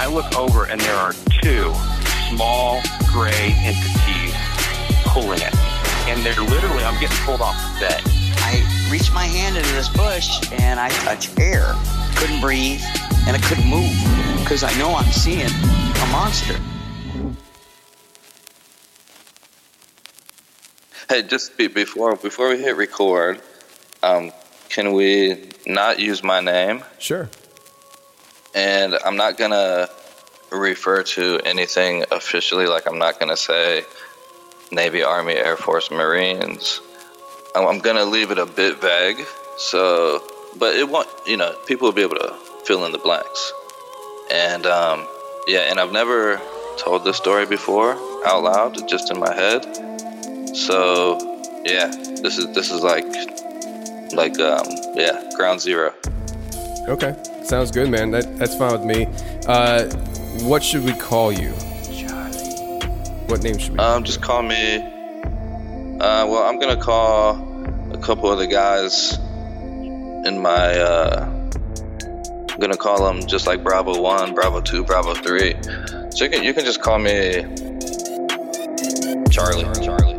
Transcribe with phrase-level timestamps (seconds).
[0.00, 1.12] I look over, and there are
[1.42, 1.74] two
[2.30, 2.80] small
[3.12, 4.34] gray entities
[5.04, 6.10] pulling at me.
[6.10, 8.00] And they're literally, I'm getting pulled off the bed.
[8.38, 11.74] I reached my hand into this bush and I touched air.
[12.16, 12.80] Couldn't breathe
[13.26, 13.92] and I couldn't move
[14.40, 16.58] because I know I'm seeing a monster.
[21.10, 23.42] Hey, just be, before before we hit record,
[24.02, 24.32] um,
[24.70, 26.84] can we not use my name?
[26.98, 27.28] Sure.
[28.54, 29.88] And I'm not gonna
[30.50, 32.66] refer to anything officially.
[32.66, 33.84] Like I'm not gonna say
[34.70, 36.80] Navy, Army, Air Force, Marines.
[37.54, 39.26] I'm, gonna leave it a bit vague.
[39.56, 40.22] So,
[40.58, 41.08] but it won't.
[41.26, 42.34] You know, people will be able to
[42.64, 43.52] fill in the blanks.
[44.30, 45.06] And um,
[45.46, 46.40] yeah, and I've never
[46.78, 49.64] told this story before out loud, just in my head.
[50.56, 51.18] So
[51.64, 51.88] yeah,
[52.22, 53.04] this is this is like
[54.12, 55.92] like um, yeah, ground zero.
[56.88, 57.14] Okay,
[57.50, 58.12] sounds good, man.
[58.12, 59.06] That that's fine with me.
[59.46, 59.86] Uh,
[60.46, 61.50] what should we call you?
[63.26, 63.78] What name should we?
[63.78, 64.76] Um, just call me.
[64.76, 67.34] Uh, well, I'm gonna call
[67.92, 70.78] a couple of the guys in my.
[70.78, 75.56] Uh, I'm gonna call them just like Bravo One, Bravo Two, Bravo Three.
[76.10, 77.42] So you can you can just call me
[79.30, 79.64] Charlie.
[79.84, 80.09] Charlie.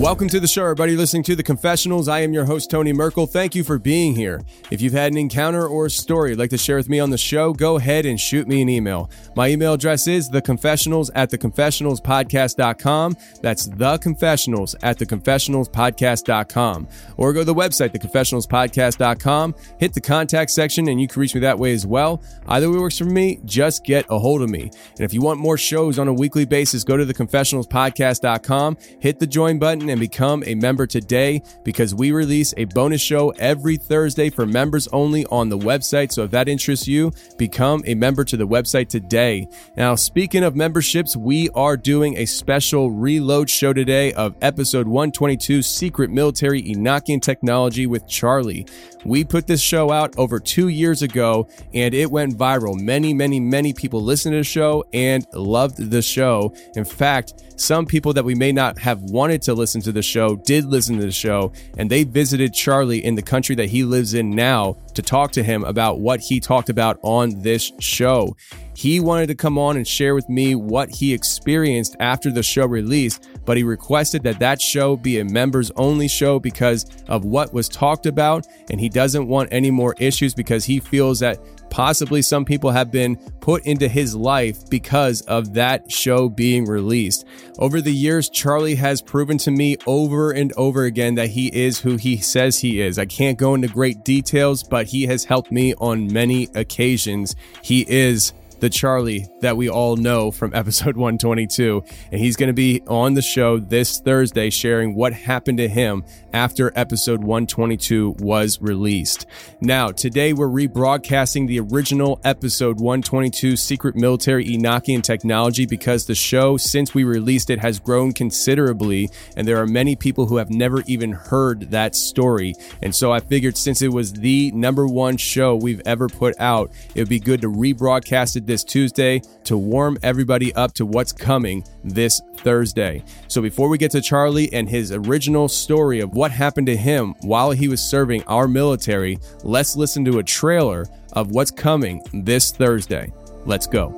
[0.00, 2.08] Welcome to the show, everybody listening to The Confessionals.
[2.08, 3.26] I am your host, Tony Merkel.
[3.26, 4.40] Thank you for being here.
[4.70, 7.10] If you've had an encounter or a story you'd like to share with me on
[7.10, 9.10] the show, go ahead and shoot me an email.
[9.36, 13.16] My email address is theconfessionals at theconfessionalspodcast.com.
[13.42, 16.88] That's theconfessionals at theconfessionalspodcast.com.
[17.18, 21.42] Or go to the website, theconfessionalspodcast.com, hit the contact section, and you can reach me
[21.42, 22.22] that way as well.
[22.46, 24.62] Either way works for me, just get a hold of me.
[24.62, 29.26] And if you want more shows on a weekly basis, go to theconfessionalspodcast.com, hit the
[29.26, 34.30] join button, and become a member today because we release a bonus show every Thursday
[34.30, 36.12] for members only on the website.
[36.12, 39.48] So if that interests you, become a member to the website today.
[39.76, 45.62] Now, speaking of memberships, we are doing a special reload show today of episode 122
[45.62, 48.66] Secret Military Enochian Technology with Charlie.
[49.04, 52.78] We put this show out over two years ago and it went viral.
[52.78, 56.54] Many, many, many people listened to the show and loved the show.
[56.76, 60.36] In fact, some people that we may not have wanted to listen to the show
[60.36, 64.14] did listen to the show and they visited Charlie in the country that he lives
[64.14, 68.36] in now to talk to him about what he talked about on this show.
[68.74, 72.66] He wanted to come on and share with me what he experienced after the show
[72.66, 77.52] released, but he requested that that show be a members only show because of what
[77.52, 78.46] was talked about.
[78.70, 81.38] And he doesn't want any more issues because he feels that
[81.70, 87.24] possibly some people have been put into his life because of that show being released.
[87.58, 91.80] Over the years, Charlie has proven to me over and over again that he is
[91.80, 92.98] who he says he is.
[92.98, 97.36] I can't go into great details, but he has helped me on many occasions.
[97.62, 101.82] He is the Charlie that we all know from episode 122.
[102.12, 106.04] And he's going to be on the show this Thursday sharing what happened to him
[106.32, 109.26] after episode 122 was released.
[109.60, 116.56] Now, today we're rebroadcasting the original episode 122 Secret Military Enochian Technology because the show,
[116.56, 119.10] since we released it, has grown considerably.
[119.36, 122.54] And there are many people who have never even heard that story.
[122.82, 126.70] And so I figured since it was the number one show we've ever put out,
[126.94, 131.12] it would be good to rebroadcast it this Tuesday to warm everybody up to what's
[131.12, 133.04] coming this Thursday.
[133.28, 137.14] So before we get to Charlie and his original story of what happened to him
[137.20, 142.50] while he was serving our military, let's listen to a trailer of what's coming this
[142.50, 143.12] Thursday.
[143.46, 143.96] Let's go.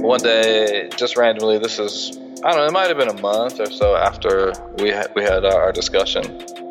[0.00, 3.60] one day, just randomly, this is I don't know, it might have been a month
[3.60, 6.67] or so after we had, we had our, our discussion.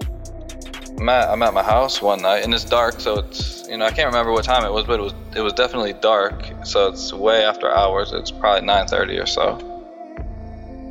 [1.00, 3.86] I'm at, I'm at my house one night and it's dark, so it's you know
[3.86, 6.44] I can't remember what time it was, but it was it was definitely dark.
[6.64, 8.14] So it's way after hours.
[8.14, 9.74] It's probably 9:30 or so.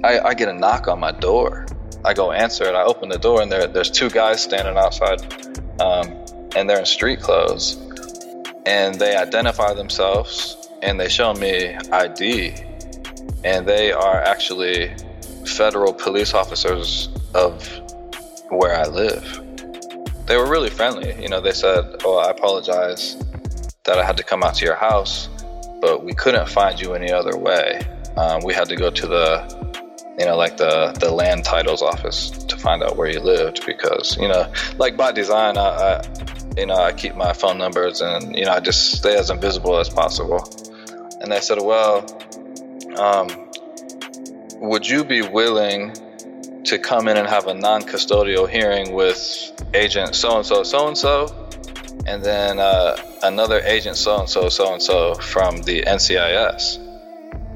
[0.04, 1.66] I, I get a knock on my door.
[2.04, 2.76] I go answer it.
[2.76, 5.20] I open the door and there there's two guys standing outside,
[5.80, 6.14] um,
[6.54, 7.76] and they're in street clothes,
[8.64, 12.54] and they identify themselves and they show me ID,
[13.42, 14.94] and they are actually
[15.46, 17.66] federal police officers of
[18.50, 19.45] where I live
[20.26, 21.20] they were really friendly.
[21.20, 23.16] You know, they said, "Oh, I apologize
[23.84, 25.28] that I had to come out to your house,
[25.80, 27.80] but we couldn't find you any other way.
[28.16, 32.30] Um, we had to go to the, you know, like the the land titles office
[32.30, 36.02] to find out where you lived because, you know, like by design, I, I
[36.56, 39.78] you know, I keep my phone numbers and you know, I just stay as invisible
[39.78, 40.42] as possible."
[41.20, 42.04] And they said, "Well,
[42.98, 43.50] um,
[44.60, 45.94] would you be willing?"
[46.66, 50.98] To come in and have a non-custodial hearing with agent so and so so and
[50.98, 51.48] so,
[52.06, 56.82] and then uh, another agent so and so so and so from the NCIS.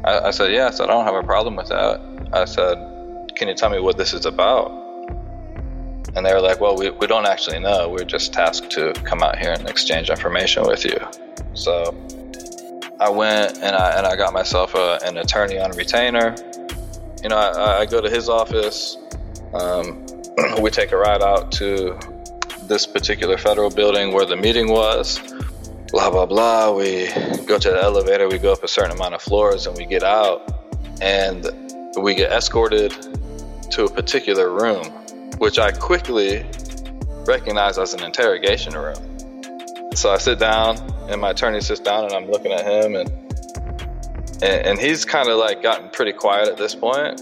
[0.05, 2.01] I, I said, yes, I don't have a problem with that.
[2.33, 4.71] I said, can you tell me what this is about?
[6.15, 7.89] And they were like, well, we, we don't actually know.
[7.89, 10.99] We're just tasked to come out here and exchange information with you.
[11.55, 11.95] So
[12.99, 16.35] I went and I, and I got myself a, an attorney on retainer.
[17.23, 18.97] You know, I, I go to his office.
[19.53, 20.07] Um,
[20.61, 21.99] we take a ride out to
[22.63, 25.19] this particular federal building where the meeting was.
[25.91, 26.73] Blah, blah, blah.
[26.73, 27.09] We
[27.47, 30.05] go to the elevator, we go up a certain amount of floors, and we get
[30.05, 30.51] out,
[31.03, 31.49] and
[32.01, 32.93] we get escorted
[33.73, 34.85] to a particular room,
[35.39, 36.47] which I quickly
[37.27, 39.91] recognize as an interrogation room.
[39.95, 40.79] So I sit down,
[41.09, 43.30] and my attorney sits down, and I'm looking at him, and
[44.43, 47.21] and, and he's kind of like gotten pretty quiet at this point,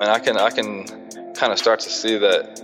[0.00, 0.86] and I can I can
[1.34, 2.56] kind of start to see that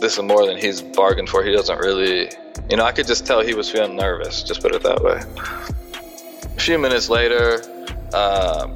[0.00, 1.44] this is more than he's bargained for.
[1.44, 2.30] He doesn't really,
[2.70, 5.20] you know, I could just tell he was feeling nervous, just put it that way.
[6.56, 7.62] A few minutes later,
[8.12, 8.68] uh,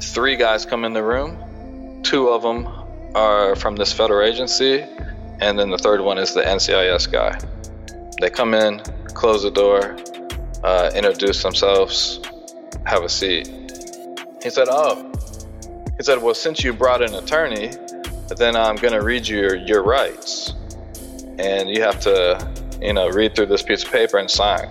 [0.00, 2.02] three guys come in the room.
[2.02, 2.66] Two of them
[3.14, 4.84] are from this federal agency,
[5.40, 7.38] and then the third one is the NCIS guy.
[8.20, 8.80] They come in,
[9.14, 9.96] close the door,
[10.64, 12.20] uh, introduce themselves,
[12.84, 13.61] have a seat.
[14.42, 15.10] He said, Oh,
[15.96, 17.70] he said, Well, since you brought an attorney,
[18.36, 20.54] then I'm going to read you your, your rights.
[21.38, 24.68] And you have to, you know, read through this piece of paper and sign.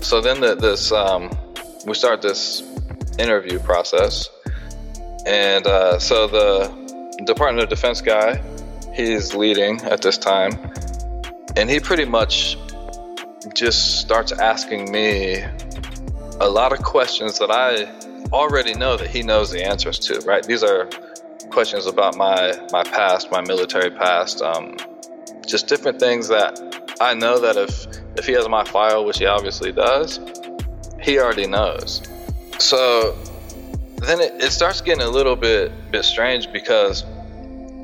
[0.00, 1.30] So then the, this, um,
[1.86, 2.62] we start this
[3.18, 4.28] interview process,
[5.24, 8.40] and uh, so the Department of Defense guy,
[8.94, 10.52] he's leading at this time,
[11.56, 12.56] and he pretty much
[13.54, 15.44] just starts asking me
[16.40, 17.86] a lot of questions that I
[18.32, 20.20] already know that he knows the answers to.
[20.20, 20.42] Right?
[20.42, 20.88] These are
[21.50, 24.76] questions about my my past, my military past, um,
[25.46, 26.60] just different things that
[27.00, 27.86] I know that if
[28.18, 30.20] if he has my file, which he obviously does,
[31.00, 32.02] he already knows.
[32.58, 33.16] So
[33.98, 37.04] then it, it starts getting a little bit bit strange because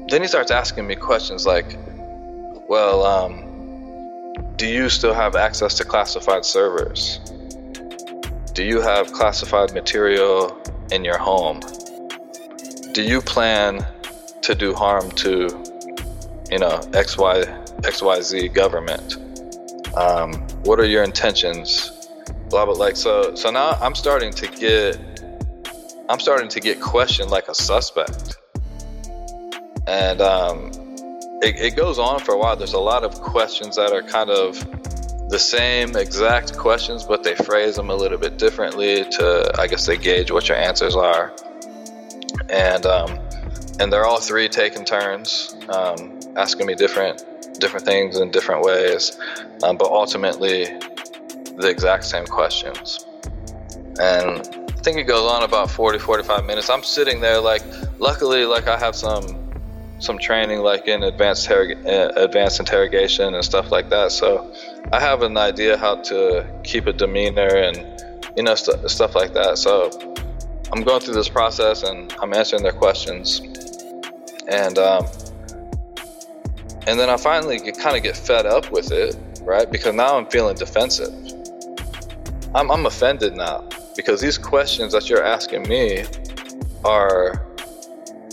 [0.09, 1.77] then he starts asking me questions like,
[2.69, 3.53] well, um,
[4.57, 7.21] do you still have access to classified servers?
[8.63, 10.57] Do you have classified material
[10.93, 11.59] in your home?
[12.93, 13.85] Do you plan
[14.43, 15.49] to do harm to
[16.49, 17.43] you know, XY,
[17.81, 19.17] XYZ government.
[19.97, 21.91] Um, what are your intentions?
[22.51, 22.75] Blah blah.
[22.75, 23.35] Like so.
[23.35, 24.97] So now I'm starting to get,
[26.09, 28.37] I'm starting to get questioned like a suspect,
[29.89, 30.71] and um,
[31.43, 32.55] it, it goes on for a while.
[32.55, 34.55] There's a lot of questions that are kind of
[35.33, 39.87] the same exact questions, but they phrase them a little bit differently to, I guess,
[39.87, 41.33] they gauge what your answers are.
[42.51, 43.19] And um,
[43.81, 45.57] and they're all three taking turns.
[45.71, 47.25] Um, asking me different
[47.59, 49.19] different things in different ways,
[49.63, 50.65] um, but ultimately
[51.57, 53.07] the exact same questions.
[53.99, 56.69] And I think it goes on about 40, 45 minutes.
[56.69, 57.63] I'm sitting there like,
[57.99, 59.39] luckily, like I have some
[59.99, 64.13] some training like in advanced uh, advanced interrogation and stuff like that.
[64.13, 64.53] So
[64.91, 67.77] I have an idea how to keep a demeanor and
[68.37, 69.59] you know st- stuff like that.
[69.59, 69.91] So
[70.73, 73.41] I'm going through this process and I'm answering their questions.
[74.49, 75.07] And um,
[76.87, 79.71] and then I finally kind of get fed up with it, right?
[79.71, 81.13] Because now I'm feeling defensive.
[82.55, 86.05] I'm, I'm offended now because these questions that you're asking me
[86.85, 87.47] are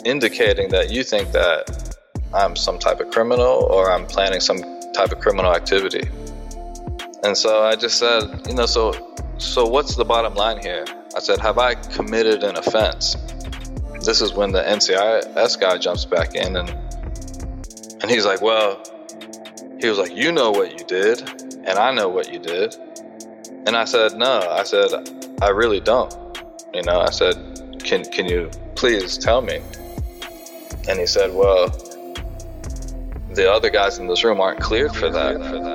[0.03, 1.96] indicating that you think that
[2.34, 4.60] I'm some type of criminal or I'm planning some
[4.94, 6.10] type of criminal activity.
[7.23, 8.93] And so I just said, you know, so
[9.38, 10.85] so what's the bottom line here?
[11.15, 13.15] I said, Have I committed an offense?
[14.03, 16.69] This is when the NCIS guy jumps back in and
[18.01, 18.81] and he's like, Well,
[19.79, 21.21] he was like, You know what you did,
[21.65, 22.75] and I know what you did.
[23.65, 24.39] And I said, No.
[24.49, 24.89] I said,
[25.41, 26.13] I really don't.
[26.73, 29.61] You know, I said, Can can you please tell me?
[30.88, 31.69] And he said, Well,
[33.31, 35.35] the other guys in this room aren't cleared for that.
[35.35, 35.68] For that.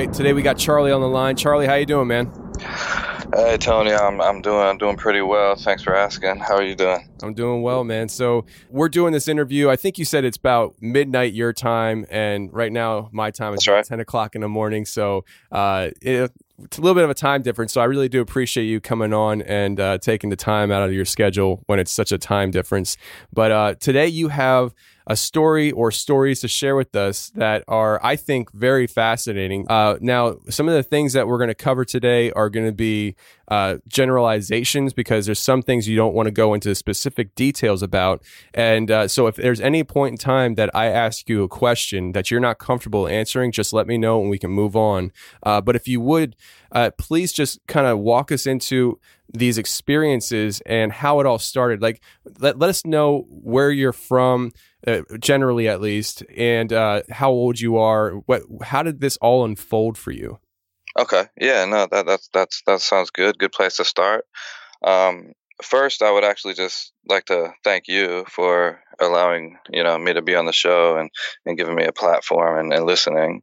[0.00, 1.36] Right, today we got Charlie on the line.
[1.36, 2.32] Charlie, how you doing, man?
[3.34, 5.54] Hey Tony, I'm I'm doing I'm doing pretty well.
[5.54, 6.38] Thanks for asking.
[6.38, 7.08] How are you doing?
[7.22, 8.08] I'm doing well, man.
[8.08, 9.68] So we're doing this interview.
[9.68, 13.68] I think you said it's about midnight your time, and right now my time is
[13.68, 13.84] right.
[13.84, 14.84] ten o'clock in the morning.
[14.84, 17.72] So uh, it, it's a little bit of a time difference.
[17.72, 20.92] So I really do appreciate you coming on and uh, taking the time out of
[20.92, 22.96] your schedule when it's such a time difference.
[23.32, 24.74] But uh, today you have
[25.10, 29.66] a story or stories to share with us that are, I think, very fascinating.
[29.68, 32.72] Uh, now, some of the things that we're going to cover today are going to
[32.72, 33.16] be
[33.48, 38.22] uh, generalizations because there's some things you don't want to go into specific details about.
[38.54, 42.12] And uh, so, if there's any point in time that I ask you a question
[42.12, 45.10] that you're not comfortable answering, just let me know and we can move on.
[45.42, 46.36] Uh, but if you would,
[46.70, 49.00] uh, please just kind of walk us into
[49.32, 51.80] these experiences and how it all started.
[51.82, 52.00] Like,
[52.38, 54.52] let, let us know where you're from,
[54.86, 58.12] uh, generally at least, and uh, how old you are.
[58.26, 60.38] What, how did this all unfold for you?
[60.98, 61.24] Okay.
[61.40, 63.38] Yeah, no, that that's that's that sounds good.
[63.38, 64.24] Good place to start.
[64.84, 65.32] Um,
[65.62, 70.22] first, I would actually just like to thank you for allowing you know me to
[70.22, 71.10] be on the show and
[71.46, 73.42] and giving me a platform and, and listening.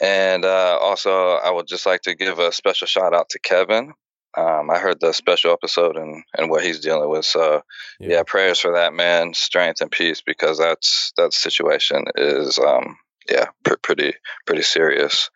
[0.00, 3.92] And uh, also, I would just like to give a special shout out to Kevin.
[4.36, 7.24] Um, I heard the special episode and, and what he's dealing with.
[7.24, 7.62] So,
[8.00, 8.08] yeah.
[8.08, 8.22] Yeah.
[8.26, 12.96] prayers for that man, strength and peace, because that's that situation is, um,
[13.30, 14.14] yeah, pr- pretty
[14.46, 15.30] pretty serious.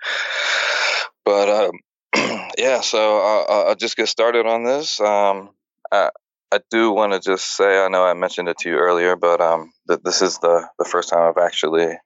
[1.25, 1.73] But um,
[2.59, 5.01] yeah, so I'll, I'll just get started on this.
[5.01, 5.51] Um,
[5.93, 6.11] I,
[6.51, 9.41] I do want to just say, I know I mentioned it to you earlier, but
[9.41, 11.99] um, that this is the the first time I've actually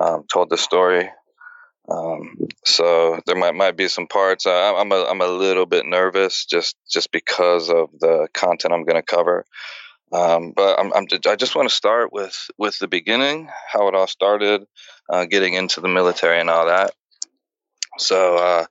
[0.00, 1.10] um, told this story.
[1.90, 4.46] Um, so there might might be some parts.
[4.46, 8.84] I, I'm a I'm a little bit nervous just just because of the content I'm
[8.84, 9.44] going to cover.
[10.12, 13.94] Um, but I'm, I'm I just want to start with with the beginning, how it
[13.94, 14.64] all started,
[15.10, 16.92] uh, getting into the military and all that.
[17.98, 18.66] So uh,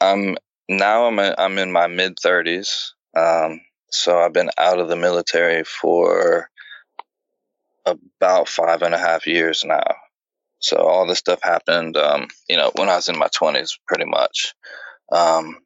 [0.00, 0.36] I'm
[0.68, 2.90] now I'm i I'm in my mid 30s.
[3.16, 6.50] Um, so I've been out of the military for
[7.86, 9.84] about five and a half years now.
[10.58, 14.06] So all this stuff happened, um, you know, when I was in my twenties, pretty
[14.06, 14.54] much.
[15.12, 15.58] Um,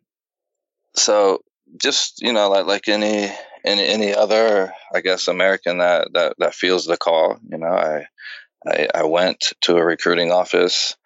[0.96, 1.40] so
[1.80, 3.30] just you know, like like any
[3.64, 7.38] any any other, I guess, American that that that feels the call.
[7.48, 8.06] You know, I
[8.66, 10.96] I, I went to a recruiting office.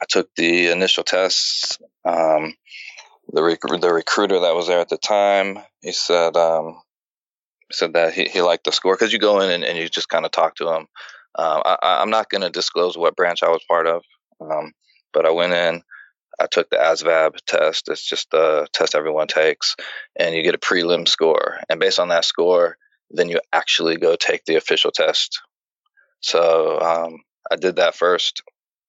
[0.00, 1.78] I took the initial tests.
[2.04, 2.54] Um,
[3.32, 6.80] the rec- the recruiter that was there at the time, he said um,
[7.72, 10.08] said that he, he liked the score because you go in and, and you just
[10.08, 10.86] kind of talk to him.
[11.38, 14.02] Um, I, I'm not going to disclose what branch I was part of,
[14.40, 14.72] um,
[15.12, 15.82] but I went in.
[16.38, 17.88] I took the ASVAB test.
[17.88, 19.76] It's just a test everyone takes,
[20.18, 21.58] and you get a prelim score.
[21.68, 22.76] And based on that score,
[23.10, 25.40] then you actually go take the official test.
[26.20, 27.18] So um,
[27.50, 28.42] I did that first.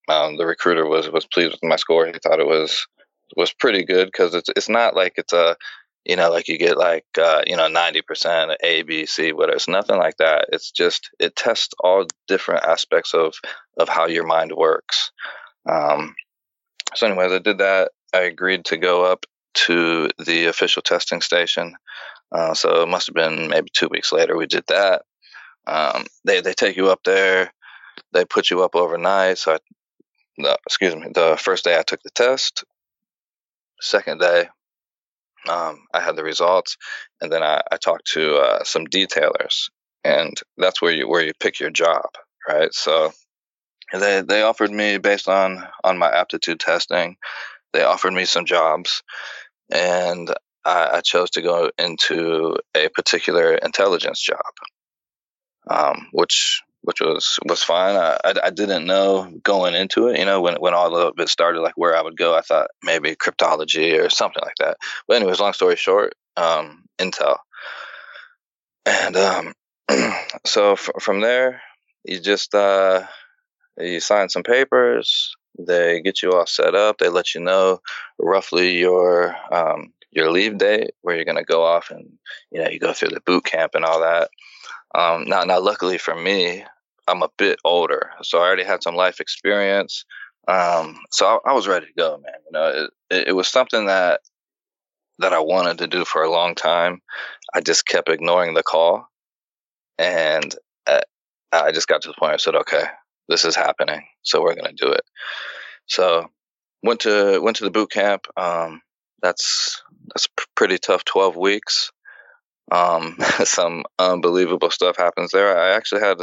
[0.10, 2.06] Um, the recruiter was was pleased with my score.
[2.06, 2.88] He thought it was
[3.36, 5.56] was pretty good because it's it's not like it's a
[6.08, 9.56] you know like you get like uh, you know ninety percent A B C whatever.
[9.56, 10.48] It's nothing like that.
[10.52, 13.36] It's just it tests all different aspects of
[13.78, 15.12] of how your mind works.
[15.70, 16.16] Um,
[16.96, 17.92] so anyways, I did that.
[18.14, 19.26] I agreed to go up
[19.66, 21.76] to the official testing station.
[22.32, 25.04] Uh, so it must have been maybe two weeks later we did that.
[25.68, 27.52] Um, they they take you up there.
[28.14, 29.38] They put you up overnight.
[29.40, 29.58] So I,
[30.38, 31.08] no, excuse me.
[31.14, 32.64] The first day I took the test.
[33.82, 34.50] Second day,
[35.50, 36.78] um, I had the results,
[37.22, 39.70] and then I, I talked to uh, some detailers,
[40.04, 42.06] and that's where you where you pick your job,
[42.48, 42.74] right?
[42.74, 43.12] So
[43.92, 47.18] they they offered me based on on my aptitude testing,
[47.74, 49.04] they offered me some jobs,
[49.72, 50.34] and
[50.66, 54.40] I, I chose to go into a particular intelligence job,
[55.70, 57.98] um, which which was was fine.
[57.98, 61.28] I, I, I didn't know going into it, you know, when when all of it
[61.28, 62.34] started, like where I would go.
[62.34, 64.78] I thought maybe cryptology or something like that.
[65.06, 67.40] But anyways, long story short, um, Intel,
[68.86, 69.54] and um,
[70.46, 71.62] so f- from there,
[72.06, 73.06] you just uh,
[73.78, 75.36] you sign some papers.
[75.60, 77.00] They get you all set up.
[77.00, 77.82] They let you know
[78.18, 82.14] roughly your um, your leave date, where you're going to go off, and
[82.50, 84.30] you know you go through the boot camp and all that.
[84.96, 86.64] Um, now, now, luckily for me,
[87.08, 90.06] I'm a bit older, so I already had some life experience.
[90.48, 92.34] Um, so I, I, was ready to go, man.
[92.46, 94.22] You know, it, it, it was something that
[95.20, 97.02] that I wanted to do for a long time.
[97.54, 99.08] I just kept ignoring the call,
[99.98, 101.02] and uh,
[101.52, 102.30] I just got to the point.
[102.30, 102.84] where I said, "Okay,
[103.28, 105.04] this is happening, so we're going to do it."
[105.88, 106.28] So
[106.84, 108.28] went to went to the boot camp.
[108.38, 108.82] Um,
[109.22, 109.82] that's
[110.14, 111.04] that's pretty tough.
[111.04, 111.92] Twelve weeks.
[112.72, 115.58] Um, some unbelievable stuff happens there.
[115.58, 116.18] I actually had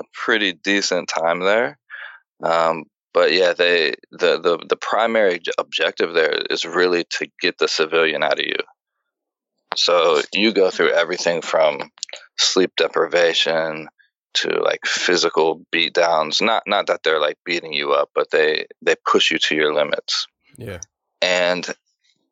[0.00, 1.78] a pretty decent time there.
[2.42, 7.68] Um, but yeah, they the, the the primary objective there is really to get the
[7.68, 8.56] civilian out of you.
[9.76, 11.90] So you go through everything from
[12.38, 13.88] sleep deprivation
[14.32, 16.40] to like physical beat downs.
[16.40, 19.74] Not not that they're like beating you up, but they they push you to your
[19.74, 20.26] limits.
[20.56, 20.80] Yeah.
[21.20, 21.66] And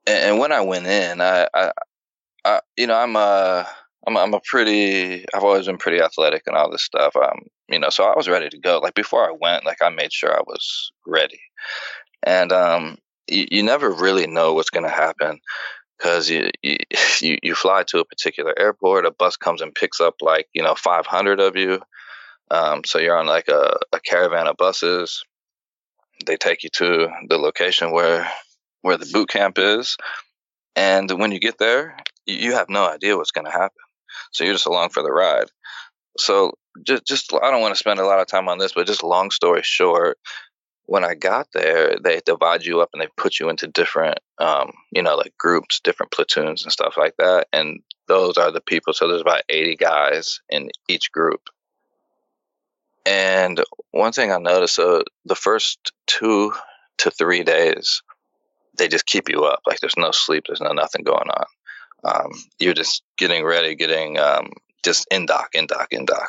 [0.07, 1.73] and when I went in, I, I,
[2.45, 3.67] I you know, I'm a
[4.09, 7.15] I'm I'm a pretty I've always been pretty athletic and all this stuff.
[7.15, 8.79] Um, you know, so I was ready to go.
[8.79, 11.41] Like before I went, like I made sure I was ready.
[12.23, 12.97] And um,
[13.29, 15.41] you, you never really know what's going to happen
[15.99, 20.15] because you, you you fly to a particular airport, a bus comes and picks up
[20.23, 21.81] like you know 500 of you.
[22.50, 25.23] Um, so you're on like a, a caravan of buses.
[26.25, 28.27] They take you to the location where
[28.81, 29.99] where the boot camp is,
[30.75, 33.77] and when you get there, you have no idea what's going to happen.
[34.33, 35.47] So you're just along for the ride.
[36.19, 36.53] So
[36.85, 39.03] just just I don't want to spend a lot of time on this, but just
[39.03, 40.19] long story short,
[40.87, 44.73] when I got there, they divide you up and they put you into different, um,
[44.91, 47.47] you know, like groups, different platoons and stuff like that.
[47.53, 48.95] And those are the people.
[48.95, 51.50] So there's about 80 guys in each group.
[53.05, 56.53] And one thing I noticed, so the first two
[56.99, 58.03] to three days,
[58.79, 59.61] they just keep you up.
[59.66, 61.44] Like there's no sleep, there's no nothing going on.
[62.05, 64.51] Um, you're just getting ready, getting um,
[64.85, 66.29] just indoc, in dock, indoc.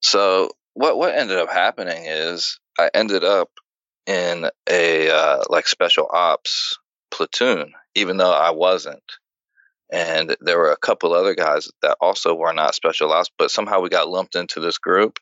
[0.00, 3.50] So what what ended up happening is I ended up
[4.06, 6.78] in a uh, like special ops
[7.10, 9.02] platoon, even though I wasn't.
[9.92, 13.80] And there were a couple other guys that also were not special ops, but somehow
[13.80, 15.18] we got lumped into this group.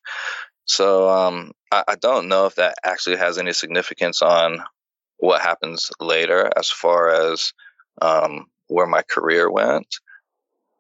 [0.67, 4.63] So um, I, I don't know if that actually has any significance on
[5.17, 7.55] what happens later as far as
[8.03, 9.97] um, where my career went.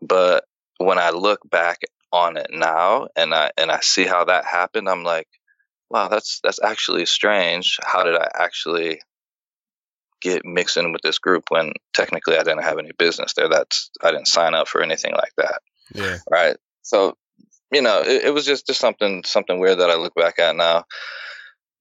[0.00, 0.44] But
[0.78, 1.80] when I look back
[2.12, 5.28] on it now and I and I see how that happened, I'm like,
[5.90, 7.78] wow, that's that's actually strange.
[7.82, 9.00] How did I actually
[10.20, 13.48] get mixed in with this group when technically I didn't have any business there?
[13.48, 15.60] That's I didn't sign up for anything like that.
[15.94, 16.18] Yeah.
[16.30, 16.56] Right.
[16.82, 17.16] So,
[17.72, 20.56] you know, it, it was just just something something weird that I look back at
[20.56, 20.84] now.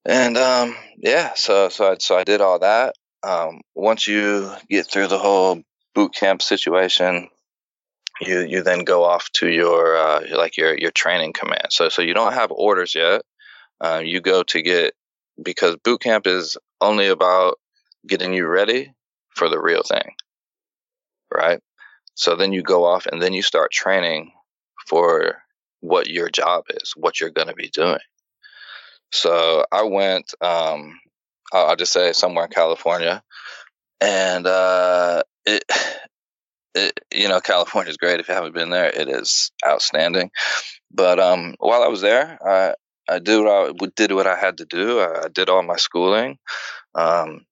[0.04, 2.94] And um, yeah, so so I, so I did all that.
[3.22, 5.60] Um, once you get through the whole
[5.94, 7.28] boot camp situation,
[8.20, 11.68] you you then go off to your uh, like your your training command.
[11.70, 13.22] So so you don't have orders yet.
[13.80, 14.94] Uh, you go to get
[15.42, 17.58] because boot camp is only about
[18.06, 18.92] getting you ready
[19.30, 20.14] for the real thing,
[21.32, 21.60] right?
[22.14, 24.32] So then you go off and then you start training
[24.88, 25.42] for
[25.80, 28.00] what your job is, what you're going to be doing.
[29.12, 30.98] So I went, um,
[31.52, 33.22] I'll just say somewhere in California,
[34.00, 35.64] and uh, it
[36.74, 38.20] it, you know, California is great.
[38.20, 40.30] If you haven't been there, it is outstanding.
[40.90, 42.74] But um, while I was there, I,
[43.08, 45.00] I did what I did what I had to do.
[45.00, 46.38] I, did all my schooling.
[46.94, 47.44] Um,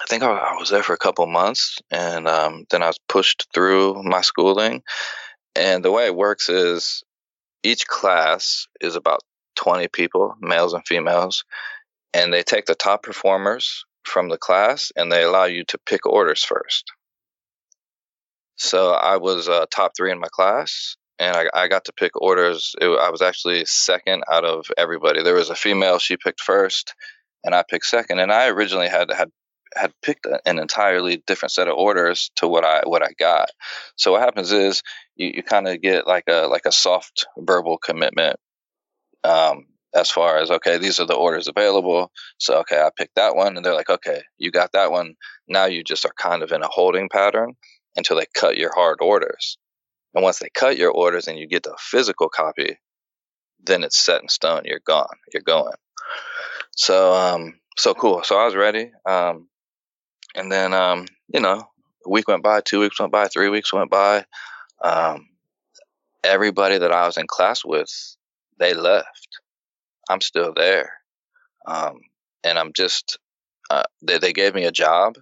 [0.00, 2.98] I think I, I, was there for a couple months, and um, then I was
[3.08, 4.82] pushed through my schooling.
[5.54, 7.02] And the way it works is
[7.62, 9.20] each class is about
[9.56, 11.44] 20 people, males and females,
[12.14, 16.06] and they take the top performers from the class and they allow you to pick
[16.06, 16.92] orders first.
[18.56, 22.20] So I was uh, top three in my class, and I, I got to pick
[22.20, 22.74] orders.
[22.80, 25.22] It, I was actually second out of everybody.
[25.22, 26.94] There was a female; she picked first,
[27.42, 28.20] and I picked second.
[28.20, 29.30] And I originally had had
[29.74, 33.48] had picked an entirely different set of orders to what I what I got.
[33.96, 34.82] So what happens is
[35.16, 38.36] you, you kind of get like a like a soft verbal commitment
[39.24, 42.10] um, as far as okay, these are the orders available.
[42.38, 45.14] So okay, I picked that one, and they're like, okay, you got that one.
[45.48, 47.54] Now you just are kind of in a holding pattern
[47.96, 49.58] until they cut your hard orders.
[50.14, 52.78] And once they cut your orders and you get the physical copy,
[53.64, 54.62] then it's set in stone.
[54.64, 55.16] You're gone.
[55.32, 55.74] You're going.
[56.76, 58.22] So, um, so cool.
[58.24, 58.90] So I was ready.
[59.06, 59.48] Um,
[60.34, 61.62] and then, um, you know,
[62.04, 64.24] a week went by, two weeks went by, three weeks went by.
[64.82, 65.28] Um,
[66.24, 67.90] everybody that I was in class with,
[68.58, 69.28] they left.
[70.12, 70.92] I'm still there,
[71.66, 72.00] um,
[72.44, 73.18] and I'm just
[73.70, 75.16] uh, they they gave me a job.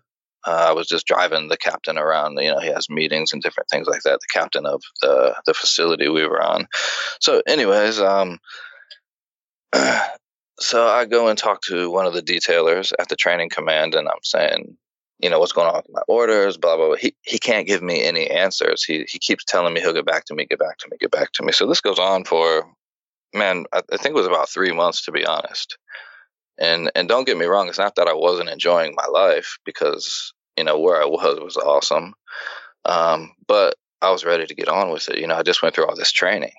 [0.46, 2.38] Uh, I was just driving the captain around.
[2.40, 4.20] You know, he has meetings and different things like that.
[4.20, 6.66] The captain of the the facility we were on.
[7.20, 8.38] So, anyways, um,
[10.60, 14.08] so I go and talk to one of the detailers at the training command, and
[14.08, 14.76] I'm saying,
[15.20, 16.96] you know, what's going on with my orders, blah blah blah.
[16.96, 18.82] He he can't give me any answers.
[18.82, 21.10] He he keeps telling me he'll get back to me, get back to me, get
[21.10, 21.52] back to me.
[21.52, 22.66] So this goes on for,
[23.34, 25.76] man, I, think it was about three months to be honest.
[26.58, 30.32] And and don't get me wrong, it's not that I wasn't enjoying my life because
[30.56, 32.14] you know where I was was awesome,
[32.84, 35.18] um, but I was ready to get on with it.
[35.18, 36.52] You know, I just went through all this training,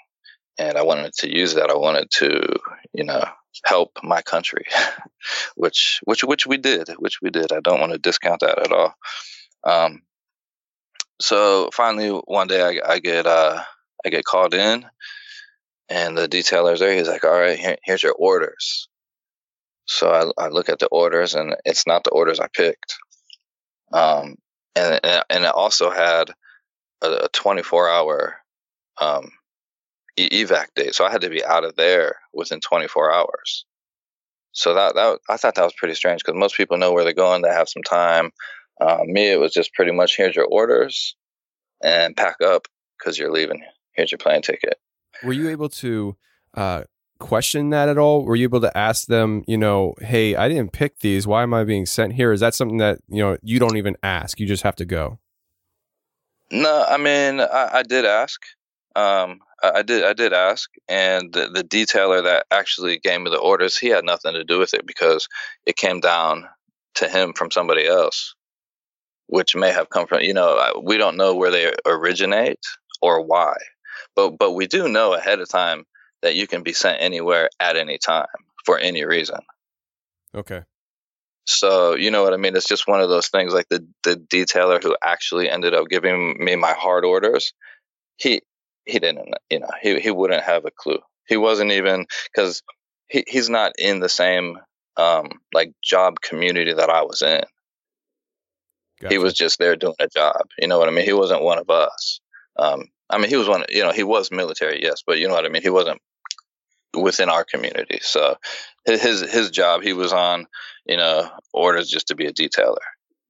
[0.58, 1.70] and I wanted to use that.
[1.70, 2.60] I wanted to,
[2.94, 3.24] you know,
[3.66, 4.66] help my country,
[5.56, 7.52] which which which we did, which we did.
[7.52, 8.94] I don't want to discount that at all.
[9.64, 10.02] Um,
[11.20, 13.62] so finally, one day I, I get uh,
[14.06, 14.86] I get called in,
[15.92, 16.96] and the detailer's there.
[16.96, 18.88] He's like, "All right, here, here's your orders."
[19.86, 22.96] So I, I look at the orders, and it's not the orders I picked.
[23.92, 24.36] Um,
[24.76, 25.00] and
[25.30, 26.32] and it also had
[27.02, 28.38] a 24 hour
[29.02, 29.32] um,
[30.18, 33.66] evac date, so I had to be out of there within 24 hours.
[34.54, 37.14] So that that I thought that was pretty strange because most people know where they're
[37.14, 38.32] going, they have some time.
[38.80, 41.16] Um, me, it was just pretty much here's your orders
[41.84, 43.62] and pack up because you're leaving.
[43.94, 44.78] Here's your plane ticket.
[45.24, 46.16] Were you able to
[46.56, 46.84] uh,
[47.20, 48.26] question that at all?
[48.26, 51.28] Were you able to ask them, you know, hey, I didn't pick these.
[51.28, 52.32] Why am I being sent here?
[52.32, 54.40] Is that something that, you know, you don't even ask?
[54.40, 55.20] You just have to go?
[56.52, 58.42] No, I mean, I, I did ask.
[58.96, 60.04] Um, I, did.
[60.04, 64.04] I did ask, and the, the detailer that actually gave me the orders, he had
[64.04, 65.30] nothing to do with it because
[65.66, 66.46] it came down
[66.96, 68.36] to him from somebody else,
[69.28, 70.22] which may have come from.
[70.22, 72.60] You know, we don't know where they originate
[73.02, 73.56] or why,
[74.16, 75.86] but but we do know ahead of time
[76.22, 78.28] that you can be sent anywhere at any time
[78.66, 79.40] for any reason.
[80.34, 80.64] Okay.
[81.46, 82.56] So you know what I mean?
[82.56, 83.54] It's just one of those things.
[83.54, 87.54] Like the the detailer who actually ended up giving me my hard orders,
[88.18, 88.42] he
[88.86, 89.34] he didn't.
[89.50, 91.00] You know, he he wouldn't have a clue.
[91.28, 92.62] He wasn't even because
[93.08, 94.58] he he's not in the same
[94.98, 97.44] um like job community that I was in.
[99.02, 99.14] Gotcha.
[99.14, 100.42] He was just there doing a job.
[100.60, 101.06] You know what I mean?
[101.06, 102.20] He wasn't one of us.
[102.58, 103.66] Um, I mean, he was one.
[103.70, 105.62] You know, he was military, yes, but you know what I mean.
[105.62, 106.02] He wasn't
[106.94, 108.00] within our community.
[108.02, 108.36] So
[108.86, 110.48] his his job, he was on,
[110.86, 112.78] you know, orders just to be a detailer,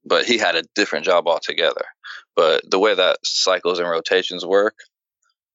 [0.04, 1.84] but he had a different job altogether.
[2.34, 4.76] But the way that cycles and rotations work,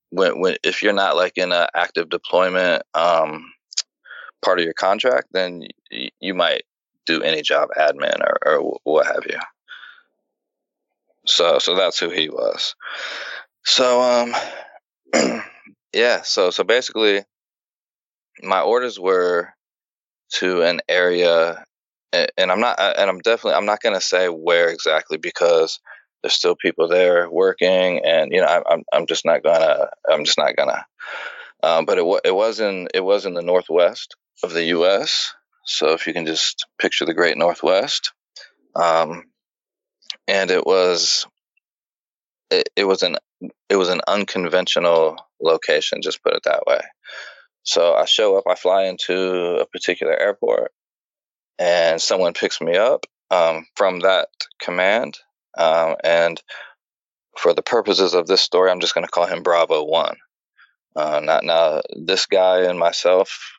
[0.10, 3.52] when when if you're not like in an active deployment um,
[4.44, 6.64] part of your contract, then y- you might
[7.06, 9.40] do any job, admin or, or what have you.
[11.26, 12.76] So so that's who he was.
[13.68, 14.34] So um
[15.94, 17.24] yeah, so so basically
[18.42, 19.50] my orders were
[20.36, 21.66] to an area
[22.14, 25.82] and I'm not and I'm definitely I'm not to say where exactly because
[26.24, 30.38] there's still people there working and you know I'm I'm just not to I'm just
[30.38, 30.86] not to
[31.62, 35.34] um, but it it was in it was in the northwest of the US
[35.66, 38.14] so if you can just picture the great northwest
[38.78, 39.24] um,
[40.26, 41.28] and it was
[42.50, 43.18] it, it was an
[43.70, 46.82] it was an unconventional location just put it that way
[47.68, 50.72] so I show up, I fly into a particular airport,
[51.60, 55.18] and someone picks me up um, from that command.
[55.58, 56.42] Um, and
[57.38, 60.16] for the purposes of this story, I'm just going to call him Bravo One.
[60.96, 63.58] Uh, not now, this guy and myself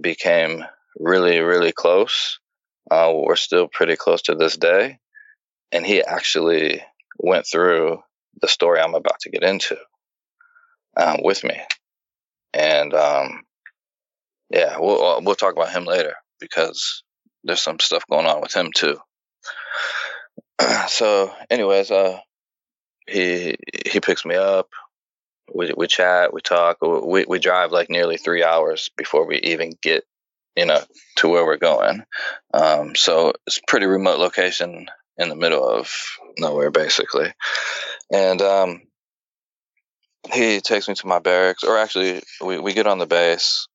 [0.00, 0.64] became
[0.98, 2.40] really, really close.
[2.90, 4.98] Uh, we're still pretty close to this day.
[5.72, 6.82] And he actually
[7.18, 8.02] went through
[8.40, 9.76] the story I'm about to get into
[10.96, 11.60] um, with me
[12.54, 13.42] and um,
[14.50, 17.02] yeah, we'll uh, we'll talk about him later because
[17.44, 18.98] there's some stuff going on with him too.
[20.88, 22.18] so, anyways, uh,
[23.08, 24.68] he he picks me up.
[25.54, 29.72] We we chat, we talk, we we drive like nearly three hours before we even
[29.82, 30.04] get
[30.56, 30.80] you know
[31.16, 32.04] to where we're going.
[32.52, 34.86] Um, so it's pretty remote location
[35.18, 35.90] in the middle of
[36.38, 37.32] nowhere, basically,
[38.12, 38.82] and um,
[40.32, 43.66] he takes me to my barracks, or actually, we, we get on the base.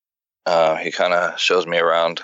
[0.46, 2.22] Uh, he kind of shows me around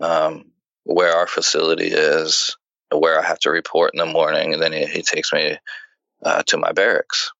[0.00, 0.46] um,
[0.84, 2.56] where our facility is,
[2.90, 5.58] where I have to report in the morning, and then he, he takes me
[6.24, 7.32] uh, to my barracks.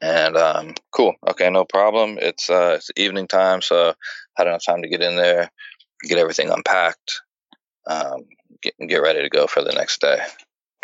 [0.00, 2.18] And um, cool, okay, no problem.
[2.20, 3.94] It's uh, it's evening time, so I
[4.36, 5.50] had enough time to get in there,
[6.02, 7.22] get everything unpacked,
[7.86, 8.24] um,
[8.62, 10.18] get get ready to go for the next day.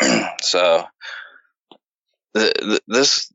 [0.41, 0.85] so
[2.33, 3.31] the, this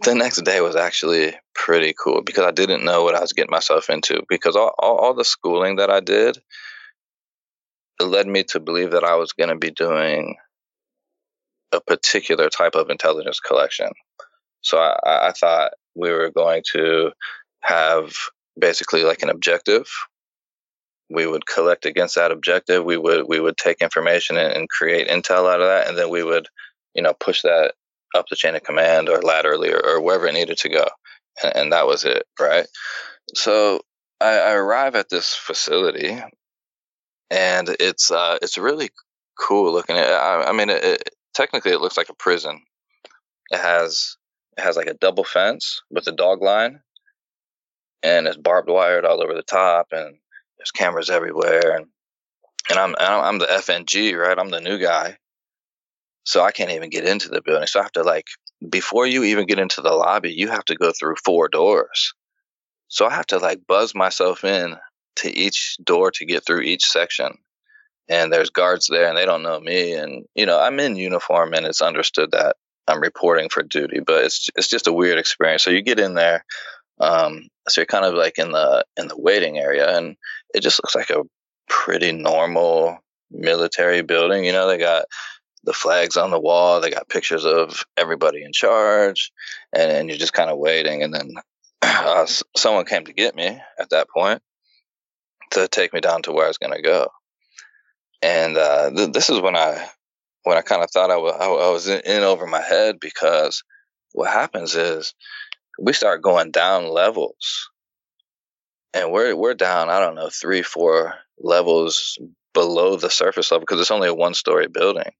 [0.00, 3.50] the next day was actually pretty cool because I didn't know what I was getting
[3.50, 6.38] myself into because all, all, all the schooling that I did
[8.00, 10.36] led me to believe that I was going to be doing
[11.72, 13.90] a particular type of intelligence collection.
[14.62, 17.10] So I, I thought we were going to
[17.60, 18.14] have
[18.58, 19.86] basically like an objective.
[21.10, 22.84] We would collect against that objective.
[22.84, 26.10] We would we would take information and, and create intel out of that, and then
[26.10, 26.48] we would,
[26.94, 27.74] you know, push that
[28.14, 30.86] up the chain of command or laterally or, or wherever it needed to go,
[31.42, 32.66] and, and that was it, right?
[33.34, 33.80] So
[34.20, 36.20] I, I arrive at this facility,
[37.30, 38.90] and it's uh, it's really
[39.38, 39.96] cool looking.
[39.96, 42.62] I, I mean, it, it, technically it looks like a prison.
[43.50, 44.16] It has
[44.56, 46.80] it has like a double fence with a dog line,
[48.02, 50.16] and it's barbed wired all over the top, and
[50.58, 51.86] there's cameras everywhere, and
[52.70, 54.38] and I'm I'm the FNG, right?
[54.38, 55.16] I'm the new guy,
[56.24, 57.66] so I can't even get into the building.
[57.66, 58.26] So I have to like
[58.68, 62.14] before you even get into the lobby, you have to go through four doors.
[62.88, 64.76] So I have to like buzz myself in
[65.16, 67.34] to each door to get through each section.
[68.08, 69.92] And there's guards there and they don't know me.
[69.92, 74.24] And, you know, I'm in uniform and it's understood that I'm reporting for duty, but
[74.24, 75.62] it's, it's just a weird experience.
[75.62, 76.44] So you get in there.
[77.00, 80.16] Um, so you're kind of like in the, in the waiting area and
[80.54, 81.22] it just looks like a
[81.68, 82.98] pretty normal
[83.30, 84.44] military building.
[84.44, 85.04] You know, they got
[85.64, 86.80] the flags on the wall.
[86.80, 89.30] They got pictures of everybody in charge,
[89.72, 91.02] and, and you're just kind of waiting.
[91.02, 91.34] And then
[91.82, 94.42] uh, someone came to get me at that point,
[95.52, 97.08] to take me down to where I was going to go.
[98.22, 99.88] And uh, th- this is when I
[100.44, 103.62] when I kind of thought I, w- I was in, in over my head because
[104.12, 105.14] what happens is
[105.78, 107.70] we start going down levels,
[108.94, 112.18] and we're we're down I don't know three four levels
[112.54, 115.12] below the surface level because it's only a one story building.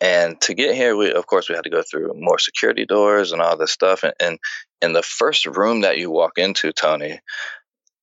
[0.00, 3.32] And to get here, we of course we had to go through more security doors
[3.32, 4.02] and all this stuff.
[4.02, 4.38] And, and
[4.80, 7.20] in the first room that you walk into, Tony,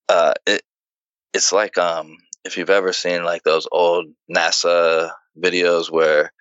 [0.07, 0.61] uh, it
[1.33, 6.31] it's like um if you've ever seen like those old NASA videos where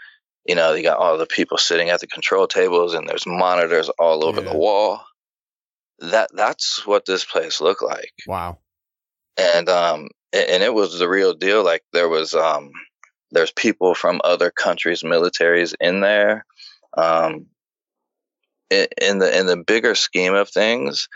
[0.47, 3.89] you know you got all the people sitting at the control tables and there's monitors
[3.99, 4.53] all over yeah.
[4.53, 5.03] the wall.
[5.99, 8.13] That that's what this place looked like.
[8.27, 8.59] Wow.
[9.37, 11.65] And um and it was the real deal.
[11.65, 12.71] Like there was um
[13.31, 16.47] there's people from other countries' militaries in there.
[16.97, 17.47] Um,
[18.71, 21.09] in the in the bigger scheme of things,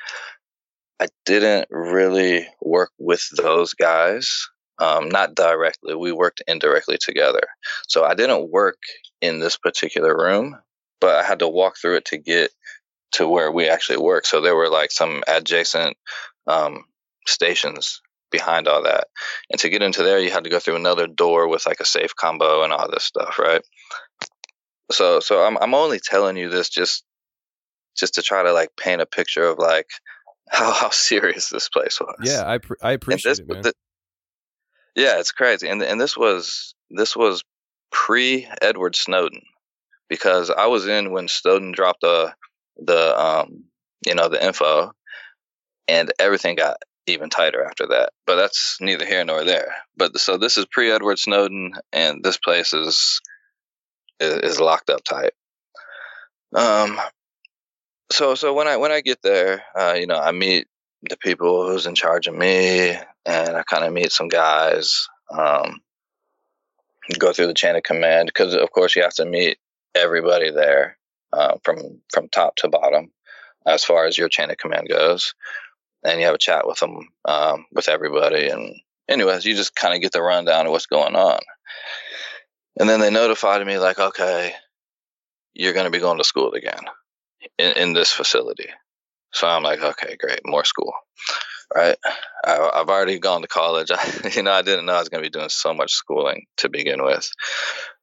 [1.01, 4.49] I didn't really work with those guys.
[4.79, 5.95] Um, not directly.
[5.95, 7.43] We worked indirectly together.
[7.89, 8.79] So I didn't work
[9.21, 10.57] in this particular room,
[11.01, 12.51] but I had to walk through it to get
[13.13, 14.27] to where we actually work.
[14.27, 15.97] So there were like some adjacent
[16.47, 16.85] um,
[17.27, 19.09] stations behind all that.
[19.51, 21.85] And to get into there, you had to go through another door with like a
[21.85, 23.63] safe combo and all this stuff, right?
[24.91, 27.05] So, so I'm I'm only telling you this just
[27.97, 29.87] just to try to like paint a picture of like
[30.51, 32.17] how how serious this place was.
[32.23, 33.63] Yeah, I pr- I appreciate this, it, man.
[33.63, 33.73] The,
[34.97, 37.45] yeah, it's crazy, and and this was this was
[37.93, 39.43] pre Edward Snowden
[40.09, 42.35] because I was in when Snowden dropped the
[42.81, 43.65] the um
[44.07, 44.93] you know the info,
[45.89, 48.11] and everything got even tighter after that.
[48.27, 49.75] But that's neither here nor there.
[49.97, 53.21] But so this is pre Edward Snowden, and this place is
[54.21, 55.33] is, locked up tight.
[56.55, 57.01] Um,
[58.13, 60.67] so so when I when I get there, uh, you know, I meet
[61.09, 62.91] the people who's in charge of me,
[63.27, 65.09] and I kind of meet some guys.
[65.31, 65.81] Um,
[67.19, 69.59] go through the chain of command because, of course, you have to meet
[69.95, 70.97] everybody there
[71.33, 73.11] uh, from from top to bottom,
[73.67, 75.35] as far as your chain of command goes,
[76.05, 78.49] and you have a chat with them um, with everybody.
[78.49, 78.77] And
[79.09, 81.41] anyways, you just kind of get the rundown of what's going on,
[82.79, 84.55] and then they notified me like, okay,
[85.55, 86.85] you're going to be going to school again
[87.59, 88.69] in, in this facility.
[89.33, 90.93] So I'm like, okay, great, more school,
[91.75, 91.97] right?
[92.45, 93.91] I, have already gone to college.
[93.95, 96.47] I, you know, I didn't know I was going to be doing so much schooling
[96.59, 97.31] to begin with,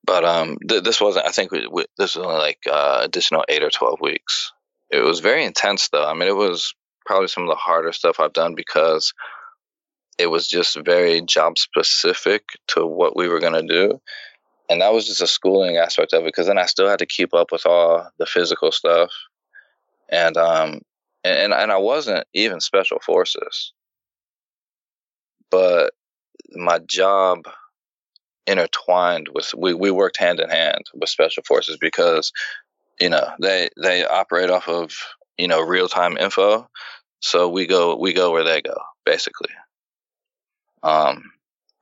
[0.03, 1.25] but um, th- this wasn't.
[1.25, 4.51] I think we, we, this was only like uh, additional eight or twelve weeks.
[4.89, 6.07] It was very intense, though.
[6.07, 6.73] I mean, it was
[7.05, 9.13] probably some of the harder stuff I've done because
[10.17, 14.01] it was just very job specific to what we were going to do
[14.69, 17.05] and that was just a schooling aspect of it because then I still had to
[17.05, 19.11] keep up with all the physical stuff,
[20.09, 20.81] and um,
[21.27, 23.73] and and I wasn't even special forces,
[25.51, 25.93] but
[26.51, 27.45] my job
[28.47, 32.31] intertwined with we we worked hand in hand with special forces because
[32.99, 34.93] you know they they operate off of
[35.37, 36.69] you know real time info,
[37.21, 39.51] so we go we go where they go basically.
[40.83, 41.23] Um,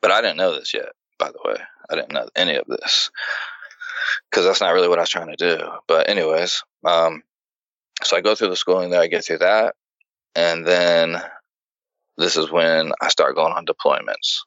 [0.01, 1.57] but I didn't know this yet by the way.
[1.89, 3.09] I didn't know any of this.
[4.29, 5.59] because that's not really what I was trying to do.
[5.87, 7.23] But anyways, um,
[8.03, 9.75] so I go through the schooling there, I get through that,
[10.35, 11.21] and then
[12.17, 14.41] this is when I start going on deployments.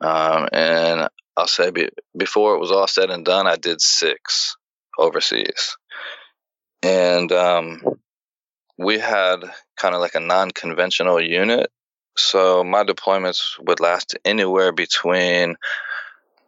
[0.00, 4.56] Um, and I'll say be, before it was all said and done, I did six
[4.98, 5.76] overseas,
[6.82, 7.82] and um,
[8.78, 9.38] we had
[9.76, 11.70] kind of like a non-conventional unit.
[12.16, 15.56] So my deployments would last anywhere between,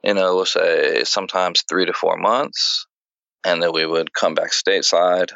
[0.03, 2.87] you know, we'll say sometimes three to four months,
[3.45, 5.31] and then we would come back stateside.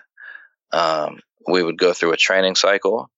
[0.73, 3.09] Um, we would go through a training cycle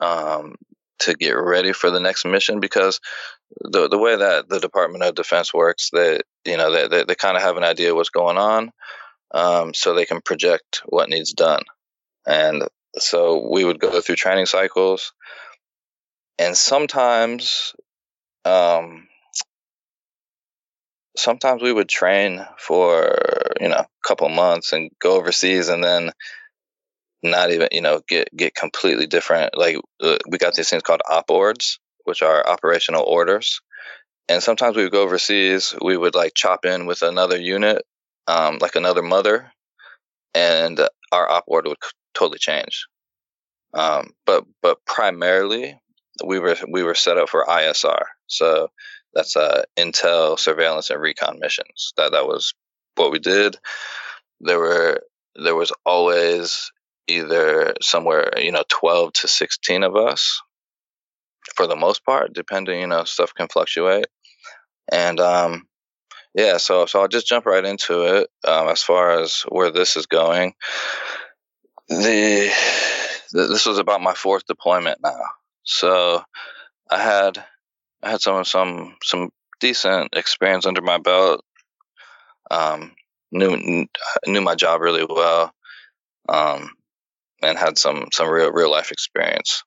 [0.00, 0.54] um,
[1.00, 3.00] to get ready for the next mission because
[3.60, 7.14] the the way that the Department of Defense works, that you know they they, they
[7.14, 8.70] kind of have an idea what's going on,
[9.32, 11.62] um, so they can project what needs done,
[12.26, 12.64] and
[12.96, 15.12] so we would go through training cycles,
[16.38, 17.74] and sometimes,
[18.44, 19.08] um,
[21.16, 23.16] sometimes we would train for
[23.60, 26.12] you know a couple months and go overseas, and then
[27.22, 29.56] not even you know get get completely different.
[29.56, 33.60] Like uh, we got these things called op ords which are operational orders.
[34.28, 37.82] And sometimes we would go overseas we would like chop in with another unit
[38.26, 39.52] um, like another mother
[40.34, 40.80] and
[41.12, 41.76] our op ord would
[42.14, 42.86] totally change.
[43.74, 45.80] Um, but but primarily
[46.24, 48.68] we were we were set up for isr so
[49.14, 51.92] that's uh, intel surveillance and recon missions.
[51.96, 52.54] That that was
[52.94, 53.56] what we did.
[54.40, 55.00] There were
[55.36, 56.70] there was always
[57.06, 60.40] either somewhere you know 12 to 16 of us
[61.56, 64.06] for the most part depending you know stuff can fluctuate.
[64.92, 65.66] And um
[66.34, 69.96] yeah so so i'll just jump right into it um, as far as where this
[69.96, 70.54] is going.
[71.88, 72.52] The,
[73.32, 75.20] the this was about my fourth deployment now.
[75.64, 76.22] So
[76.90, 77.44] i had
[78.02, 81.44] i had some some some decent experience under my belt
[82.50, 82.94] um
[83.32, 83.86] knew
[84.26, 85.52] knew my job really well
[86.28, 86.70] um
[87.42, 89.62] and had some some real real life experience.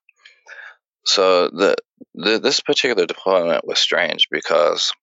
[1.06, 1.76] So the,
[2.14, 4.94] the this particular deployment was strange because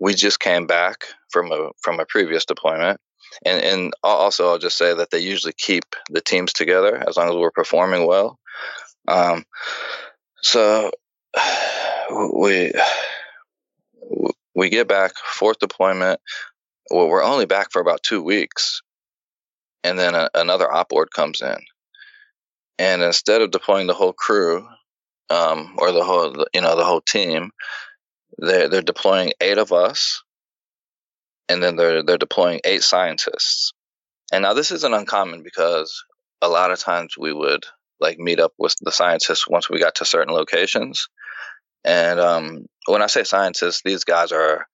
[0.00, 3.00] we just came back from a from a previous deployment,
[3.44, 7.28] and and also I'll just say that they usually keep the teams together as long
[7.28, 8.38] as we're performing well.
[9.08, 9.44] Um,
[10.42, 10.90] so
[12.10, 12.72] we
[14.54, 16.20] we get back fourth deployment.
[16.90, 18.82] Well, we're only back for about two weeks,
[19.84, 21.56] and then a, another op ord comes in,
[22.78, 24.66] and instead of deploying the whole crew
[25.30, 27.50] um, or the whole you know the whole team,
[28.38, 30.22] they're they're deploying eight of us,
[31.48, 33.72] and then they're they're deploying eight scientists.
[34.32, 36.04] And now this isn't uncommon because
[36.42, 37.64] a lot of times we would
[38.00, 41.08] like meet up with the scientists once we got to certain locations.
[41.84, 44.66] And um, when I say scientists, these guys are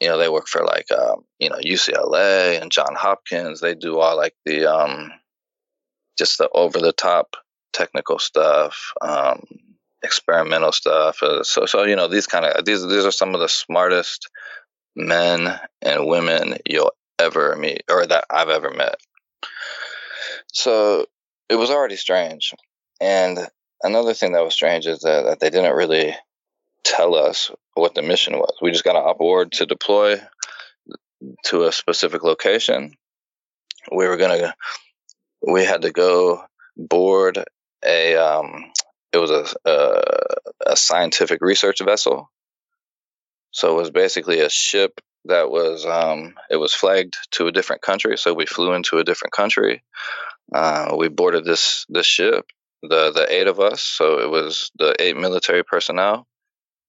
[0.00, 3.60] you know, they work for like, um, you know, UCLA and John Hopkins.
[3.60, 5.12] They do all like the, um,
[6.18, 7.36] just the over the top
[7.72, 9.44] technical stuff, um,
[10.02, 11.22] experimental stuff.
[11.22, 14.28] Uh, so, so, you know, these kind of, these, these are some of the smartest
[14.96, 18.96] men and women you'll ever meet or that I've ever met.
[20.52, 21.06] So
[21.48, 22.52] it was already strange.
[23.00, 23.38] And
[23.82, 26.14] another thing that was strange is that, that they didn't really
[26.84, 28.54] tell us what the mission was.
[28.62, 30.20] We just got op ord to deploy
[31.46, 32.92] to a specific location.
[33.90, 34.54] We were gonna,
[35.46, 36.44] we had to go
[36.76, 37.42] board
[37.84, 38.72] a, um,
[39.12, 40.02] it was a, a,
[40.66, 42.30] a scientific research vessel.
[43.50, 47.82] So it was basically a ship that was, um, it was flagged to a different
[47.82, 48.18] country.
[48.18, 49.82] So we flew into a different country.
[50.52, 52.46] Uh, we boarded this this ship,
[52.82, 53.80] the the eight of us.
[53.80, 56.26] So it was the eight military personnel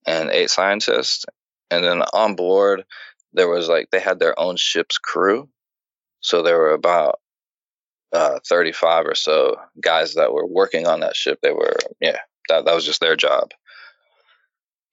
[0.05, 1.25] and eight scientists.
[1.71, 2.85] And then on board,
[3.33, 5.49] there was like they had their own ship's crew.
[6.21, 7.19] So there were about
[8.13, 11.39] uh, 35 or so guys that were working on that ship.
[11.41, 12.17] They were, yeah,
[12.49, 13.51] that, that was just their job.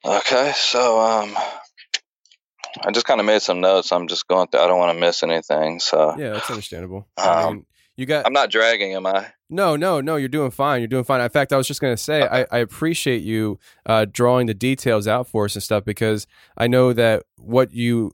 [0.04, 1.36] Okay, so um,
[2.84, 3.92] I just kind of made some notes.
[3.92, 4.60] I'm just going through.
[4.60, 5.78] I don't want to miss anything.
[5.78, 7.06] So yeah, that's understandable.
[7.16, 7.66] Um, I mean,
[8.02, 8.26] you got.
[8.26, 9.32] I'm not dragging, am I?
[9.48, 10.16] No, no, no.
[10.16, 10.80] You're doing fine.
[10.80, 11.20] You're doing fine.
[11.20, 14.54] In fact, I was just going to say, I, I, appreciate you uh, drawing the
[14.54, 16.26] details out for us and stuff because
[16.58, 18.12] I know that what you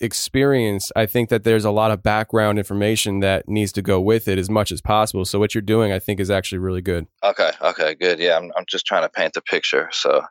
[0.00, 4.28] experience, I think that there's a lot of background information that needs to go with
[4.28, 5.24] it as much as possible.
[5.24, 7.06] So what you're doing, I think, is actually really good.
[7.22, 7.50] Okay.
[7.60, 7.94] Okay.
[7.94, 8.18] Good.
[8.20, 8.36] Yeah.
[8.36, 9.88] I'm, I'm just trying to paint the picture.
[9.92, 10.22] So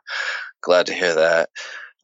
[0.62, 1.50] glad to hear that.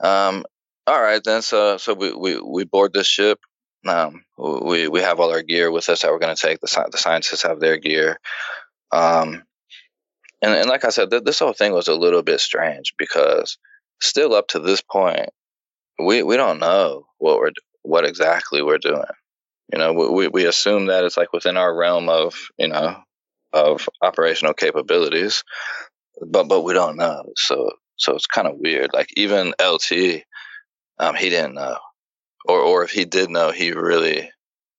[0.00, 0.44] Um,
[0.86, 1.42] all right then.
[1.42, 3.38] So so we we, we board this ship.
[3.86, 6.60] Um, we we have all our gear with us that we're going to take.
[6.60, 8.18] The the scientists have their gear.
[8.92, 9.44] Um,
[10.42, 13.58] and and like I said, th- this whole thing was a little bit strange because
[14.00, 15.30] still up to this point,
[15.98, 17.52] we we don't know what we're
[17.82, 19.04] what exactly we're doing.
[19.72, 22.96] You know, we we assume that it's like within our realm of you know
[23.52, 25.42] of operational capabilities,
[26.26, 27.24] but but we don't know.
[27.36, 28.90] So so it's kind of weird.
[28.92, 30.22] Like even LT,
[30.98, 31.78] um, he didn't know,
[32.46, 34.30] or or if he did know, he really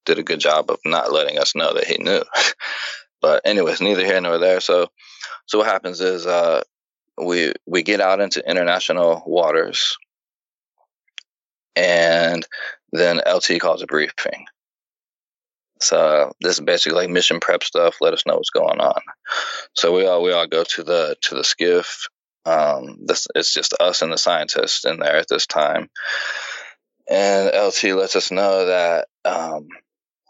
[0.05, 2.21] did a good job of not letting us know that he knew.
[3.21, 4.59] but anyways, neither here nor there.
[4.59, 4.87] So
[5.45, 6.61] so what happens is uh,
[7.21, 9.97] we we get out into international waters,
[11.75, 12.45] and
[12.91, 14.45] then LT calls a briefing.
[15.81, 17.97] So this is basically like mission prep stuff.
[18.01, 19.01] Let us know what's going on.
[19.73, 22.07] So we all we all go to the to the SCIF.
[22.45, 25.89] Um, this it's just us and the scientists in there at this time.
[27.09, 29.67] And LT lets us know that um,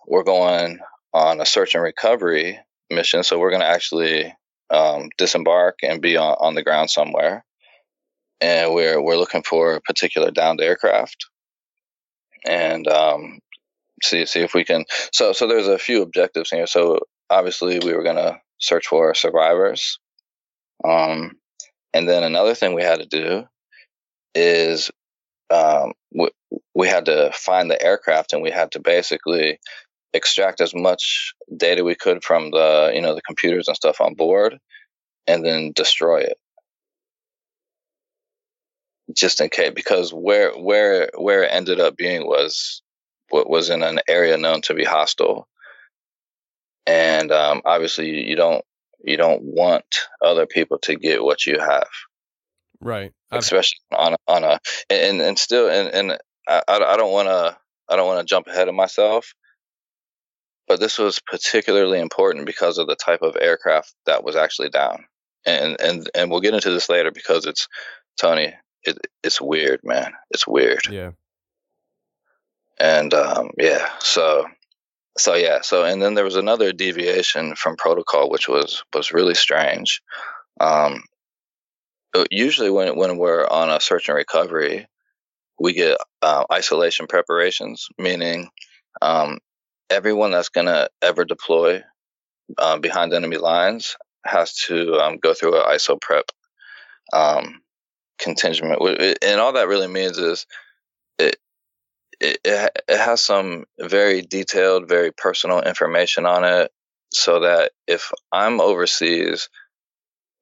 [0.08, 0.80] we're going
[1.14, 2.60] on a search and recovery
[2.90, 3.24] mission.
[3.24, 4.34] So we're going to actually
[4.70, 7.46] um, disembark and be on, on the ground somewhere.
[8.40, 11.28] And we're we're looking for a particular downed aircraft.
[12.48, 13.40] And um,
[14.02, 14.86] see see if we can.
[15.12, 16.66] So so there's a few objectives here.
[16.66, 17.00] So
[17.30, 20.00] obviously we were gonna search for survivors.
[20.84, 21.34] Um,
[21.94, 23.44] and then another thing we had to do
[24.34, 24.90] is
[25.52, 26.30] um, we,
[26.74, 29.60] we had to find the aircraft and we had to basically
[30.14, 34.14] extract as much data we could from the you know the computers and stuff on
[34.14, 34.58] board
[35.28, 36.38] and then destroy it.
[39.16, 42.82] Just in case because where where where it ended up being was
[43.30, 45.48] what was in an area known to be hostile,
[46.86, 48.64] and um, obviously you don't
[49.04, 49.86] you don't want
[50.22, 51.90] other people to get what you have,
[52.80, 53.12] right?
[53.40, 54.60] Especially on a, on a
[54.90, 56.18] and and still and and
[56.48, 57.58] I I don't want to
[57.90, 59.34] I don't want to jump ahead of myself,
[60.68, 65.06] but this was particularly important because of the type of aircraft that was actually down,
[65.46, 67.68] and and and we'll get into this later because it's
[68.20, 68.54] Tony.
[68.84, 70.14] It, it's weird, man.
[70.32, 70.82] It's weird.
[70.90, 71.12] Yeah
[72.82, 74.48] and um, yeah, so
[75.18, 79.36] so yeah, so and then there was another deviation from protocol, which was was really
[79.36, 80.02] strange.
[80.60, 81.04] Um,
[82.30, 84.88] usually, when when we're on a search and recovery,
[85.60, 88.50] we get uh, isolation preparations, meaning
[89.02, 89.40] um,
[89.90, 91.84] everyone that's gonna ever deploy
[92.58, 93.96] uh, behind enemy lines
[94.26, 96.26] has to um, go through an ISO prep
[97.14, 97.62] um,
[98.20, 98.78] contingent,
[99.22, 100.46] and all that really means is
[101.18, 101.38] it,
[102.20, 106.72] it, it has some very detailed, very personal information on it,
[107.12, 109.50] so that if I'm overseas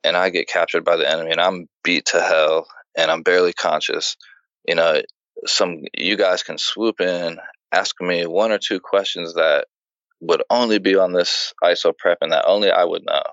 [0.03, 3.53] and I get captured by the enemy and I'm beat to hell and I'm barely
[3.53, 4.17] conscious,
[4.67, 5.01] you know,
[5.45, 7.37] some you guys can swoop in,
[7.71, 9.65] ask me one or two questions that
[10.21, 13.23] would only be on this ISO prep and that only I would know.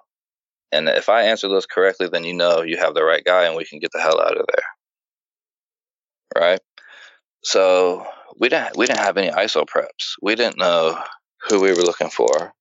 [0.72, 3.56] And if I answer those correctly, then you know you have the right guy and
[3.56, 6.42] we can get the hell out of there.
[6.42, 6.60] Right?
[7.42, 8.06] So
[8.38, 10.14] we didn't we didn't have any ISO preps.
[10.20, 10.98] We didn't know
[11.48, 12.52] who we were looking for.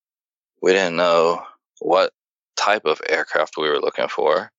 [0.62, 1.42] We didn't know
[1.80, 2.12] what
[2.56, 4.50] type of aircraft we were looking for.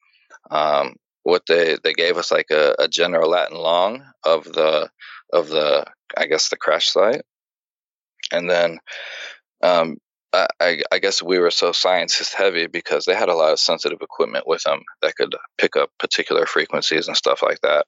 [0.49, 4.89] Um, what they they gave us like a, a general Latin long of the
[5.33, 5.85] of the
[6.15, 7.21] I guess the crash site,
[8.31, 8.79] and then
[9.61, 9.97] um,
[10.33, 14.01] I, I, guess we were so scientist heavy because they had a lot of sensitive
[14.01, 17.85] equipment with them that could pick up particular frequencies and stuff like that.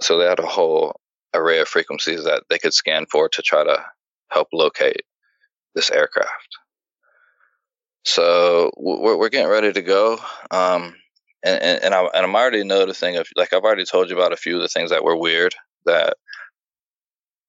[0.00, 0.98] So they had a whole
[1.34, 3.84] array of frequencies that they could scan for to try to
[4.30, 5.02] help locate
[5.74, 6.57] this aircraft.
[8.08, 10.18] So we're, we're getting ready to go.
[10.50, 10.94] Um,
[11.44, 14.32] and, and, and, I, and I'm already noticing, of, like I've already told you about
[14.32, 15.54] a few of the things that were weird
[15.84, 16.16] that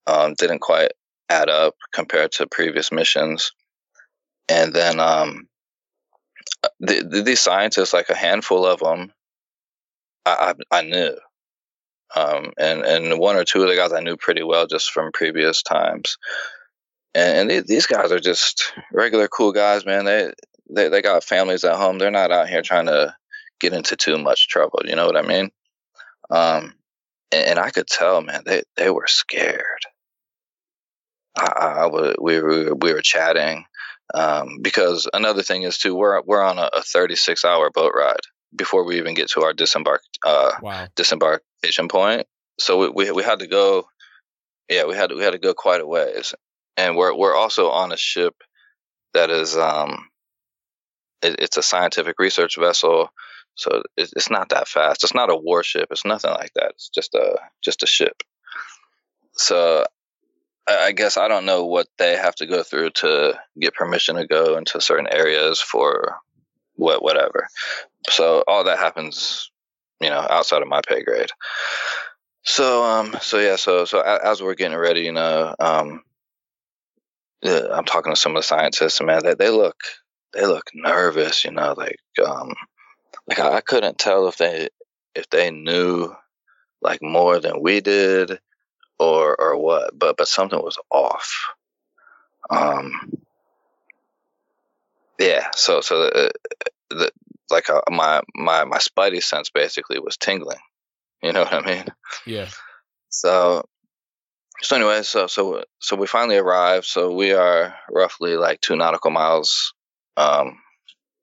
[0.06, 0.92] um, didn't quite
[1.30, 3.52] add up compared to previous missions.
[4.50, 5.48] And then um,
[6.78, 9.12] the, the, these scientists, like a handful of them,
[10.26, 11.16] I, I, I knew.
[12.14, 15.12] Um, and and one or two of the guys I knew pretty well just from
[15.12, 16.18] previous times.
[17.14, 20.04] And, and they, these guys are just regular cool guys, man.
[20.04, 20.32] They,
[20.74, 21.98] they they got families at home.
[21.98, 23.14] They're not out here trying to
[23.60, 24.80] get into too much trouble.
[24.84, 25.50] You know what I mean?
[26.30, 26.74] Um,
[27.32, 29.84] and, and I could tell, man, they they were scared.
[31.36, 33.64] I, I would, we were we were chatting
[34.14, 38.16] um, because another thing is too we're we're on a, a 36 hour boat ride
[38.54, 40.88] before we even get to our disembark uh, wow.
[40.96, 42.26] disembarkation point.
[42.58, 43.86] So we, we we had to go.
[44.68, 46.34] Yeah, we had to, we had to go quite a ways,
[46.76, 48.34] and we're we're also on a ship
[49.14, 50.09] that is um,
[51.22, 53.10] it, it's a scientific research vessel.
[53.54, 55.04] So it, it's not that fast.
[55.04, 55.88] It's not a warship.
[55.90, 56.70] It's nothing like that.
[56.70, 58.22] It's just a just a ship.
[59.32, 59.84] So
[60.68, 64.26] I guess I don't know what they have to go through to get permission to
[64.26, 66.16] go into certain areas for
[66.76, 67.48] what whatever.
[68.08, 69.50] So all that happens,
[70.00, 71.30] you know, outside of my pay grade.
[72.42, 76.02] So um so yeah so so as we're getting ready, you know, um,
[77.42, 79.76] I'm talking to some of the scientists, and man, they they look
[80.32, 82.54] they look nervous, you know, like um
[83.26, 84.68] like I, I couldn't tell if they
[85.14, 86.14] if they knew
[86.82, 88.38] like more than we did
[88.98, 91.52] or or what, but but something was off.
[92.48, 92.92] Um,
[95.18, 95.50] yeah.
[95.54, 96.32] So so the,
[96.90, 97.10] the
[97.50, 100.58] like uh, my my my spidey sense basically was tingling.
[101.22, 101.84] You know what I mean?
[102.24, 102.48] Yeah.
[103.10, 103.68] So
[104.62, 106.86] so anyway, so so so we finally arrived.
[106.86, 109.74] So we are roughly like two nautical miles
[110.16, 110.58] um,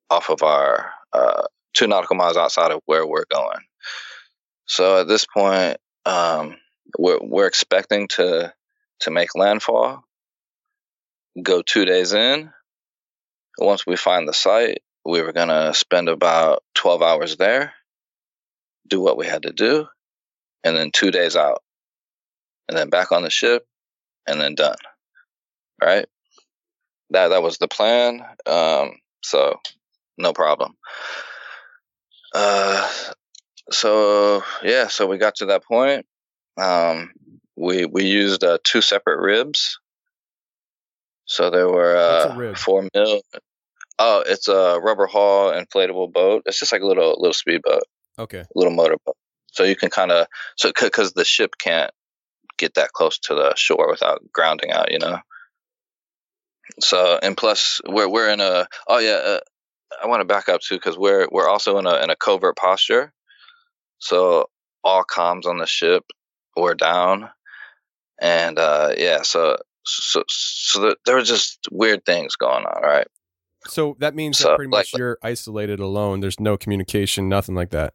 [0.10, 3.60] off of our uh, two nautical miles outside of where we're going.
[4.66, 6.58] So at this point, um,
[6.98, 8.54] we're we're expecting to
[9.02, 10.04] to make landfall.
[11.42, 12.52] Go two days in.
[13.60, 17.74] Once we find the site, we were gonna spend about twelve hours there,
[18.88, 19.88] do what we had to do,
[20.64, 21.64] and then two days out,
[22.68, 23.66] and then back on the ship,
[24.28, 24.78] and then done.
[25.82, 26.08] Right.
[27.12, 28.22] That that was the plan.
[28.46, 29.60] Um, so
[30.18, 30.76] no problem.
[32.34, 32.90] Uh,
[33.72, 36.06] so yeah, so we got to that point.
[36.58, 37.12] Um,
[37.56, 39.80] we we used uh, two separate ribs.
[41.26, 43.22] So there were uh, four mil.
[44.00, 46.44] Oh, it's a rubber hull inflatable boat.
[46.46, 47.84] It's just like a little little speedboat,
[48.20, 48.44] Okay.
[48.56, 49.18] little motorboat.
[49.52, 51.92] So you can kind of so because the ship can't
[52.58, 55.20] get that close to the shore without grounding out, you know.
[56.80, 59.40] So and plus we're we're in a oh yeah uh,
[60.02, 62.56] I want to back up too because we're we're also in a in a covert
[62.56, 63.14] posture.
[64.00, 64.50] So
[64.84, 66.04] all comms on the ship
[66.56, 67.30] were down,
[68.22, 73.08] and uh, yeah, so so so there, there were just weird things going on, right?
[73.68, 76.20] So that means So, that pretty much like- you're isolated alone.
[76.20, 77.94] There's no communication, nothing like that.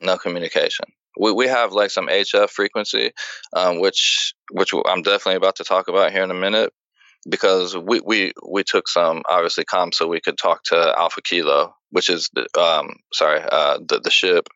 [0.00, 0.86] No communication.
[1.18, 3.12] We we have like some HF frequency,
[3.54, 6.72] um, which which I'm definitely about to talk about here in a minute,
[7.28, 11.74] because we we we took some obviously comms so we could talk to Alpha Kilo,
[11.90, 14.48] which is the um sorry uh the the ship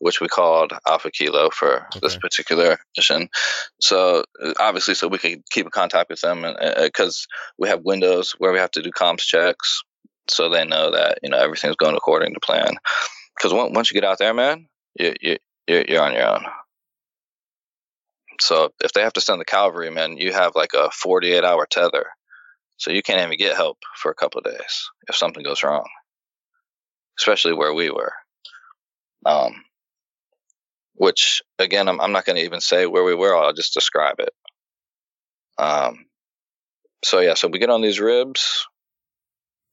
[0.00, 3.28] which we called Alpha Kilo for this particular mission.
[3.80, 7.26] So uh, obviously, so we could keep in contact with them, and because
[7.58, 9.82] we have windows where we have to do comms checks,
[10.28, 12.74] so they know that you know everything's going according to plan.
[13.36, 15.36] Because once you get out there, man, you you
[15.66, 16.44] you're, you're on your own.
[18.40, 21.66] So if they have to send the cavalry, man, you have like a 48 hour
[21.70, 22.06] tether.
[22.78, 25.86] So you can't even get help for a couple of days if something goes wrong,
[27.18, 28.12] especially where we were.
[29.24, 29.64] Um,
[30.94, 33.36] which again, I'm, I'm not going to even say where we were.
[33.36, 34.30] I'll just describe it.
[35.58, 36.06] Um,
[37.04, 38.66] so yeah, so we get on these ribs,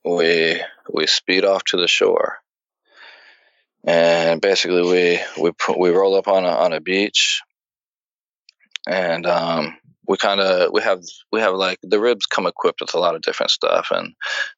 [0.06, 0.62] we
[0.92, 2.38] we speed off to the shore,
[3.86, 7.42] and basically we we we roll up on a on a beach,
[8.88, 9.78] and um,
[10.08, 13.16] we kind of we have we have like the ribs come equipped with a lot
[13.16, 14.14] of different stuff, and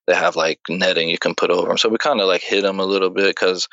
[0.08, 1.78] they have like netting you can put over them.
[1.78, 3.68] So we kind of like hit them a little bit because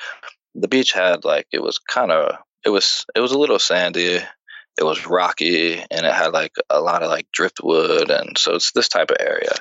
[0.54, 4.20] the beach had like it was kind of it was it was a little sandy
[4.78, 8.72] it was rocky and it had like a lot of like driftwood and so it's
[8.72, 9.52] this type of area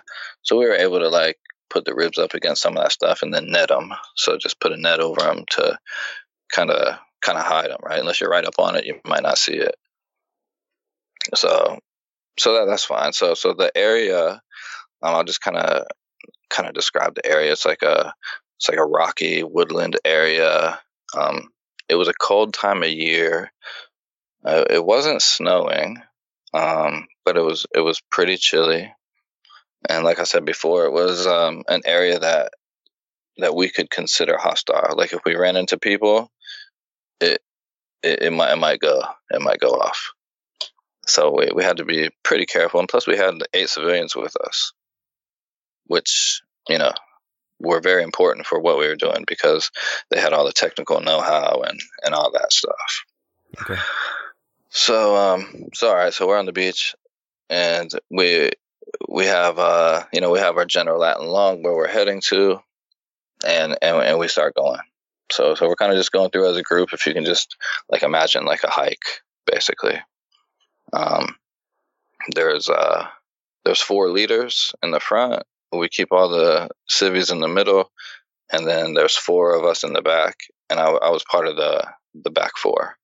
[0.42, 1.38] so we were able to like
[1.70, 4.60] put the ribs up against some of that stuff and then net them so just
[4.60, 5.78] put a net over them to
[6.52, 9.24] kind of kind of hide them right unless you're right up on it you might
[9.24, 9.76] not see it
[11.36, 11.80] so
[12.38, 14.42] so that that's fine so so the area
[15.04, 15.86] um, i'll just kind of
[16.50, 18.14] kind of describe the area it's like a
[18.58, 20.80] it's like a rocky woodland area
[21.18, 21.50] um,
[21.90, 23.52] it was a cold time of year.
[24.46, 26.02] Uh, it wasn't snowing,
[26.54, 28.92] um, but it was it was pretty chilly.
[29.90, 32.54] And like I said before, it was um, an area that
[33.38, 34.96] that we could consider hostile.
[34.96, 36.32] Like if we ran into people,
[37.20, 37.42] it
[38.02, 40.14] it, it might it might go it might go off.
[41.08, 42.80] So we we had to be pretty careful.
[42.80, 44.74] And plus, we had eight civilians with us,
[45.88, 46.92] which you know
[47.60, 49.72] were very important for what we were doing because
[50.10, 53.06] they had all the technical know-how and and all that stuff.
[53.62, 53.80] Okay.
[54.70, 56.96] So um so all right, so we're on the beach
[57.50, 58.52] and we
[59.08, 62.60] we have uh you know we have our general Latin long where we're heading to
[63.46, 64.80] and and, and we start going.
[65.32, 67.58] So so we're kind of just going through as a group if you can just
[67.90, 70.00] like imagine like a hike basically.
[70.94, 71.36] Um
[72.36, 73.08] there's uh
[73.66, 77.92] there's four leaders in the front we keep all the civvies in the middle,
[78.52, 80.36] and then there's four of us in the back,
[80.70, 81.88] and I, I was part of the
[82.24, 82.98] the back four.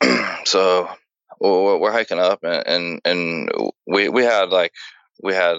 [0.44, 0.88] so
[1.40, 3.50] we're, hiking up, and, and and
[3.86, 4.72] we we had like
[5.22, 5.56] we had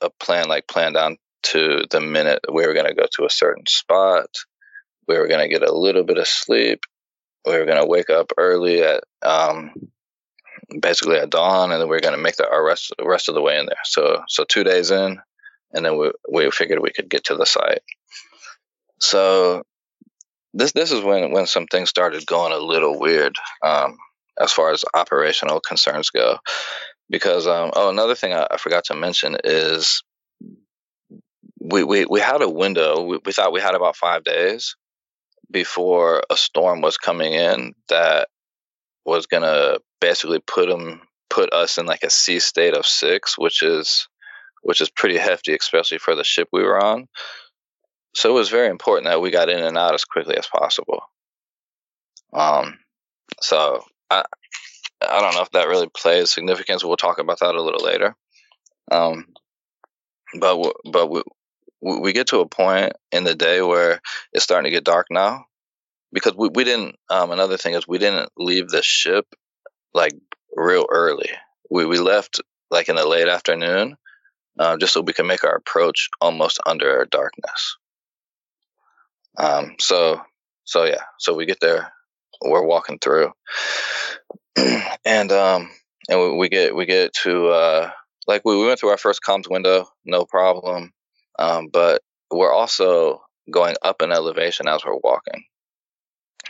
[0.00, 3.30] a plan like planned down to the minute we were going to go to a
[3.30, 4.28] certain spot.
[5.06, 6.80] We were going to get a little bit of sleep.
[7.48, 9.72] We were gonna wake up early at um,
[10.80, 13.42] basically at dawn, and then we are gonna make the our rest rest of the
[13.42, 13.76] way in there.
[13.84, 15.18] So so two days in,
[15.72, 17.82] and then we we figured we could get to the site.
[19.00, 19.62] So
[20.54, 23.96] this this is when when some things started going a little weird um,
[24.38, 26.38] as far as operational concerns go,
[27.08, 30.02] because um, oh another thing I, I, forgot to mention is
[31.60, 34.76] we we, we had a window we, we thought we had about five days
[35.50, 38.28] before a storm was coming in that
[39.04, 43.62] was gonna basically put them put us in like a sea state of six, which
[43.62, 44.08] is
[44.62, 47.06] which is pretty hefty, especially for the ship we were on.
[48.14, 51.02] So it was very important that we got in and out as quickly as possible.
[52.32, 52.78] Um,
[53.40, 54.24] so I
[55.00, 56.84] I don't know if that really plays significance.
[56.84, 58.16] We'll talk about that a little later.
[58.90, 59.26] Um,
[60.38, 61.22] but but we,
[61.80, 64.00] we get to a point in the day where
[64.32, 65.44] it's starting to get dark now
[66.12, 69.26] because we, we didn't um, another thing is we didn't leave the ship
[69.94, 70.12] like
[70.56, 71.30] real early.
[71.70, 73.96] We, we left like in the late afternoon
[74.58, 77.76] uh, just so we can make our approach almost under darkness.
[79.38, 80.20] Um, so
[80.68, 81.92] so yeah so we get there
[82.42, 83.32] we're walking through
[85.04, 85.70] and um
[86.10, 87.90] and we, we, get we get to uh
[88.26, 90.92] like we, we went through our first comms window no problem
[91.38, 95.44] um, but we're also going up in elevation as we're walking.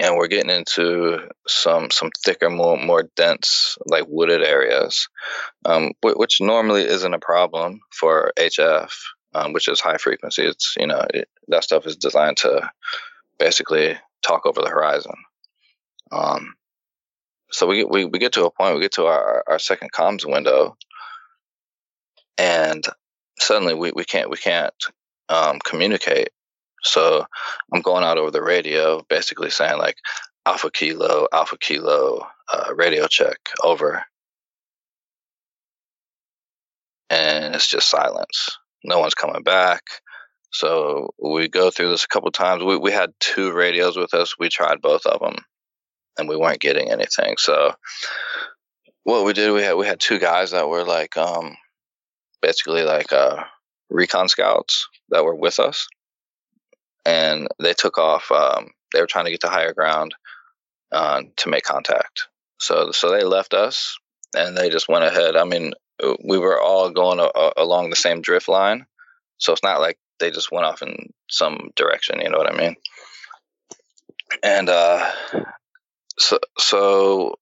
[0.00, 5.08] And we're getting into some some thicker, more more dense, like wooded areas,
[5.64, 8.92] um, which normally isn't a problem for HF,
[9.34, 10.44] um, which is high frequency.
[10.44, 12.70] It's you know it, that stuff is designed to
[13.40, 15.14] basically talk over the horizon.
[16.12, 16.54] Um,
[17.50, 20.30] so we, we we get to a point, we get to our, our second comms
[20.30, 20.76] window,
[22.36, 22.84] and
[23.40, 24.74] suddenly we, we can't we can't
[25.28, 26.30] um, communicate.
[26.82, 27.26] So
[27.72, 29.96] I'm going out over the radio, basically saying like
[30.46, 34.04] Alpha Kilo, Alpha Kilo, uh, radio check over,
[37.10, 38.58] and it's just silence.
[38.84, 39.82] No one's coming back.
[40.50, 42.62] So we go through this a couple times.
[42.62, 44.38] We we had two radios with us.
[44.38, 45.36] We tried both of them,
[46.16, 47.36] and we weren't getting anything.
[47.38, 47.74] So
[49.04, 51.56] what we did, we had we had two guys that were like um,
[52.40, 53.44] basically like uh,
[53.90, 55.88] recon scouts that were with us,
[57.04, 58.30] and they took off.
[58.30, 60.14] Um, they were trying to get to higher ground
[60.92, 62.28] uh, to make contact.
[62.58, 63.98] So so they left us,
[64.36, 65.36] and they just went ahead.
[65.36, 65.72] I mean,
[66.24, 68.86] we were all going a, a, along the same drift line,
[69.38, 72.20] so it's not like they just went off in some direction.
[72.20, 72.76] You know what I mean?
[74.42, 75.10] And uh,
[76.18, 77.38] so so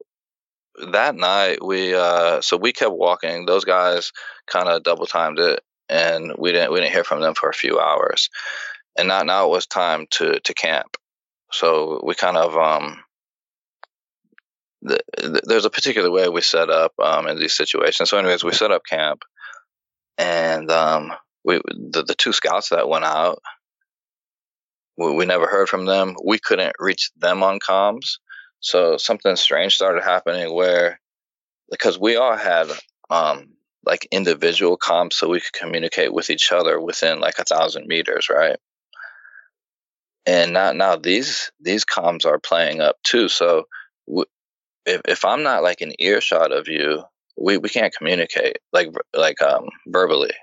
[0.92, 3.46] that night we uh, so we kept walking.
[3.46, 4.12] Those guys
[4.46, 7.54] kind of double timed it, and we didn't we didn't hear from them for a
[7.54, 8.30] few hours.
[8.98, 10.96] And now now it was time to to camp.
[11.52, 13.04] So we kind of um,
[14.82, 18.10] the, the, there's a particular way we set up um, in these situations.
[18.10, 19.22] So, anyways, we set up camp,
[20.18, 21.12] and um,
[21.44, 23.40] we the, the two scouts that went out,
[24.96, 26.16] we, we never heard from them.
[26.24, 28.18] We couldn't reach them on comms.
[28.66, 31.00] So something strange started happening where,
[31.70, 32.66] because we all had
[33.08, 33.50] um,
[33.84, 38.26] like individual comms so we could communicate with each other within like a thousand meters,
[38.28, 38.56] right?
[40.26, 43.28] And now, now these these comms are playing up too.
[43.28, 43.66] So
[44.08, 44.26] w-
[44.84, 47.04] if if I'm not like an earshot of you,
[47.38, 50.34] we, we can't communicate like like um, verbally,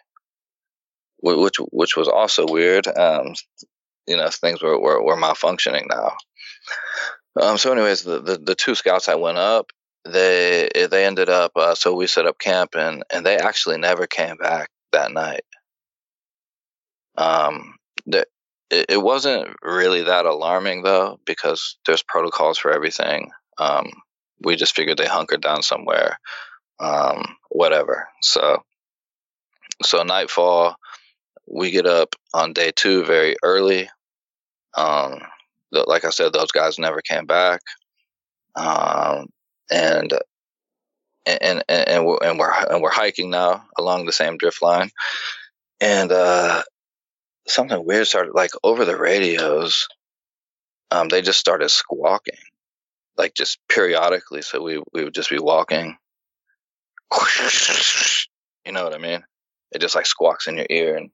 [1.21, 2.87] which which was also weird.
[2.87, 3.33] Um,
[4.07, 6.15] you know, things were, were, were malfunctioning now.
[7.39, 9.71] Um, so, anyways, the, the, the two scouts I went up,
[10.05, 11.53] they they ended up.
[11.55, 15.43] Uh, so we set up camp, and and they actually never came back that night.
[17.17, 17.75] Um,
[18.05, 18.25] the,
[18.69, 23.31] it, it wasn't really that alarming though, because there's protocols for everything.
[23.57, 23.91] Um,
[24.41, 26.19] we just figured they hunkered down somewhere,
[26.79, 28.07] um, whatever.
[28.21, 28.63] So,
[29.83, 30.75] so nightfall,
[31.47, 33.89] we get up on day two very early.
[34.75, 35.19] Um,
[35.73, 37.61] like I said, those guys never came back.
[38.55, 39.27] Um,
[39.71, 40.13] and
[41.25, 44.89] and and and we're, and we're and we're hiking now along the same drift line,
[45.79, 46.63] and uh,
[47.47, 49.87] something weird started like over the radios.
[50.91, 52.37] Um, they just started squawking,
[53.17, 54.41] like just periodically.
[54.41, 55.97] So we we would just be walking.
[58.65, 59.21] You know what I mean?
[59.73, 61.09] It just like squawks in your ear, and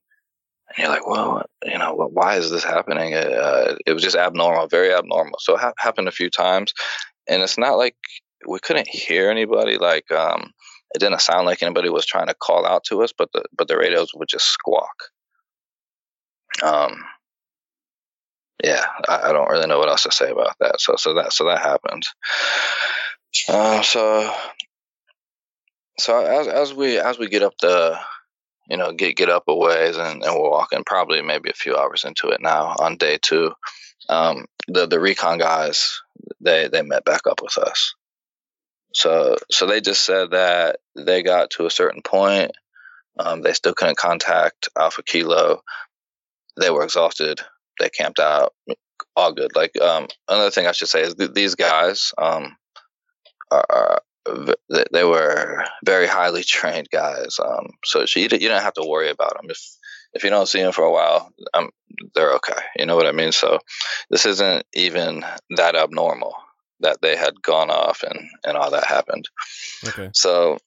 [0.70, 3.14] and you're like, well, you know, why is this happening?
[3.16, 5.40] Uh, it was just abnormal, very abnormal.
[5.40, 6.74] So it ha- happened a few times,
[7.28, 7.96] and it's not like
[8.48, 9.78] we couldn't hear anybody.
[9.78, 10.54] Like, um,
[10.94, 13.68] it didn't sound like anybody was trying to call out to us, but the but
[13.68, 14.96] the radios would just squawk.
[16.64, 17.04] Um,
[18.64, 20.82] yeah, I, I, don't really know what else to say about that.
[20.82, 22.04] So so that so that happened.
[23.48, 24.34] Uh, so
[25.98, 27.98] so as as we as we get up the
[28.70, 31.76] you know get get up a ways and, and we're walking probably maybe a few
[31.76, 33.54] hours into it now on day two.
[34.10, 36.02] Um, the the recon guys
[36.42, 37.96] they they met back up with us.
[38.94, 42.52] So so they just said that they got to a certain point
[43.20, 45.62] um, they still couldn't contact alpha kilo.
[46.60, 47.42] They were exhausted.
[47.80, 48.54] They camped out.
[49.16, 49.56] All good.
[49.56, 52.56] Like um, another thing i should say is th- these guys um,
[53.52, 54.02] are, are
[54.92, 57.40] they were very highly trained guys.
[57.44, 59.50] Um, so you, you don't have to worry about them.
[59.50, 59.60] If
[60.14, 61.70] if you don't see them for a while, um,
[62.16, 62.62] they're okay.
[62.76, 63.32] You know what I mean?
[63.32, 63.60] So
[64.10, 66.34] this isn't even that abnormal
[66.80, 69.28] that they had gone off and and all that happened.
[69.88, 70.10] Okay.
[70.14, 70.58] So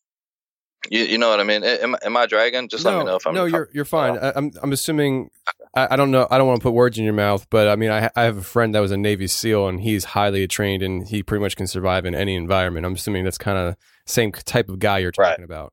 [0.90, 1.62] you, you know what I mean?
[1.64, 2.68] Am, am I dragging?
[2.68, 3.34] Just no, let me know if I'm.
[3.34, 4.18] No, you're you're fine.
[4.20, 4.32] Oh.
[4.34, 5.30] I, am I'm assuming.
[5.74, 6.26] I, I, don't know.
[6.30, 8.36] I don't want to put words in your mouth, but I mean, I I have
[8.36, 11.56] a friend that was a Navy SEAL, and he's highly trained, and he pretty much
[11.56, 12.84] can survive in any environment.
[12.84, 13.76] I'm assuming that's kind of
[14.06, 15.44] same type of guy you're talking right.
[15.44, 15.72] about.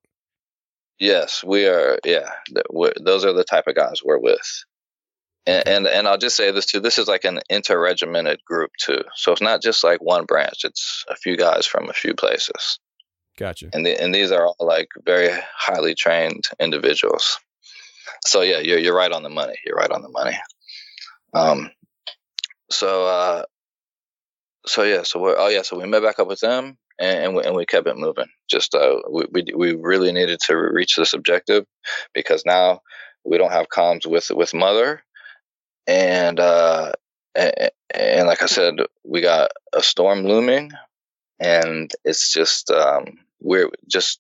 [1.00, 1.98] Yes, we are.
[2.06, 2.30] Yeah,
[3.02, 4.64] those are the type of guys we're with.
[5.46, 6.80] And, and, and I'll just say this too.
[6.80, 9.02] This is like an interregimented group too.
[9.16, 10.64] So it's not just like one branch.
[10.64, 12.80] It's a few guys from a few places.
[13.40, 13.70] Gotcha.
[13.72, 17.40] And the, and these are all like very highly trained individuals.
[18.26, 19.56] So yeah, you're you're right on the money.
[19.66, 20.38] You're right on the money.
[21.34, 21.72] Um,
[22.70, 23.44] so uh,
[24.66, 27.36] so yeah, so we oh yeah, so we met back up with them and and
[27.36, 28.28] we, and we kept it moving.
[28.50, 31.66] Just uh, we, we we really needed to reach this objective
[32.14, 32.82] because now
[33.24, 35.02] we don't have comms with with mother,
[35.88, 36.92] and uh,
[37.36, 37.54] and,
[37.94, 40.72] and like I said, we got a storm looming,
[41.40, 44.20] and it's just um, we're just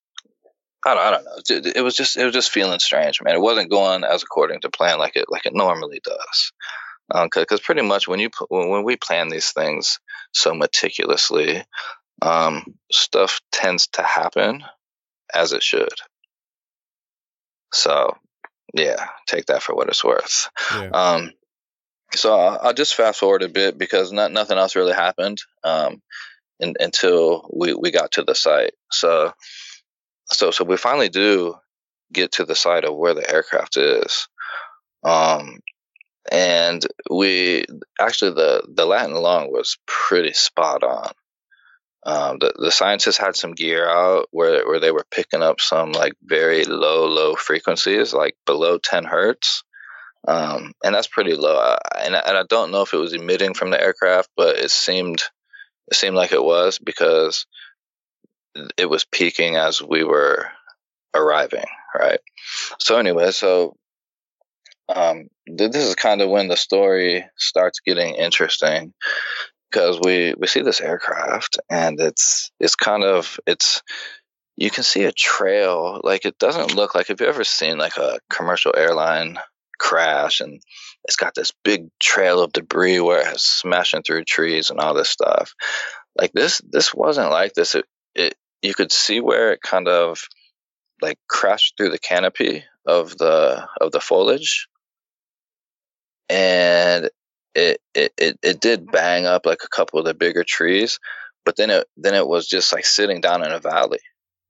[0.85, 1.71] I don't, I don't know.
[1.75, 3.35] It was just it was just feeling strange, man.
[3.35, 6.53] It wasn't going as according to plan like it like it normally does.
[7.11, 9.99] Because um, pretty much when you when we plan these things
[10.31, 11.63] so meticulously,
[12.21, 14.63] um, stuff tends to happen
[15.33, 15.93] as it should.
[17.73, 18.15] So,
[18.73, 20.49] yeah, take that for what it's worth.
[20.73, 20.89] Yeah.
[20.89, 21.31] Um,
[22.15, 25.39] so I'll, I'll, just fast forward a bit because not, nothing else really happened.
[25.63, 26.01] Um,
[26.59, 28.73] in, until we, we got to the site.
[28.91, 29.33] So,
[30.31, 31.55] so, so we finally do
[32.11, 34.27] get to the site of where the aircraft is.
[35.03, 35.59] Um,
[36.31, 37.65] and we
[37.99, 41.11] actually the the Latin long was pretty spot on.
[42.05, 45.91] Um, the the scientists had some gear out where where they were picking up some
[45.91, 49.63] like very low low frequencies, like below ten hertz,
[50.27, 51.75] um, and that's pretty low.
[51.97, 55.21] And and I don't know if it was emitting from the aircraft, but it seemed
[55.89, 57.45] it seemed like it was because
[58.77, 60.47] it was peaking as we were
[61.15, 61.65] arriving,
[61.97, 62.19] right?
[62.79, 63.75] So anyway, so
[64.93, 68.93] um, this is kind of when the story starts getting interesting
[69.69, 73.83] because we we see this aircraft and it's it's kind of it's
[74.57, 77.97] you can see a trail like it doesn't look like have you ever seen like
[77.97, 79.37] a commercial airline
[79.77, 80.61] crash and
[81.05, 84.93] it's got this big trail of debris where it has smashing through trees and all
[84.93, 85.53] this stuff.
[86.17, 87.75] Like this, this wasn't like this.
[87.75, 87.85] It,
[88.15, 90.27] it you could see where it kind of
[91.01, 94.67] like crashed through the canopy of the of the foliage,
[96.27, 97.09] and
[97.55, 98.91] it it it, it did mm-hmm.
[98.91, 100.99] bang up like a couple of the bigger trees,
[101.45, 103.99] but then it then it was just like sitting down in a valley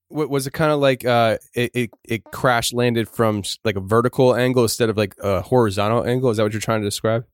[0.10, 4.36] was it kind of like uh, it, it, it crash landed from like a vertical
[4.36, 6.30] angle instead of like a horizontal angle?
[6.30, 7.26] Is that what you're trying to describe?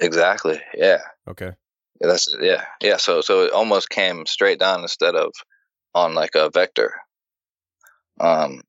[0.00, 0.60] Exactly.
[0.74, 0.98] Yeah.
[1.28, 1.52] Okay.
[2.00, 2.96] Yeah, that's yeah yeah.
[2.96, 5.32] So so it almost came straight down instead of
[5.94, 6.94] on like a vector.
[8.18, 8.62] Um,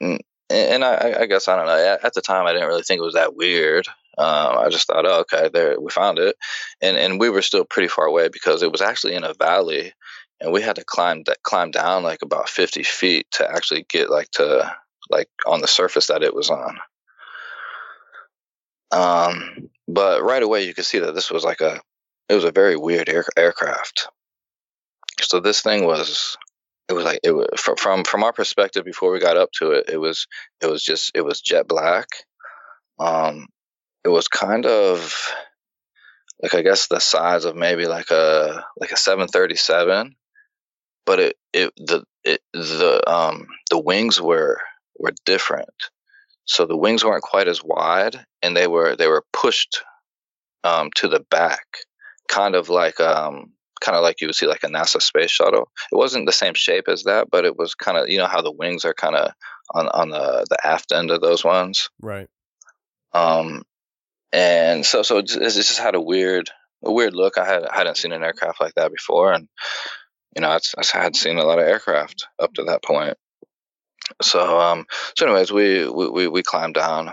[0.00, 0.20] and,
[0.50, 1.98] and I, I guess I don't know.
[2.02, 3.86] At the time, I didn't really think it was that weird.
[4.16, 6.36] Um, I just thought, oh, okay, there we found it,
[6.80, 9.92] and and we were still pretty far away because it was actually in a valley
[10.40, 14.10] and we had to climb that climb down like about 50 feet to actually get
[14.10, 14.74] like to
[15.10, 16.78] like on the surface that it was on.
[18.90, 21.80] Um but right away you could see that this was like a
[22.28, 24.08] it was a very weird air, aircraft.
[25.20, 26.36] So this thing was
[26.88, 29.88] it was like it was from from our perspective before we got up to it
[29.88, 30.26] it was
[30.60, 32.08] it was just it was jet black.
[32.98, 33.48] Um
[34.04, 35.14] it was kind of
[36.42, 40.14] like I guess the size of maybe like a like a 737
[41.06, 44.60] but it, it the it, the um the wings were
[44.98, 45.68] were different.
[46.46, 49.82] So the wings weren't quite as wide, and they were they were pushed
[50.62, 51.64] um, to the back,
[52.28, 55.68] kind of like um, kind of like you would see like a NASA space shuttle.
[55.92, 58.42] It wasn't the same shape as that, but it was kind of you know how
[58.42, 59.32] the wings are kind of
[59.74, 62.28] on on the the aft end of those ones, right?
[63.12, 63.62] Um,
[64.32, 66.50] and so so it just, it just had a weird
[66.84, 67.38] a weird look.
[67.38, 69.48] I had I hadn't seen an aircraft like that before, and
[70.34, 73.16] you know I, had seen a lot of aircraft up to that point.
[74.22, 77.12] So um so anyways we we we climbed down,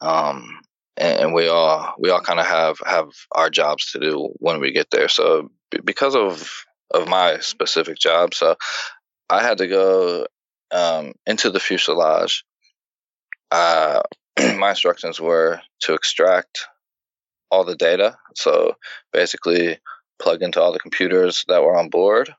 [0.00, 0.60] um
[0.96, 4.60] and, and we all we all kind of have have our jobs to do when
[4.60, 5.08] we get there.
[5.08, 5.50] So
[5.84, 6.50] because of
[6.92, 8.56] of my specific job, so
[9.28, 10.26] I had to go
[10.70, 12.44] um, into the fuselage.
[13.50, 14.02] Uh,
[14.56, 16.66] my instructions were to extract
[17.50, 18.16] all the data.
[18.34, 18.74] So
[19.12, 19.78] basically,
[20.20, 22.32] plug into all the computers that were on board,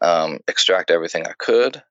[0.00, 1.82] um, extract everything I could.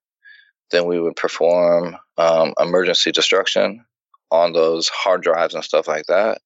[0.71, 3.85] Then we would perform um, emergency destruction
[4.31, 6.39] on those hard drives and stuff like that.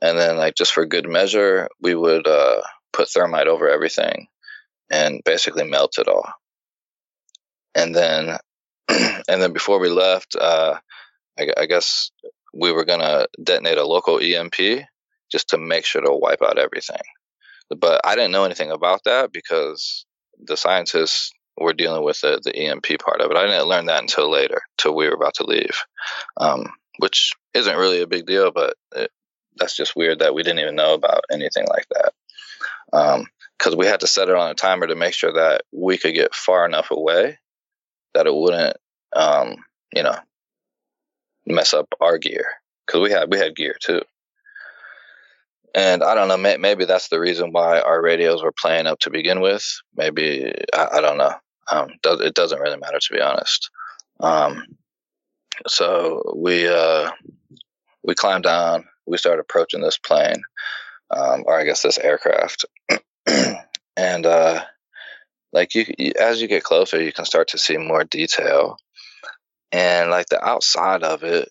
[0.00, 4.26] And then, like just for good measure, we would uh, put thermite over everything
[4.90, 6.28] and basically melt it all.
[7.74, 8.36] And then,
[8.88, 10.78] and then before we left, uh,
[11.38, 12.10] I, I guess
[12.52, 14.86] we were gonna detonate a local EMP
[15.30, 17.00] just to make sure to wipe out everything.
[17.70, 20.04] But I didn't know anything about that because
[20.46, 23.36] the scientists were dealing with the, the EMP part of it.
[23.36, 25.84] I didn't learn that until later, till we were about to leave,
[26.38, 29.10] um, which isn't really a big deal, but it,
[29.56, 32.12] that's just weird that we didn't even know about anything like that.
[32.90, 35.98] Because um, we had to set it on a timer to make sure that we
[35.98, 37.38] could get far enough away
[38.14, 38.76] that it wouldn't,
[39.14, 39.56] um,
[39.94, 40.16] you know,
[41.46, 42.46] mess up our gear
[42.86, 44.00] because we had we had gear too.
[45.74, 48.98] And I don't know, may, maybe that's the reason why our radios were playing up
[49.00, 49.64] to begin with.
[49.96, 51.34] Maybe I, I don't know.
[51.70, 53.70] Um, it doesn't really matter to be honest.
[54.20, 54.64] Um,
[55.66, 57.10] so we uh,
[58.02, 58.84] we climbed down.
[59.06, 60.42] We started approaching this plane,
[61.10, 62.66] um, or I guess this aircraft,
[63.96, 64.62] and uh,
[65.52, 65.86] like you,
[66.20, 68.76] as you get closer, you can start to see more detail
[69.72, 71.48] and like the outside of it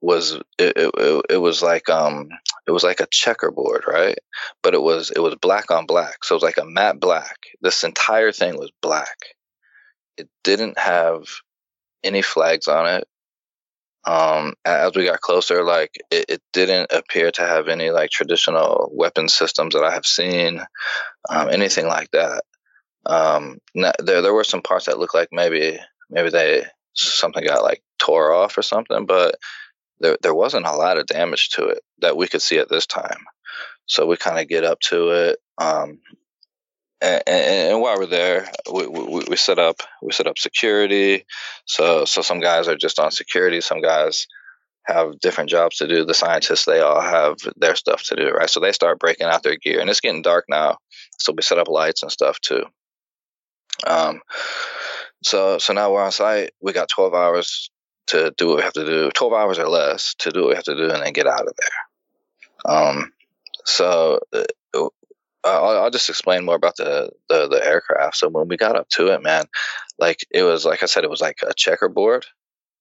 [0.00, 2.28] was it, it, it was like um
[2.70, 4.16] it was like a checkerboard right?
[4.62, 6.22] But it was it was black on black.
[6.22, 7.36] So it was like a matte black.
[7.60, 9.16] This entire thing was black.
[10.16, 11.24] It didn't have
[12.04, 13.08] any flags on it.
[14.06, 18.88] Um as we got closer like it, it didn't appear to have any like traditional
[18.94, 20.60] weapon systems that i have seen
[21.28, 22.44] um anything like that.
[23.04, 25.76] Um there there were some parts that looked like maybe
[26.08, 29.34] maybe they something got like tore off or something, but
[30.00, 32.86] there there wasn't a lot of damage to it that we could see at this
[32.86, 33.24] time.
[33.86, 35.98] So we kind of get up to it, um,
[37.02, 41.24] and, and, and, while we're there, we, we, we set up we set up security.
[41.66, 44.26] So so some guys are just on security, some guys
[44.84, 46.04] have different jobs to do.
[46.04, 48.50] The scientists they all have their stuff to do, right?
[48.50, 50.78] So they start breaking out their gear, and it's getting dark now.
[51.18, 52.64] So we set up lights and stuff too.
[53.86, 54.20] Um,
[55.24, 56.50] so so now we're on site.
[56.60, 57.70] We got 12 hours
[58.10, 60.54] to do what we have to do, 12 hours or less to do what we
[60.54, 62.74] have to do, and then get out of there.
[62.74, 63.12] Um,
[63.64, 64.44] so uh,
[65.44, 68.16] I'll, I'll, just explain more about the, the the aircraft.
[68.16, 69.44] So when we got up to it, man,
[69.98, 72.26] like it was like I said, it was like a checkerboard.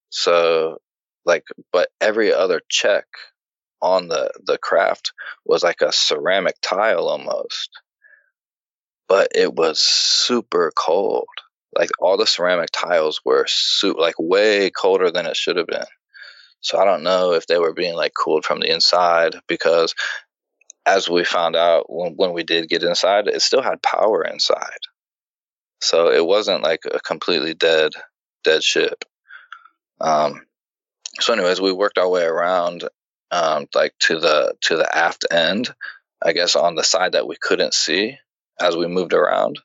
[0.09, 0.79] So
[1.25, 3.05] like, but every other check
[3.81, 5.13] on the the craft
[5.45, 7.69] was like a ceramic tile almost,
[9.07, 11.27] but it was super cold
[11.75, 15.85] like all the ceramic tiles were su- like way colder than it should have been.
[16.61, 19.95] So I don't know if they were being like cooled from the inside because
[20.85, 24.79] as we found out when, when we did get inside, it still had power inside.
[25.81, 27.93] So it wasn't like a completely dead
[28.43, 29.05] dead ship.
[30.01, 30.45] Um,
[31.19, 32.87] so anyways, we worked our way around
[33.31, 35.73] um, like to the to the aft end,
[36.23, 38.17] I guess on the side that we couldn't see
[38.59, 39.59] as we moved around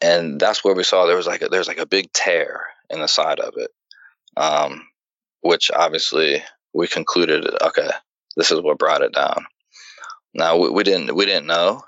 [0.00, 3.00] and that's where we saw there was like a, there's like a big tear in
[3.00, 3.70] the side of it,
[4.36, 4.86] um,
[5.40, 6.42] which obviously
[6.74, 7.90] we concluded okay,
[8.36, 9.46] this is what brought it down.
[10.34, 11.82] Now we, we didn't we didn't know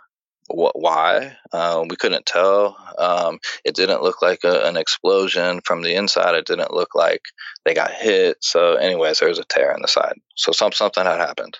[0.48, 2.76] what why uh, we couldn't tell.
[2.98, 6.34] Um, it didn't look like a, an explosion from the inside.
[6.34, 7.22] It didn't look like
[7.64, 8.38] they got hit.
[8.40, 10.14] So, anyways, there was a tear in the side.
[10.34, 11.58] So some something had happened.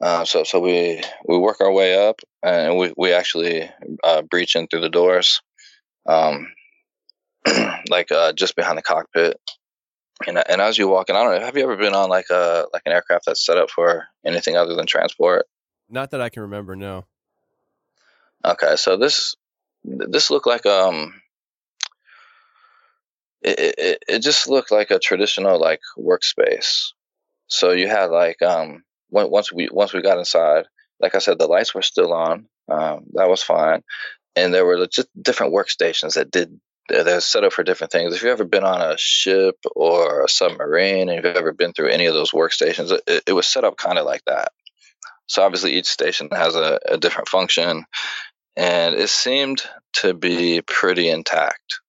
[0.00, 3.70] Uh, so so we we work our way up and we we actually
[4.02, 5.40] uh, breach in through the doors,
[6.06, 6.52] um,
[7.88, 9.40] like uh, just behind the cockpit.
[10.26, 11.44] And and as you walk in, I don't know.
[11.44, 14.56] Have you ever been on like a like an aircraft that's set up for anything
[14.56, 15.46] other than transport?
[15.88, 16.76] Not that I can remember.
[16.76, 17.04] No.
[18.44, 19.36] Okay, so this
[19.84, 21.20] this looked like um.
[23.42, 26.92] It, it, it just looked like a traditional like workspace.
[27.46, 28.84] So you had like um
[29.14, 30.66] once we once we got inside,
[31.00, 32.46] like I said, the lights were still on.
[32.70, 33.82] Um, that was fine,
[34.36, 38.14] and there were just different workstations that did they're, set up for different things.
[38.14, 41.88] If you've ever been on a ship or a submarine, and you've ever been through
[41.88, 44.48] any of those workstations, it, it was set up kind of like that.
[45.26, 47.84] So obviously, each station has a, a different function,
[48.56, 49.62] and it seemed
[49.94, 51.80] to be pretty intact.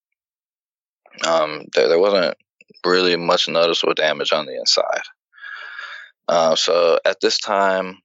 [1.25, 2.37] Um, there, there wasn't
[2.85, 5.01] really much noticeable damage on the inside.
[6.27, 7.99] Uh, so at this time,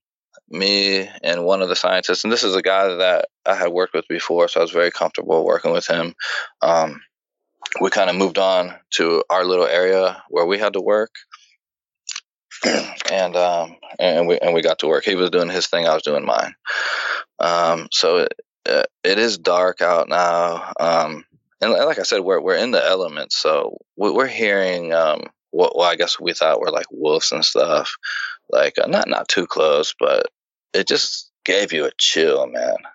[0.49, 3.93] me and one of the scientists, and this is a guy that I had worked
[3.93, 6.13] with before, so I was very comfortable working with him.
[6.61, 7.01] Um,
[7.79, 11.11] we kind of moved on to our little area where we had to work,
[13.11, 15.05] and um, and we and we got to work.
[15.05, 16.53] He was doing his thing, I was doing mine.
[17.39, 18.33] Um, so it,
[18.69, 21.25] uh, it is dark out now, um,
[21.61, 24.91] and like I said, we're we're in the elements, so we're hearing
[25.51, 27.95] what well, I guess we thought were like wolves and stuff,
[28.49, 30.27] like uh, not not too close, but
[30.73, 32.75] it just gave you a chill, man.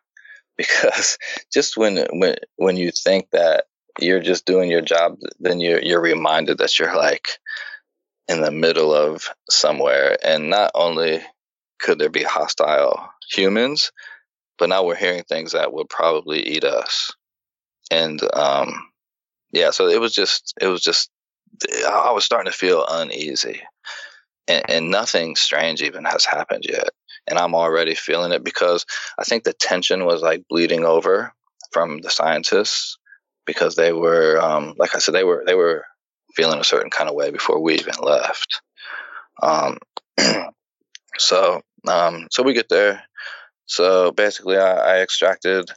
[0.58, 1.18] Because
[1.52, 3.64] just when when when you think that
[4.00, 7.28] you're just doing your job, then you're you're reminded that you're like
[8.26, 11.20] in the middle of somewhere, and not only
[11.78, 13.92] could there be hostile humans,
[14.58, 17.12] but now we're hearing things that would probably eat us,
[17.90, 18.88] and um,
[19.52, 21.10] yeah, so it was just it was just
[21.88, 23.62] I was starting to feel uneasy,
[24.48, 26.90] and, and nothing strange even has happened yet
[27.26, 28.86] and I'm already feeling it because
[29.18, 31.32] I think the tension was like bleeding over
[31.72, 32.98] from the scientists
[33.44, 35.84] because they were, um, like I said, they were they were
[36.34, 38.60] feeling a certain kind of way before we even left.
[39.42, 39.78] Um,
[41.18, 43.02] so um, so we get there.
[43.66, 45.70] So basically, I, I extracted.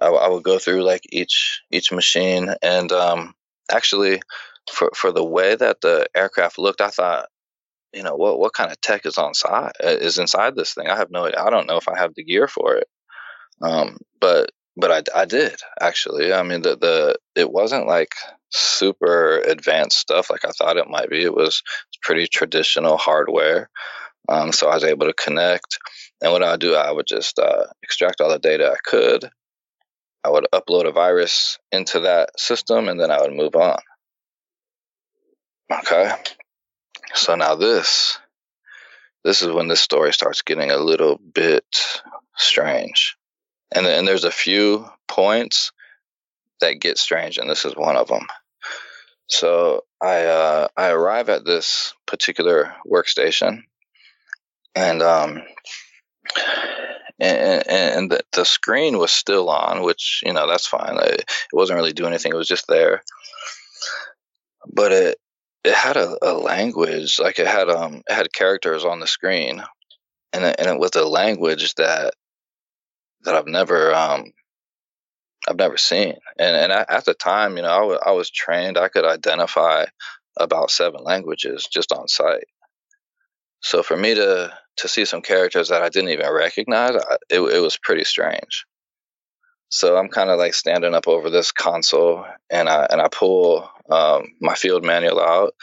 [0.00, 3.34] I, I, would go through like each each machine, and um,
[3.70, 4.20] actually,
[4.70, 7.28] for for the way that the aircraft looked, I thought
[7.92, 10.86] you know what what kind of tech is on side uh, is inside this thing?
[10.86, 12.88] I have no i don't know if i have the gear for it.
[13.62, 16.32] Um, but but I, I did actually.
[16.32, 18.14] I mean the the it wasn't like
[18.50, 21.22] super advanced stuff like i thought it might be.
[21.22, 21.62] It was
[22.02, 23.70] pretty traditional hardware
[24.28, 25.78] um, so i was able to connect.
[26.22, 29.28] And what i would do i would just uh, extract all the data i could.
[30.22, 33.78] I would upload a virus into that system and then i would move on
[35.70, 36.12] okay
[37.14, 38.18] so now this,
[39.24, 41.64] this is when this story starts getting a little bit
[42.36, 43.16] strange,
[43.74, 45.72] and and there's a few points
[46.60, 48.26] that get strange, and this is one of them.
[49.26, 53.62] So I uh, I arrive at this particular workstation,
[54.74, 55.42] and um,
[57.18, 60.96] and, and the, the screen was still on, which you know that's fine.
[60.98, 63.02] It, it wasn't really doing anything; it was just there.
[64.72, 65.18] But it
[65.64, 69.62] it had a, a language like it had um it had characters on the screen
[70.32, 72.14] and it, and it was a language that
[73.22, 74.32] that I've never um
[75.48, 76.14] I've never seen.
[76.38, 79.86] And and at the time you know I, w- I was trained I could identify
[80.38, 82.44] about seven languages just on sight
[83.60, 87.40] so for me to to see some characters that I didn't even recognize I, it,
[87.40, 88.64] it was pretty strange
[89.70, 93.70] so I'm kind of like standing up over this console, and I and I pull
[93.88, 95.54] um, my field manual out,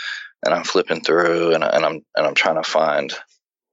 [0.44, 3.14] and I'm flipping through, and, and I'm and I'm trying to find,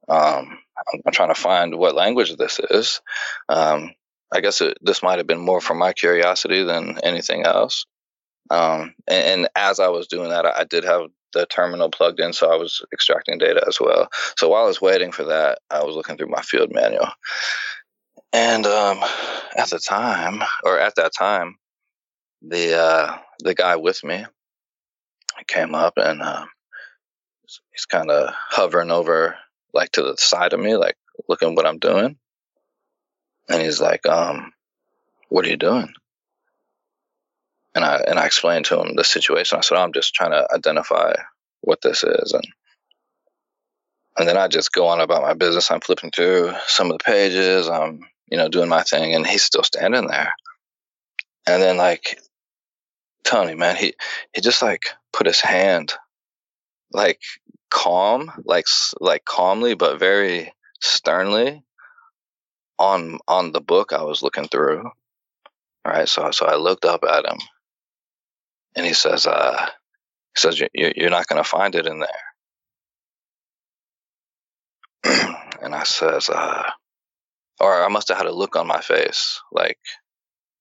[0.08, 0.58] um,
[0.92, 3.00] I'm, I'm, trying to find what language this is.
[3.48, 3.92] Um,
[4.32, 7.86] I guess it, this might have been more for my curiosity than anything else.
[8.50, 12.20] Um, and, and, as I was doing that, I, I did have the terminal plugged
[12.20, 14.08] in, so I was extracting data as well.
[14.36, 17.08] So while I was waiting for that, I was looking through my field manual,
[18.34, 18.98] and um,
[19.56, 21.56] at the time, or at that time,
[22.42, 24.26] the uh, the guy with me
[25.46, 26.44] came up and uh,
[27.70, 29.36] he's kind of hovering over,
[29.72, 30.96] like to the side of me, like
[31.28, 32.16] looking what I'm doing.
[33.48, 34.52] And he's like, um,
[35.28, 35.92] "What are you doing?"
[37.76, 39.58] And I and I explained to him the situation.
[39.58, 41.14] I said, oh, "I'm just trying to identify
[41.60, 42.44] what this is," and
[44.18, 45.70] and then I just go on about my business.
[45.70, 47.68] I'm flipping through some of the pages.
[47.68, 48.00] I'm
[48.30, 50.34] you know, doing my thing, and he's still standing there.
[51.46, 52.18] And then like
[53.24, 53.94] Tony, man, he
[54.34, 55.94] he just like put his hand
[56.92, 57.20] like
[57.70, 58.66] calm, like
[59.00, 61.64] like calmly but very sternly
[62.78, 64.90] on on the book I was looking through.
[65.86, 67.38] Right, so so I looked up at him,
[68.74, 69.66] and he says, uh,
[70.34, 72.08] he says you're not to find it in there.
[75.62, 76.62] and I says, uh,
[77.60, 79.78] or I must have had a look on my face, like,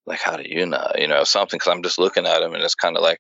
[0.06, 0.92] like how do you know?
[0.96, 3.20] You know, something because I'm just looking at him, and it's kind of like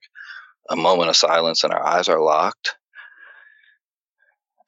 [0.69, 2.75] a moment of silence, and our eyes are locked.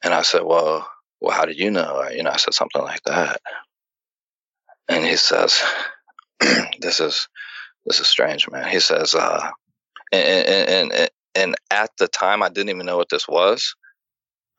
[0.04, 0.88] And I said, "Well,
[1.22, 3.42] well, how did you know?" You know, I said something like that,
[4.88, 5.62] and he says,
[6.80, 7.28] "This is
[7.86, 9.50] this is strange, man." He says, uh,
[10.12, 13.76] and and and, and at the time I didn't even know what this was.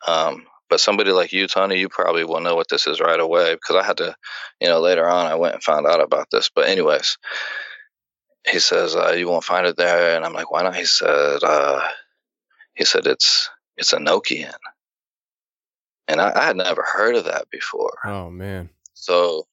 [0.07, 3.55] Um, but somebody like you, Tony, you probably will know what this is right away
[3.55, 4.15] because I had to,
[4.61, 6.51] you know, later on I went and found out about this.
[6.55, 7.19] But anyways,
[8.49, 10.77] he says uh, you won't find it there, and I'm like, why not?
[10.77, 11.83] He said, uh,
[12.75, 14.55] he said it's it's a Enochian,
[16.09, 17.99] and I, I had never heard of that before.
[18.05, 18.71] Oh man.
[18.95, 19.47] So,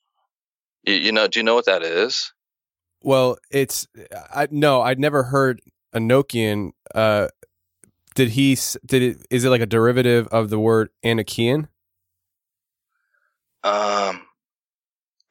[0.83, 2.33] you, you know, do you know what that is?
[3.01, 3.87] Well, it's
[4.33, 5.61] I no, I'd never heard
[5.93, 6.71] Enochian.
[6.93, 7.27] Uh,
[8.15, 8.57] did he?
[8.85, 9.25] Did it?
[9.29, 11.67] Is it like a derivative of the word Anakian?
[13.63, 14.25] Um,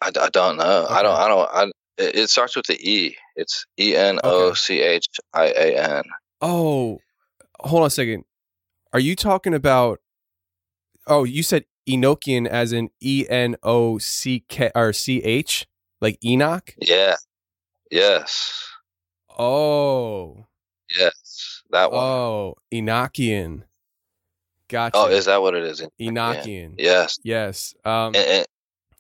[0.01, 0.87] I, I don't know.
[0.89, 1.17] I don't.
[1.17, 1.51] I don't.
[1.53, 1.63] I,
[1.99, 3.17] it, it starts with the E.
[3.37, 6.03] It's E N O C H I A N.
[6.41, 6.99] Oh,
[7.61, 8.25] hold on a second.
[8.93, 10.01] Are you talking about?
[11.07, 15.67] Oh, you said Enochian as in E N O C K or C H,
[16.01, 16.75] like Enoch.
[16.81, 17.17] Yeah.
[17.91, 18.67] Yes.
[19.39, 20.47] Oh,
[20.97, 21.52] Yes.
[21.73, 22.03] That one.
[22.03, 23.63] oh, Enochian.
[24.69, 24.97] Gotcha.
[24.97, 25.85] oh, is that what it is?
[26.01, 26.75] Enochian?
[26.79, 27.19] Yes.
[27.23, 27.75] Yes.
[27.85, 28.47] Um, And, and,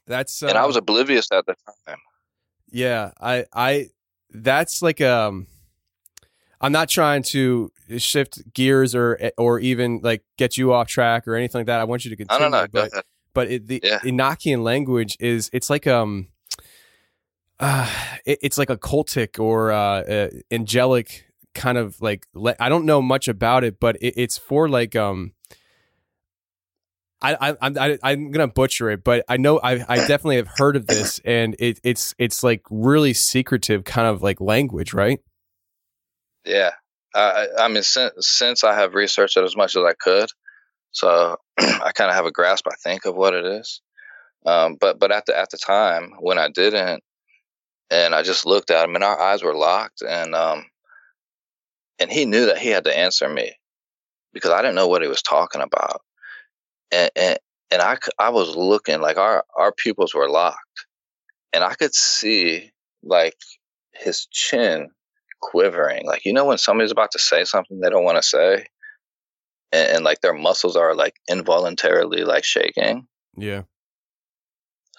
[0.07, 0.43] that's.
[0.43, 1.55] Uh, and I was oblivious at the
[1.87, 1.99] time.
[2.70, 3.89] Yeah, I I
[4.31, 5.47] that's like um
[6.61, 11.37] I'm not trying to shift gears or or even like get you off track or
[11.37, 11.81] anything like that.
[11.81, 12.41] I want you to I continue.
[12.41, 12.66] don't know.
[12.73, 13.05] But ahead.
[13.35, 13.99] but it, the Yeah.
[14.01, 16.29] Enochian language is it's like um
[17.61, 17.91] uh
[18.25, 22.84] it, it's like a cultic or uh, uh angelic kind of like le- I don't
[22.84, 25.32] know much about it, but it, it's for like um
[27.22, 30.48] I, I, I'm I, I'm gonna butcher it, but I know I, I definitely have
[30.57, 35.20] heard of this, and it, it's it's like really secretive kind of like language, right?
[36.44, 36.72] Yeah.
[37.14, 37.20] I,
[37.59, 40.30] I I mean, since, since I have researched it as much as I could,
[40.90, 43.80] so I kind of have a grasp, I think, of what it is.
[44.44, 47.05] Um, but but at the at the time when I didn't,
[47.90, 50.66] and I just looked at him, and our eyes were locked, and um,
[52.03, 53.53] and he knew that he had to answer me
[54.32, 56.03] because I didn't know what he was talking about,
[56.90, 57.38] and and,
[57.70, 60.86] and I I was looking like our our pupils were locked,
[61.53, 62.72] and I could see
[63.05, 63.36] like
[63.94, 64.90] his chin
[65.40, 66.07] quivering.
[66.07, 68.66] Like you know when somebody's about to say something they don't want to say,
[69.70, 73.07] and, and like their muscles are like involuntarily like shaking.
[73.36, 73.62] Yeah.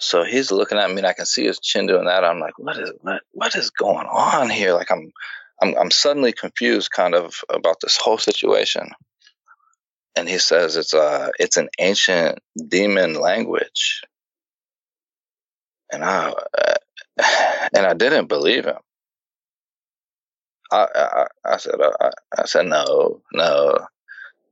[0.00, 2.24] So he's looking at me, and I can see his chin doing that.
[2.24, 4.72] I'm like, what is what what is going on here?
[4.72, 5.12] Like I'm
[5.62, 8.90] I'm I'm suddenly confused, kind of about this whole situation.
[10.16, 12.38] And he says it's uh it's an ancient
[12.68, 14.02] demon language,
[15.92, 16.74] and I uh,
[17.74, 18.78] and I didn't believe him.
[20.72, 23.86] I I, I said uh, I, I said no no.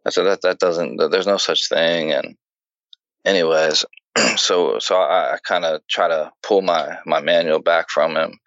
[0.04, 2.12] I said that that doesn't there's no such thing.
[2.12, 2.36] And
[3.24, 3.84] anyways,
[4.36, 8.38] so so I, I kind of try to pull my my manual back from him,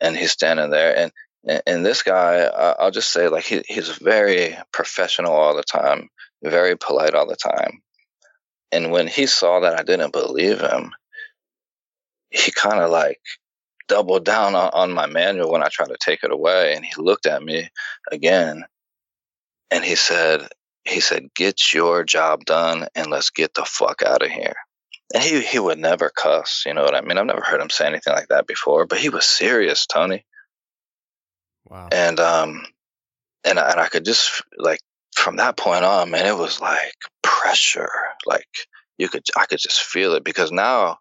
[0.00, 0.96] and he's standing there.
[0.96, 1.12] And
[1.46, 2.38] and, and this guy,
[2.78, 6.08] I'll just say like he he's very professional all the time,
[6.42, 7.82] very polite all the time.
[8.72, 10.92] And when he saw that I didn't believe him,
[12.30, 13.20] he kind of like
[13.88, 16.74] doubled down on, on my manual when I tried to take it away.
[16.74, 17.70] And he looked at me
[18.12, 18.64] again
[19.70, 20.48] and he said,
[20.84, 24.54] he said, get your job done and let's get the fuck out of here.
[25.14, 27.16] And he, he would never cuss, you know what I mean?
[27.16, 30.26] I've never heard him say anything like that before, but he was serious, Tony.
[31.68, 31.88] Wow.
[31.92, 32.64] And, um,
[33.44, 34.80] and I, and I could just like
[35.14, 37.90] from that point on, man, it was like pressure.
[38.26, 38.46] Like
[38.98, 40.98] you could, I could just feel it because now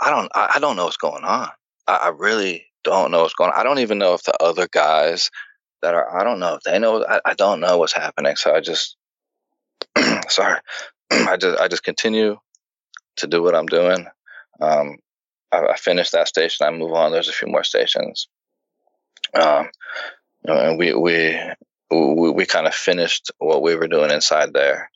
[0.00, 1.48] I don't, I, I don't know what's going on.
[1.86, 3.58] I, I really don't know what's going on.
[3.58, 5.30] I don't even know if the other guys
[5.82, 8.36] that are, I don't know if they know, I, I don't know what's happening.
[8.36, 8.96] So I just,
[10.28, 10.60] sorry,
[11.10, 12.36] I just, I just continue
[13.16, 14.06] to do what I'm doing.
[14.60, 14.96] Um,
[15.52, 16.66] I, I finish that station.
[16.66, 17.12] I move on.
[17.12, 18.28] There's a few more stations.
[19.34, 19.68] Um,
[20.44, 21.38] and we, we,
[21.90, 24.90] we, we kind of finished what we were doing inside there.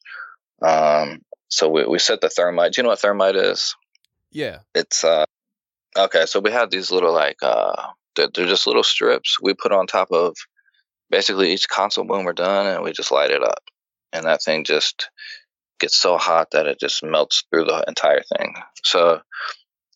[0.63, 2.73] Um, so we, we set the thermite.
[2.73, 3.75] Do you know what thermite is?
[4.31, 4.59] Yeah.
[4.75, 5.25] It's uh
[5.97, 6.27] okay.
[6.27, 9.87] So we had these little like uh they're, they're just little strips we put on
[9.87, 10.37] top of
[11.11, 13.63] basically each console when we're done, and we just light it up,
[14.13, 15.11] and that thing just
[15.81, 18.55] gets so hot that it just melts through the entire thing.
[18.85, 19.21] So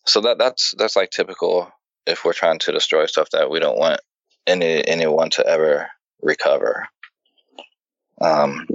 [0.05, 1.71] so that that's that's like typical
[2.05, 4.01] if we're trying to destroy stuff that we don't want
[4.47, 5.89] any anyone to ever
[6.21, 6.87] recover.
[8.21, 8.67] Um,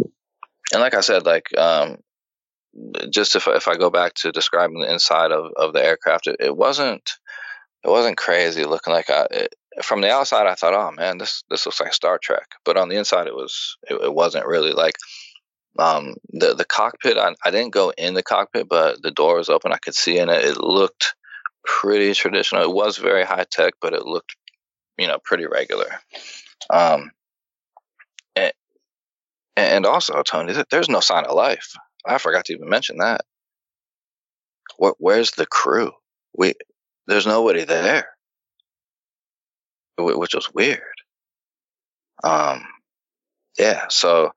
[0.73, 1.99] and like I said, like um,
[3.11, 6.37] just if if I go back to describing the inside of, of the aircraft, it,
[6.41, 7.11] it wasn't
[7.85, 10.47] it wasn't crazy looking like I it, from the outside.
[10.47, 13.35] I thought, oh man, this this looks like Star Trek, but on the inside, it
[13.35, 14.97] was it, it wasn't really like
[15.79, 17.17] um, the the cockpit.
[17.17, 19.73] I, I didn't go in the cockpit, but the door was open.
[19.73, 20.45] I could see in it.
[20.45, 21.15] It looked
[21.65, 22.63] pretty traditional.
[22.63, 24.37] It was very high tech, but it looked
[25.01, 25.89] you know pretty regular.
[26.71, 27.11] Um,
[29.61, 31.75] And also, Tony, there's no sign of life.
[32.07, 33.23] I forgot to even mention that.
[34.77, 34.95] What?
[34.99, 35.93] where's the crew?
[36.37, 36.55] We
[37.07, 38.09] there's nobody there,
[39.99, 40.81] which was weird.
[42.25, 42.65] Um,
[43.59, 43.87] yeah.
[43.89, 44.31] So,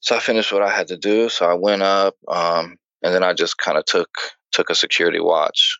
[0.00, 1.28] so I finished what I had to do.
[1.28, 4.10] So I went up, um, and then I just kind of took
[4.52, 5.78] took a security watch,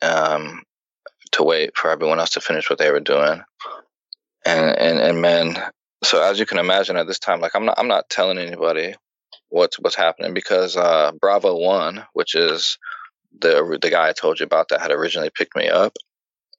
[0.00, 0.62] um,
[1.32, 3.42] to wait for everyone else to finish what they were doing.
[4.44, 5.56] And and and man,
[6.02, 8.94] so as you can imagine at this time, like I'm not I'm not telling anybody
[9.48, 12.78] what's what's happening because uh, Bravo One, which is
[13.38, 15.96] the the guy I told you about that had originally picked me up,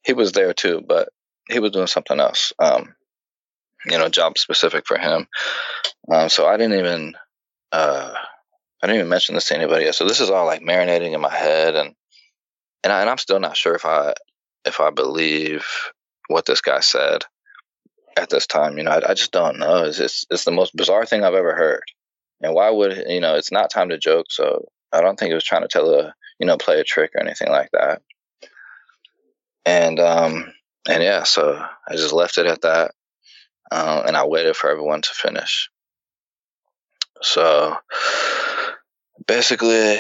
[0.04, 1.10] he was there too, but
[1.50, 2.54] he was doing something else.
[2.60, 2.96] Um,
[3.86, 5.28] you know, job specific for him.
[6.12, 7.16] Um, so I didn't even
[7.72, 8.14] uh,
[8.82, 9.92] I didn't even mention this to anybody.
[9.92, 11.96] So this is all like marinating in my head, and
[12.84, 14.14] and, I, and I'm still not sure if I
[14.66, 15.66] if I believe
[16.28, 17.26] what this guy said
[18.18, 18.78] at this time.
[18.78, 19.84] You know, I, I just don't know.
[19.84, 21.84] It's, it's it's the most bizarre thing I've ever heard.
[22.42, 23.36] And why would you know?
[23.36, 24.28] It's not time to joke.
[24.30, 27.12] So I don't think he was trying to tell a you know play a trick
[27.16, 28.02] or anything like that.
[29.66, 30.54] And um
[30.88, 32.92] and yeah, so I just left it at that,
[33.72, 35.70] uh, and I waited for everyone to finish.
[37.22, 37.78] So
[39.28, 39.98] basically,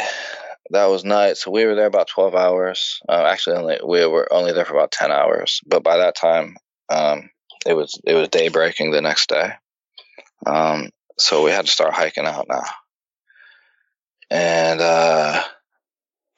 [0.71, 1.37] that was night.
[1.37, 2.99] So we were there about twelve hours.
[3.07, 5.61] Uh, actually, only we were only there for about ten hours.
[5.65, 6.55] But by that time,
[6.89, 7.29] um,
[7.65, 9.53] it was it was day breaking the next day.
[10.45, 12.63] Um, so we had to start hiking out now.
[14.29, 15.43] And uh,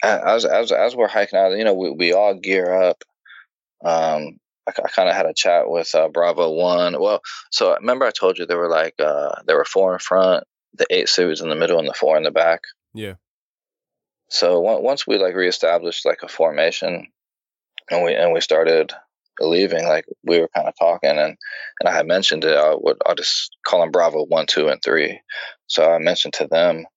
[0.03, 3.03] as as as we're hiking out, you know, we, we all gear up.
[3.85, 6.99] Um, I, I kind of had a chat with uh, Bravo One.
[6.99, 10.43] Well, so remember I told you there were like uh, there were four in front,
[10.73, 12.61] the eight suits in the middle, and the four in the back.
[12.93, 13.15] Yeah.
[14.34, 17.07] So once we like reestablished like a formation,
[17.91, 18.91] and we and we started
[19.39, 21.38] leaving, like we were kind of talking, and
[21.80, 22.57] and I had mentioned it.
[22.57, 25.22] I would I'll just call them Bravo one, two, and three.
[25.68, 26.88] So I mentioned to them,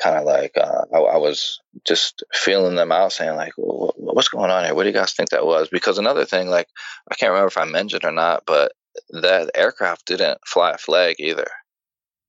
[0.00, 4.52] kind of like uh, I, I, was just feeling them out, saying like, "What's going
[4.52, 4.72] on here?
[4.72, 6.68] What do you guys think that was?" Because another thing, like
[7.10, 8.70] I can't remember if I mentioned or not, but
[9.08, 11.48] that aircraft didn't fly a flag either.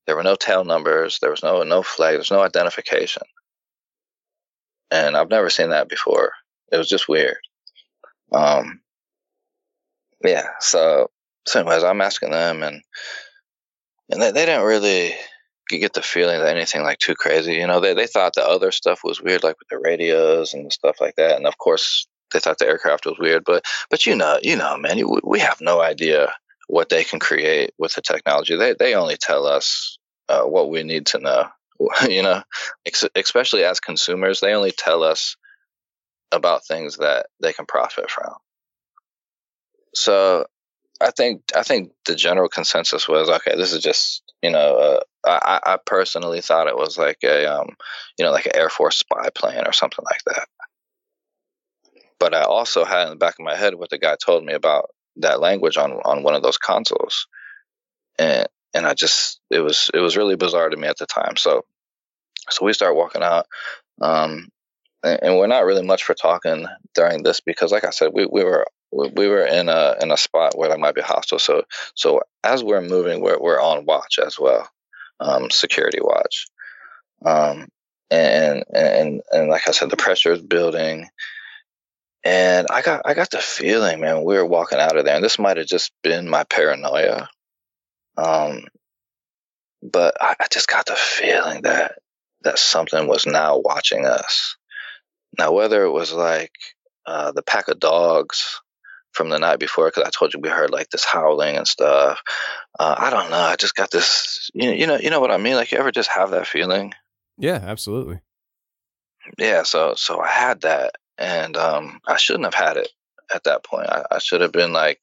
[0.08, 1.20] There were no tail numbers.
[1.22, 2.16] There was no no flag.
[2.16, 3.22] There's no identification,
[4.92, 6.34] and I've never seen that before.
[6.72, 7.38] It was just weird.
[8.32, 8.82] Um,
[10.24, 10.48] yeah.
[10.60, 11.10] So,
[11.48, 12.82] so anyways, I'm asking them, and
[14.10, 15.14] and they, they didn't really
[15.70, 17.54] get the feeling that anything like too crazy.
[17.54, 20.72] You know, they they thought the other stuff was weird, like with the radios and
[20.72, 23.44] stuff like that, and of course they thought the aircraft was weird.
[23.46, 26.34] But but you know, you know, man, we have no idea
[26.68, 28.56] what they can create with the technology.
[28.56, 29.98] They they only tell us
[30.30, 31.48] uh, what we need to know.
[32.10, 32.42] you know,
[32.86, 35.36] Ex- especially as consumers, they only tell us
[36.32, 38.34] about things that they can profit from.
[39.94, 40.46] So
[41.02, 43.56] I think I think the general consensus was okay.
[43.56, 47.76] This is just you know uh, I, I personally thought it was like a um
[48.18, 50.48] you know like an Air Force spy plane or something like that.
[52.20, 54.54] But I also had in the back of my head what the guy told me
[54.54, 57.28] about that language on on one of those consoles,
[58.18, 61.36] and and I just it was it was really bizarre to me at the time.
[61.36, 61.64] So
[62.52, 63.48] so we start walking out.
[64.02, 64.50] Um,
[65.04, 68.44] and we're not really much for talking during this because, like I said, we, we
[68.44, 71.40] were we were in a in a spot where there might be hostile.
[71.40, 71.64] So
[71.96, 74.68] so as we're moving, we're we're on watch as well,
[75.20, 76.48] um, security watch,
[77.26, 77.68] um,
[78.10, 81.08] and and and like I said, the pressure is building,
[82.24, 85.24] and I got I got the feeling, man, we were walking out of there, and
[85.24, 87.28] this might have just been my paranoia,
[88.18, 88.66] um,
[89.82, 91.94] but I, I just got the feeling that
[92.44, 94.58] that something was now watching us.
[95.38, 96.52] Now, whether it was like
[97.06, 98.62] uh, the pack of dogs
[99.12, 102.22] from the night before because I told you we heard like this howling and stuff.
[102.80, 103.38] Uh, I don't know.
[103.38, 104.50] I just got this.
[104.54, 105.56] You know, you know, you know what I mean.
[105.56, 106.94] Like you ever just have that feeling?
[107.38, 108.22] Yeah, absolutely.
[109.38, 109.64] Yeah.
[109.64, 112.90] So so I had that, and um, I shouldn't have had it
[113.34, 113.90] at that point.
[113.90, 115.02] I, I should have been like,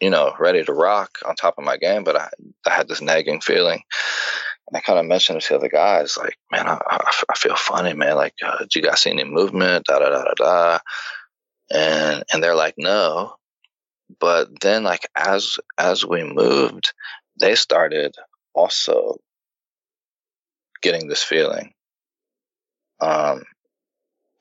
[0.00, 2.28] you know, ready to rock on top of my game, but I
[2.66, 3.82] I had this nagging feeling.
[4.70, 6.78] And I kind of mentioned to the other guys, like, man, I,
[7.28, 8.16] I, feel funny, man.
[8.16, 9.86] Like, uh, did you guys see any movement?
[9.86, 10.78] Da da da da da
[11.70, 13.34] and and they're like no
[14.18, 16.92] but then like as as we moved
[17.38, 18.14] they started
[18.54, 19.16] also
[20.82, 21.72] getting this feeling
[23.00, 23.42] um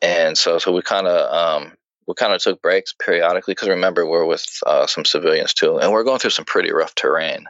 [0.01, 1.72] and so so we kind of um
[2.07, 5.91] we kind of took breaks periodically because remember we're with uh, some civilians too and
[5.91, 7.45] we're going through some pretty rough terrain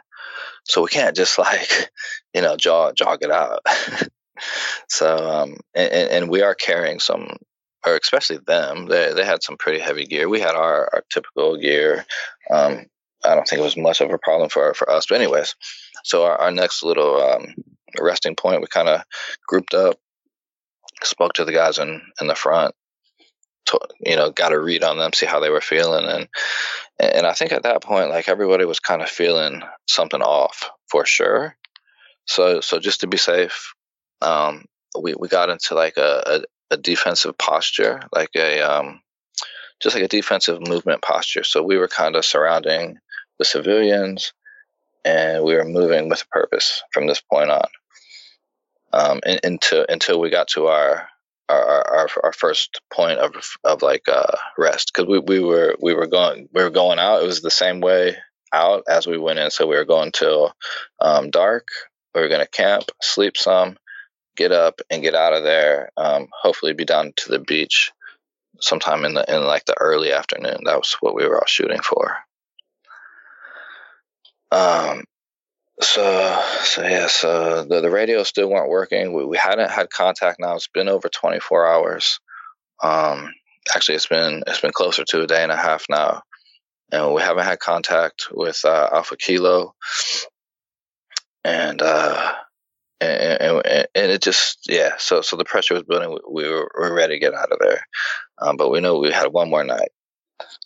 [0.64, 1.90] so we can't just like
[2.34, 3.60] you know jog jog it out
[4.88, 7.36] so um and, and we are carrying some
[7.86, 10.28] or especially them, they they had some pretty heavy gear.
[10.28, 12.04] We had our, our typical gear,
[12.50, 12.86] um,
[13.24, 15.06] I don't think it was much of a problem for for us.
[15.08, 15.54] But anyways,
[16.04, 17.54] so our, our next little um,
[17.98, 19.02] resting point, we kind of
[19.46, 19.96] grouped up,
[21.02, 22.74] spoke to the guys in in the front,
[23.66, 26.28] to, you know, got a read on them, see how they were feeling, and
[26.98, 31.06] and I think at that point, like everybody was kind of feeling something off for
[31.06, 31.56] sure.
[32.26, 33.74] So so just to be safe,
[34.20, 34.64] um,
[35.00, 36.22] we we got into like a,
[36.70, 39.00] a, a defensive posture, like a um,
[39.80, 41.44] just like a defensive movement posture.
[41.44, 42.98] So we were kind of surrounding
[43.38, 44.32] the civilians,
[45.04, 47.68] and we were moving with a purpose from this point on.
[48.92, 51.08] Um, and, until until we got to our
[51.48, 53.32] our, our, our first point of
[53.64, 57.22] of like uh, rest because we, we were we were going we were going out.
[57.22, 58.16] It was the same way
[58.52, 59.50] out as we went in.
[59.50, 60.52] So we were going till
[61.00, 61.68] um, dark.
[62.14, 63.76] We were going to camp, sleep some,
[64.36, 65.90] get up, and get out of there.
[65.96, 67.92] Um, hopefully, be down to the beach
[68.60, 70.64] sometime in the in like the early afternoon.
[70.64, 72.16] That was what we were all shooting for.
[74.52, 75.04] Um,
[75.80, 79.12] so, so yeah, so the, the radio still weren't working.
[79.12, 80.54] We, we hadn't had contact now.
[80.54, 82.20] It's been over 24 hours.
[82.82, 83.32] Um,
[83.74, 86.22] actually, it's been it's been closer to a day and a half now,
[86.92, 89.74] and we haven't had contact with uh, Alpha Kilo.
[91.44, 92.34] And uh,
[93.00, 94.92] and, and, and it just yeah.
[94.98, 96.10] So so the pressure was building.
[96.10, 97.86] We, we were, we were ready to get out of there,
[98.38, 99.90] um, but we know we had one more night.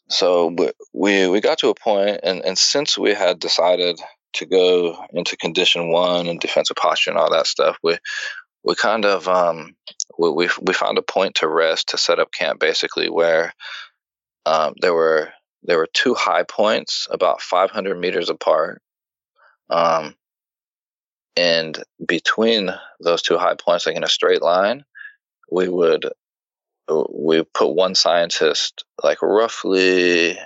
[0.08, 0.54] So
[0.92, 3.98] we we got to a point, and and since we had decided
[4.34, 7.96] to go into condition one and defensive posture and all that stuff, we
[8.64, 9.76] we kind of um,
[10.18, 13.54] we, we we found a point to rest to set up camp basically where
[14.46, 15.32] um, there were
[15.62, 18.82] there were two high points about 500 meters apart,
[19.70, 20.14] um,
[21.36, 22.70] and between
[23.00, 24.84] those two high points, like in a straight line,
[25.50, 26.06] we would
[27.10, 30.38] we put one scientist like roughly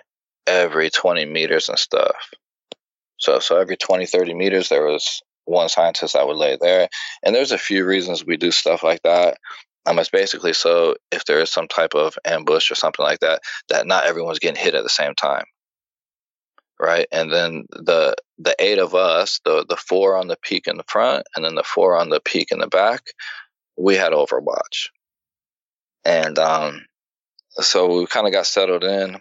[0.47, 2.31] every 20 meters and stuff
[3.19, 6.89] so, so every 20, 30 meters, there was one scientist that would lay there.
[7.23, 9.39] And there's a few reasons we do stuff like that.
[9.87, 13.41] Um, it's basically so if there is some type of ambush or something like that,
[13.71, 15.45] that not everyone's getting hit at the same time.
[16.81, 17.09] Right.
[17.11, 20.85] And then the the eight of us, the the four on the peak in the
[20.87, 23.03] front and then the four on the peak in the back,
[23.77, 24.89] we had overwatch.
[26.05, 26.87] And um
[27.57, 29.21] so we kind of got settled in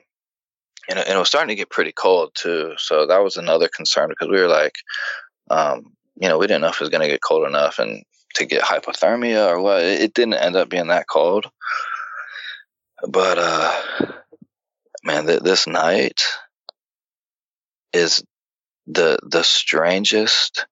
[0.89, 2.73] and, and it was starting to get pretty cold too.
[2.77, 4.75] So that was another concern because we were like,
[5.49, 8.03] um, you know, we didn't know if it was going to get cold enough and
[8.35, 9.81] to get hypothermia or what.
[9.83, 11.47] It, it didn't end up being that cold.
[13.07, 13.81] But, uh,
[15.03, 16.21] man, th- this night
[17.93, 18.23] is
[18.87, 20.65] the, the strangest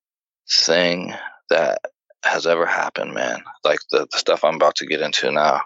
[0.49, 1.13] thing
[1.49, 1.79] that
[2.23, 3.43] has ever happened, man.
[3.63, 5.61] Like the, the stuff I'm about to get into now.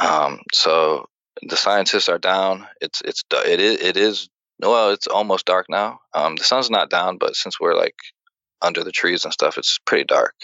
[0.00, 1.06] Um, so
[1.42, 2.66] the scientists are down.
[2.80, 4.28] It's it's it is it is
[4.60, 6.00] well, it's almost dark now.
[6.12, 7.96] Um, the sun's not down, but since we're like
[8.60, 10.34] under the trees and stuff, it's pretty dark,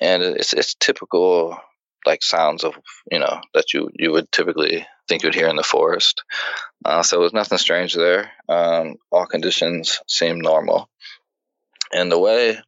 [0.00, 1.58] and it's it's typical
[2.04, 2.74] like sounds of
[3.10, 6.24] you know that you you would typically think you'd hear in the forest.
[6.84, 8.30] Uh, so was nothing strange there.
[8.48, 10.88] Um, all conditions seemed normal,
[11.92, 12.58] and the way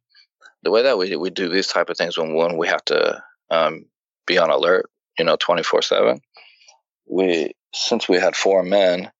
[0.63, 3.21] the way that we we do these type of things when when we have to
[3.49, 3.85] um,
[4.25, 6.21] be on alert, you know, twenty four seven
[7.09, 9.11] we since we had four men,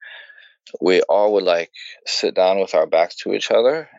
[0.80, 1.72] we all would like
[2.06, 3.90] sit down with our backs to each other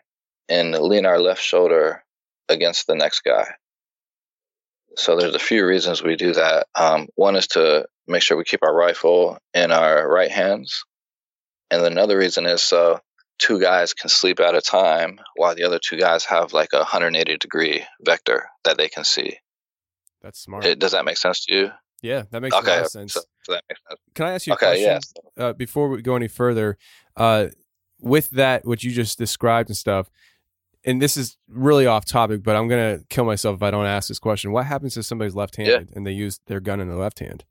[0.49, 2.03] and lean our left shoulder
[2.49, 3.45] against the next guy.
[4.97, 6.67] So there's a few reasons we do that.
[6.75, 10.83] Um, one is to make sure we keep our rifle in our right hands,
[11.69, 12.99] and another reason is so
[13.39, 16.77] two guys can sleep at a time while the other two guys have like a
[16.77, 19.37] 180 degree vector that they can see.
[20.21, 20.65] That's smart.
[20.65, 21.71] It, does that make sense to you?
[22.01, 23.13] Yeah, that makes okay, a lot of sense.
[23.13, 23.99] So, so that makes sense.
[24.13, 25.13] Can I ask you a Okay, question yes.
[25.37, 26.77] uh, before we go any further?
[27.15, 27.47] Uh,
[27.99, 30.09] with that, what you just described and stuff,
[30.85, 34.07] and this is really off topic, but I'm gonna kill myself if I don't ask
[34.07, 34.51] this question.
[34.51, 37.43] What happens if somebody's left-handed and they use their gun in the left hand?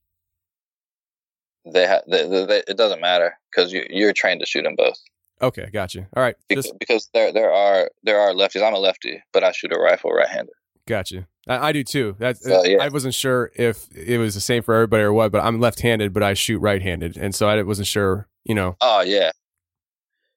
[1.70, 4.74] They, ha- they, they, they it doesn't matter because you, you're trained to shoot them
[4.76, 4.98] both.
[5.42, 6.06] Okay, gotcha.
[6.16, 8.66] All right, Because, just because there there are there are lefties.
[8.66, 10.52] I'm a lefty, but I shoot a rifle right-handed.
[10.86, 11.26] gotcha.
[11.48, 12.16] I, I do too.
[12.18, 12.82] That's So, yeah.
[12.82, 16.12] I wasn't sure if it was the same for everybody or what, but I'm left-handed,
[16.12, 18.26] but I shoot right-handed, and so I wasn't sure.
[18.44, 19.30] You know, Oh yeah,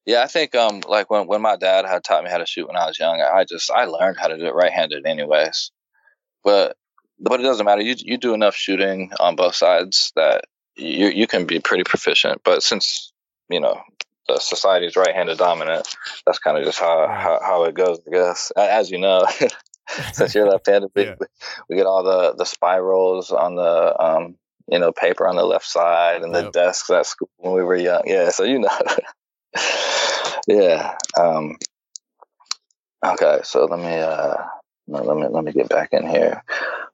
[0.06, 0.22] yeah.
[0.24, 2.78] I think um like when when my dad had taught me how to shoot when
[2.78, 5.72] I was young, I just I learned how to do it right-handed anyways.
[6.44, 6.76] But
[7.20, 7.82] but it doesn't matter.
[7.82, 12.42] You you do enough shooting on both sides that you you can be pretty proficient.
[12.44, 13.12] But since
[13.50, 13.82] you know
[14.28, 15.88] the society is right-handed dominant,
[16.26, 18.52] that's kind of just how, how how it goes, I guess.
[18.58, 19.26] As you know,
[20.14, 21.14] since you're left-handed, we,
[21.70, 24.36] we get all the the spirals on the um
[24.68, 26.54] you know paper on the left side and the Yep.
[26.54, 28.02] desks at school when we were young.
[28.06, 28.70] Yeah, so you know.
[30.48, 30.96] yeah.
[31.20, 31.58] Um,
[33.06, 34.36] okay, so let me uh,
[34.88, 36.44] let me let me get back in here.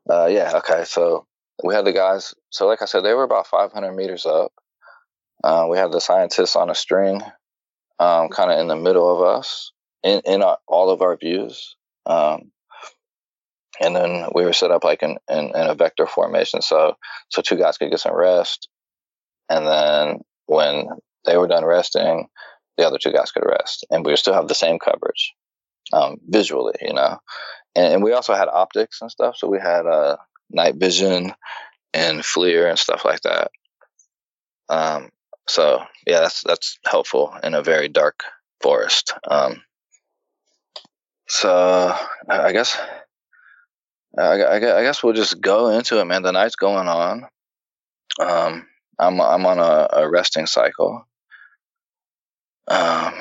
[0.09, 0.51] Uh, yeah.
[0.57, 1.25] Okay, so
[1.63, 2.33] we had the guys.
[2.49, 4.51] So like I said, they were about 500 meters up.
[5.43, 7.21] Uh, we had the scientists on a string,
[7.99, 9.71] um, kind of in the middle of us,
[10.03, 11.75] in in our, all of our views.
[12.05, 12.51] Um,
[13.81, 16.97] and then we were set up like in, in, in a vector formation, so
[17.29, 18.67] so two guys could get some rest,
[19.49, 20.87] and then when
[21.25, 22.27] they were done resting,
[22.77, 25.33] the other two guys could rest, and we still have the same coverage
[25.93, 27.17] um, visually, you know.
[27.75, 30.17] And, and, we also had optics and stuff, so we had uh,
[30.49, 31.33] night vision
[31.93, 33.51] and FLIR and stuff like that.
[34.69, 35.09] Um,
[35.47, 38.23] so yeah, that's that's helpful in a very dark
[38.61, 39.13] forest.
[39.29, 39.63] Um,
[41.27, 41.95] so
[42.29, 42.77] I guess
[44.17, 46.23] I, I, guess we'll just go into it, man.
[46.23, 47.25] The night's going on.
[48.19, 48.67] Um,
[48.97, 51.07] I'm I'm on a, a resting cycle.
[52.69, 53.13] Um,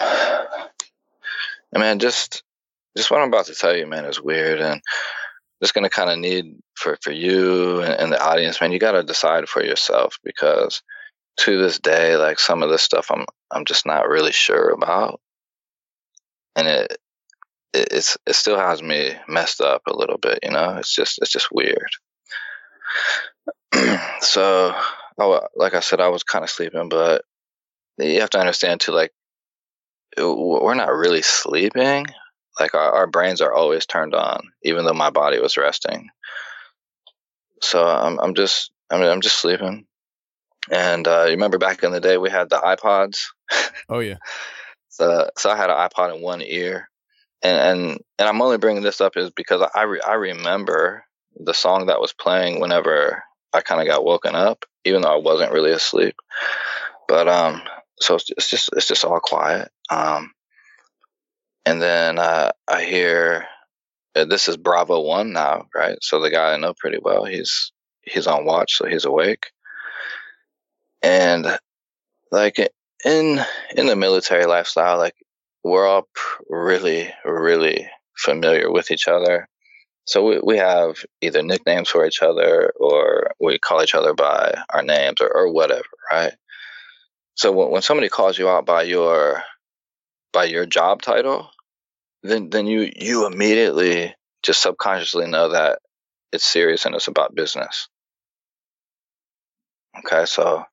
[1.72, 2.42] and man, just
[2.96, 4.80] just what I'm about to tell you, man, is weird, and
[5.62, 8.72] just gonna kind of need for for you and, and the audience, man.
[8.72, 10.82] You got to decide for yourself because
[11.38, 15.20] to this day, like some of this stuff, I'm I'm just not really sure about,
[16.56, 16.98] and it
[17.72, 20.40] it, it's it still has me messed up a little bit.
[20.42, 21.90] You know, it's just it's just weird.
[24.20, 24.74] so,
[25.18, 27.24] oh, like I said, I was kind of sleeping, but
[27.98, 29.12] you have to understand too, like
[30.18, 32.06] we're not really sleeping.
[32.58, 36.08] Like our, our brains are always turned on, even though my body was resting.
[37.62, 39.86] So I'm I'm just I mean I'm just sleeping.
[40.70, 43.20] And uh, you remember back in the day we had the iPods.
[43.90, 44.16] Oh yeah.
[44.90, 46.90] so so I had an iPod in one ear,
[47.42, 51.04] and and and I'm only bringing this up is because I re- I remember
[51.36, 53.22] the song that was playing whenever
[53.54, 56.16] I kind of got woken up, even though I wasn't really asleep.
[57.06, 57.62] But um,
[58.00, 59.70] so it's, it's just it's just all quiet.
[59.90, 60.32] Um,
[61.64, 63.46] and then uh, I hear
[64.16, 65.98] uh, this is Bravo One now, right?
[66.02, 67.72] So the guy I know pretty well, he's
[68.02, 69.46] he's on watch, so he's awake.
[71.02, 71.46] And
[72.30, 72.58] like
[73.04, 73.40] in
[73.76, 75.14] in the military lifestyle, like
[75.62, 76.08] we're all
[76.48, 79.48] really, really familiar with each other.
[80.04, 84.62] So we, we have either nicknames for each other or we call each other by
[84.70, 86.32] our names or, or whatever, right?
[87.38, 89.44] So when, when somebody calls you out by your
[90.32, 91.48] by your job title,
[92.24, 94.12] then then you you immediately
[94.42, 95.78] just subconsciously know that
[96.32, 97.88] it's serious and it's about business.
[100.00, 100.64] Okay, so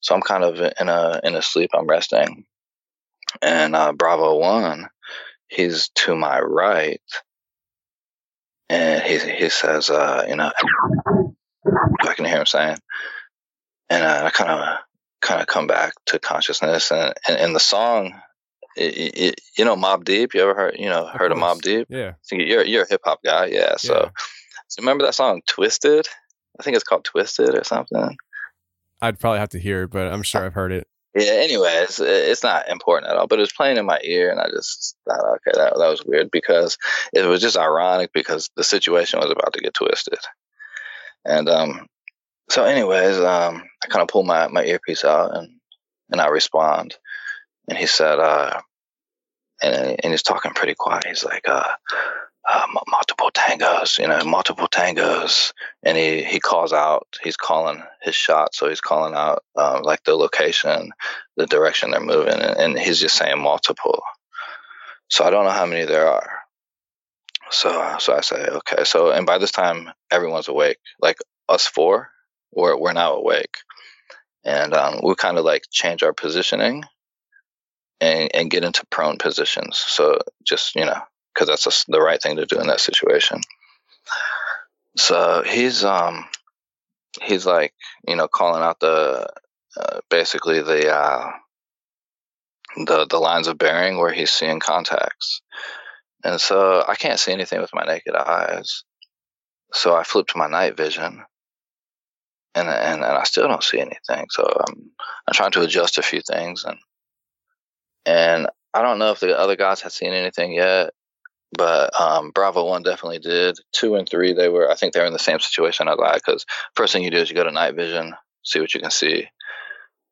[0.00, 1.70] so I'm kind of in a in a sleep.
[1.74, 2.46] I'm resting,
[3.42, 4.88] and uh, Bravo One,
[5.48, 7.02] he's to my right,
[8.70, 10.50] and he he says, uh, you know,
[12.00, 12.78] I can hear him saying,
[13.90, 14.78] and uh, I kind of
[15.24, 18.20] kind of come back to consciousness, and and, and the song.
[18.76, 20.34] It, it, you know Mobb Deep.
[20.34, 21.86] You ever heard you know heard of, of Mobb Deep?
[21.90, 22.14] Yeah.
[22.30, 23.76] you're you're a hip hop guy, yeah.
[23.76, 24.10] So, yeah.
[24.66, 26.08] so remember that song Twisted?
[26.58, 28.16] I think it's called Twisted or something.
[29.00, 32.42] I'd probably have to hear it, but I'm sure I've heard it yeah anyways it's
[32.42, 35.36] not important at all but it was playing in my ear and i just thought
[35.36, 36.76] okay that, that was weird because
[37.12, 40.18] it was just ironic because the situation was about to get twisted
[41.24, 41.86] and um
[42.50, 45.50] so anyways um i kind of pull my my earpiece out and
[46.10, 46.96] and i respond
[47.68, 48.60] and he said uh
[49.62, 51.64] and, and he's talking pretty quiet he's like uh
[52.46, 55.52] uh, multiple tangos, you know, multiple tangos,
[55.82, 57.06] and he he calls out.
[57.22, 60.90] He's calling his shot, so he's calling out um, like the location,
[61.36, 64.02] the direction they're moving, and, and, he's just saying multiple.
[65.08, 66.30] So I don't know how many there are.
[67.50, 68.84] So so I say okay.
[68.84, 71.18] So and by this time everyone's awake, like
[71.48, 72.10] us four,
[72.54, 73.56] we're we're now awake,
[74.44, 76.84] and um, we kind of like change our positioning.
[78.00, 79.78] And, and get into prone positions.
[79.78, 81.00] So just you know,
[81.32, 83.40] because that's a, the right thing to do in that situation.
[84.96, 86.26] So he's um
[87.22, 87.74] he's like
[88.06, 89.28] you know calling out the
[89.76, 91.30] uh, basically the uh,
[92.76, 95.40] the the lines of bearing where he's seeing contacts,
[96.24, 98.84] and so I can't see anything with my naked eyes.
[99.72, 101.24] So I flipped my night vision,
[102.54, 104.26] and and, and I still don't see anything.
[104.30, 104.90] So I'm
[105.26, 106.78] I'm trying to adjust a few things, and
[108.06, 110.90] and I don't know if the other guys had seen anything yet,
[111.56, 113.58] but um, Bravo One definitely did.
[113.72, 114.70] Two and three, they were.
[114.70, 116.14] I think they were in the same situation as I.
[116.14, 118.14] Because first thing you do is you go to night vision,
[118.44, 119.28] see what you can see,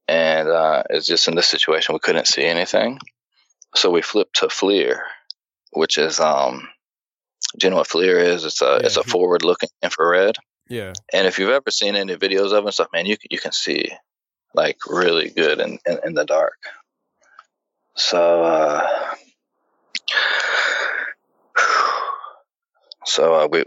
[0.08, 2.98] and uh, it's just in this situation we couldn't see anything,
[3.74, 4.98] so we flipped to FLIR,
[5.72, 6.68] which is um,
[7.58, 8.44] do you know what FLIR is?
[8.44, 8.86] It's a yeah.
[8.86, 10.36] it's a forward looking infrared.
[10.68, 10.92] Yeah.
[11.12, 13.90] And if you've ever seen any videos of and stuff, man, you you can see
[14.54, 16.58] like really good in, in, in the dark.
[17.94, 18.88] So, uh,
[23.04, 23.64] so uh, we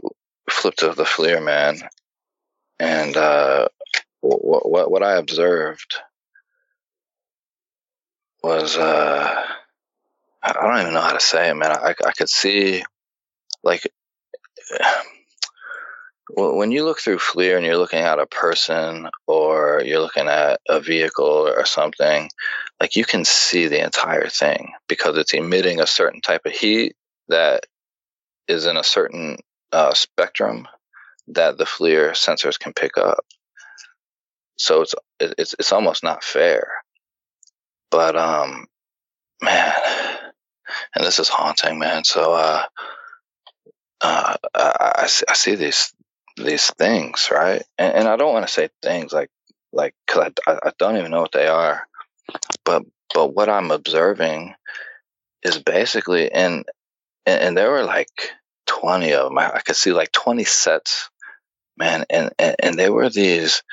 [0.50, 1.78] flipped to the FLIR man,
[2.80, 3.68] and uh,
[4.22, 5.96] what, what what I observed
[8.42, 9.44] was uh,
[10.42, 11.72] I don't even know how to say it, man.
[11.72, 12.84] I I could see
[13.64, 13.88] like
[16.36, 20.60] when you look through FLIR and you're looking at a person or you're looking at
[20.68, 22.30] a vehicle or something,
[22.80, 26.96] like you can see the entire thing because it's emitting a certain type of heat
[27.30, 27.66] that
[28.50, 29.38] is in a certain
[29.72, 30.68] uh, spectrum
[31.28, 33.26] that the FLIR sensors can pick up.
[34.58, 36.68] So it's it's it's almost not fair.
[37.92, 38.68] But um,
[39.42, 39.74] man,
[40.96, 42.04] and this is haunting, man.
[42.04, 42.64] So uh,
[44.02, 45.94] uh, I, I, see, I see these
[46.38, 47.64] these things, right?
[47.78, 49.30] And, and I don't want to say things like
[49.72, 51.88] like because I, I don't even know what they are,
[52.64, 52.84] but
[53.14, 54.56] but what I'm observing
[55.44, 56.66] is basically and
[57.26, 58.32] and, and there were like
[58.68, 59.38] 20 of them.
[59.38, 61.10] I, I, could see like 20 sets,
[61.78, 63.64] man, and and, and they were these.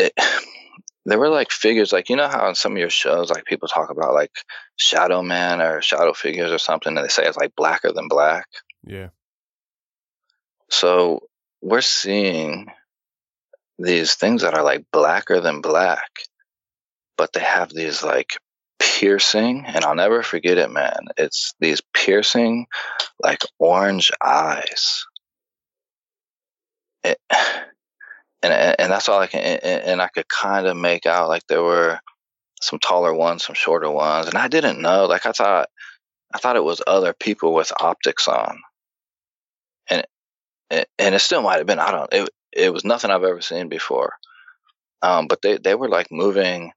[0.00, 0.44] Eh, it,
[1.08, 3.68] they were like figures, like you know how in some of your shows, like people
[3.68, 4.32] talk about like
[4.76, 8.48] Shadow Man or Shadow figures or something, and they say it's like blacker than black.
[8.84, 9.10] Yeah.
[10.68, 11.28] So
[11.66, 12.70] we're seeing
[13.76, 16.10] these things that are like blacker than black,
[17.18, 18.38] but they have these like
[18.78, 21.08] piercing, and I'll never forget it, man.
[21.16, 22.66] It's these piercing,
[23.20, 25.04] like orange eyes.
[27.02, 29.40] It, and and that's all I can.
[29.40, 31.98] And I could kind of make out like there were
[32.62, 35.06] some taller ones, some shorter ones, and I didn't know.
[35.06, 35.68] Like I thought,
[36.32, 38.60] I thought it was other people with optics on, and
[40.70, 41.78] and it still might have been.
[41.78, 42.12] I don't.
[42.12, 44.14] It it was nothing I've ever seen before.
[45.02, 46.72] Um, but they they were like moving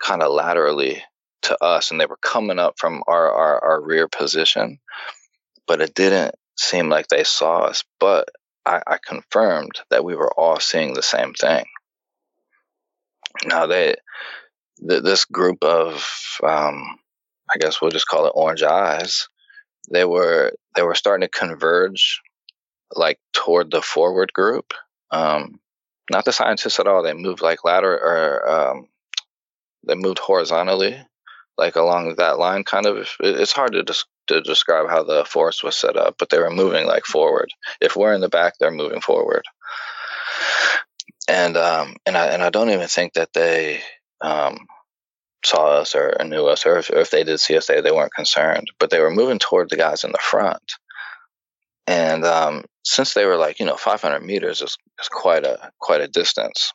[0.00, 1.02] kind of laterally
[1.42, 4.78] to us, and they were coming up from our, our our rear position,
[5.66, 7.82] but it didn't seem like they saw us.
[7.98, 8.28] But
[8.64, 11.64] I, I confirmed that we were all seeing the same thing.
[13.46, 13.96] Now they
[14.88, 16.06] th- this group of
[16.44, 16.98] um,
[17.50, 19.28] I guess we'll just call it orange eyes.
[19.90, 22.20] They were they were starting to converge
[22.94, 24.74] like toward the forward group.
[25.10, 25.60] Um,
[26.10, 27.02] not the scientists at all.
[27.02, 28.88] They moved like lateral or um,
[29.86, 31.00] they moved horizontally,
[31.58, 32.64] like along that line.
[32.64, 33.08] Kind of.
[33.20, 33.94] It's hard to des-
[34.28, 37.50] to describe how the force was set up, but they were moving like forward.
[37.80, 39.44] If we're in the back, they're moving forward.
[41.28, 43.80] And um, and I and I don't even think that they
[44.20, 44.66] um,
[45.44, 47.92] saw us or, knew us, or if, or if they did see us, they they
[47.92, 48.70] weren't concerned.
[48.78, 50.62] But they were moving toward the guys in the front.
[51.92, 56.00] And um, since they were like you know 500 meters is, is quite a quite
[56.00, 56.72] a distance.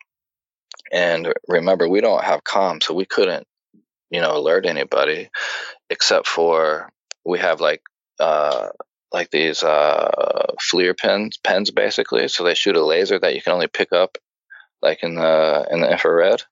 [0.92, 3.48] And remember we don't have comms so we couldn't
[4.12, 5.30] you know alert anybody
[5.90, 6.90] except for
[7.26, 7.82] we have like
[8.20, 8.68] uh
[9.12, 12.28] like these uh FLIR pens pens basically.
[12.28, 14.20] So they shoot a laser that you can only pick up
[14.84, 16.44] like in the in the infrared.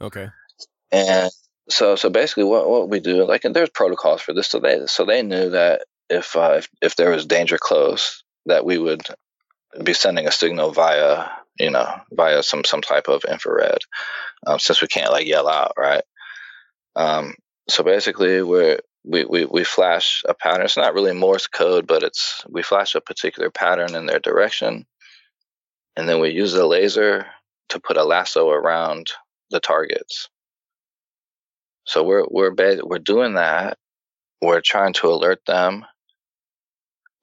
[0.00, 0.28] Okay.
[0.90, 1.30] And
[1.68, 4.86] so so basically what what we do like and there's protocols for this so they
[4.86, 9.02] so they knew that if uh, if, if there was danger close that we would
[9.82, 11.28] be sending a signal via
[11.58, 13.78] you know via some some type of infrared
[14.46, 16.04] um, since we can't like yell out right?
[16.96, 17.34] Um,
[17.68, 20.66] so basically we're we, we, we flash a pattern.
[20.66, 24.86] It's not really morse code but it's we flash a particular pattern in their direction
[25.96, 27.26] and then we use the laser
[27.70, 29.08] to put a lasso around
[29.50, 30.28] the targets.
[31.84, 32.54] So we're we're
[32.84, 33.78] we're doing that.
[34.40, 35.84] We're trying to alert them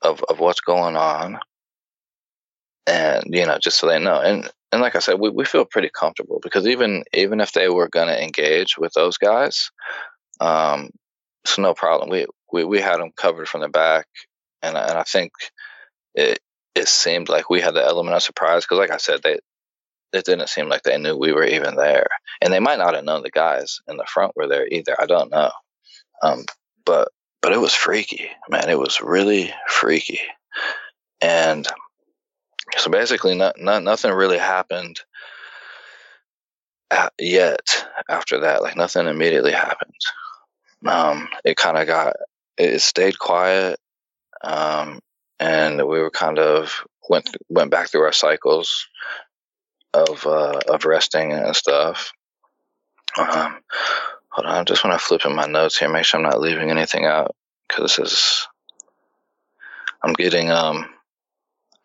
[0.01, 1.39] of, of what's going on
[2.87, 4.19] and you know just so they know.
[4.21, 7.69] And and like i said we, we feel pretty comfortable because even even if they
[7.69, 9.71] were going to engage with those guys
[10.39, 10.89] um
[11.43, 12.09] it's no problem.
[12.09, 14.07] We, we we had them covered from the back
[14.61, 15.31] and and i think
[16.15, 16.39] it
[16.75, 19.39] it seemed like we had the element of surprise because like i said they
[20.13, 22.07] it didn't seem like they knew we were even there.
[22.41, 24.95] And they might not have known the guys in the front were there either.
[24.99, 25.51] I don't know.
[26.21, 26.45] Um
[26.85, 27.09] but
[27.45, 28.71] but it was freaky, man.
[28.71, 30.19] It was really freaky.
[31.21, 31.67] And
[32.75, 34.99] so basically, not, not, nothing really happened
[37.19, 38.63] yet after that.
[38.63, 39.93] Like nothing immediately happened.
[40.87, 42.15] Um, it kind of got,
[42.57, 43.79] it stayed quiet.
[44.43, 44.99] Um,
[45.39, 48.87] and we were kind of went went back through our cycles
[49.93, 52.11] of uh, of resting and stuff.
[53.19, 53.59] Um,
[54.35, 56.41] Hold on, I just want to flip in my notes here, make sure I'm not
[56.41, 57.35] leaving anything out
[57.67, 58.47] because this is.
[60.03, 60.89] I'm getting um.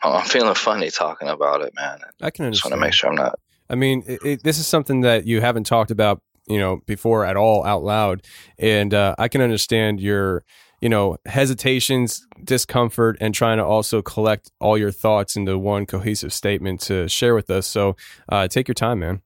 [0.02, 2.00] I'm feeling funny talking about it, man.
[2.22, 2.54] I can understand.
[2.54, 3.38] Just want to make sure I'm not.
[3.68, 7.24] I mean, it, it, this is something that you haven't talked about you know, before
[7.24, 8.22] at all out loud.
[8.58, 10.44] And uh, I can understand your,
[10.80, 16.32] you know, hesitations, discomfort, and trying to also collect all your thoughts into one cohesive
[16.32, 17.66] statement to share with us.
[17.66, 17.96] So
[18.28, 19.22] uh, take your time, man.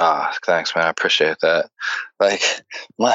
[0.00, 0.86] Ah, thanks, man.
[0.86, 1.70] I appreciate that.
[2.18, 2.42] Like
[2.98, 3.14] my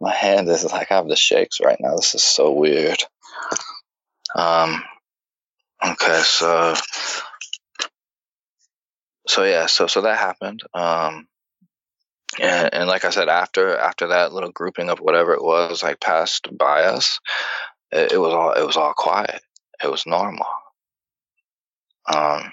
[0.00, 1.96] my hand is like I have the shakes right now.
[1.96, 2.98] This is so weird.
[4.34, 4.82] Um.
[5.84, 6.74] Okay, so
[9.28, 10.62] so yeah, so so that happened.
[10.74, 11.28] Um.
[12.40, 16.00] And, and like I said, after after that little grouping of whatever it was, like
[16.00, 17.20] passed by us,
[17.92, 19.42] it, it was all it was all quiet.
[19.82, 20.46] It was normal.
[22.12, 22.52] Um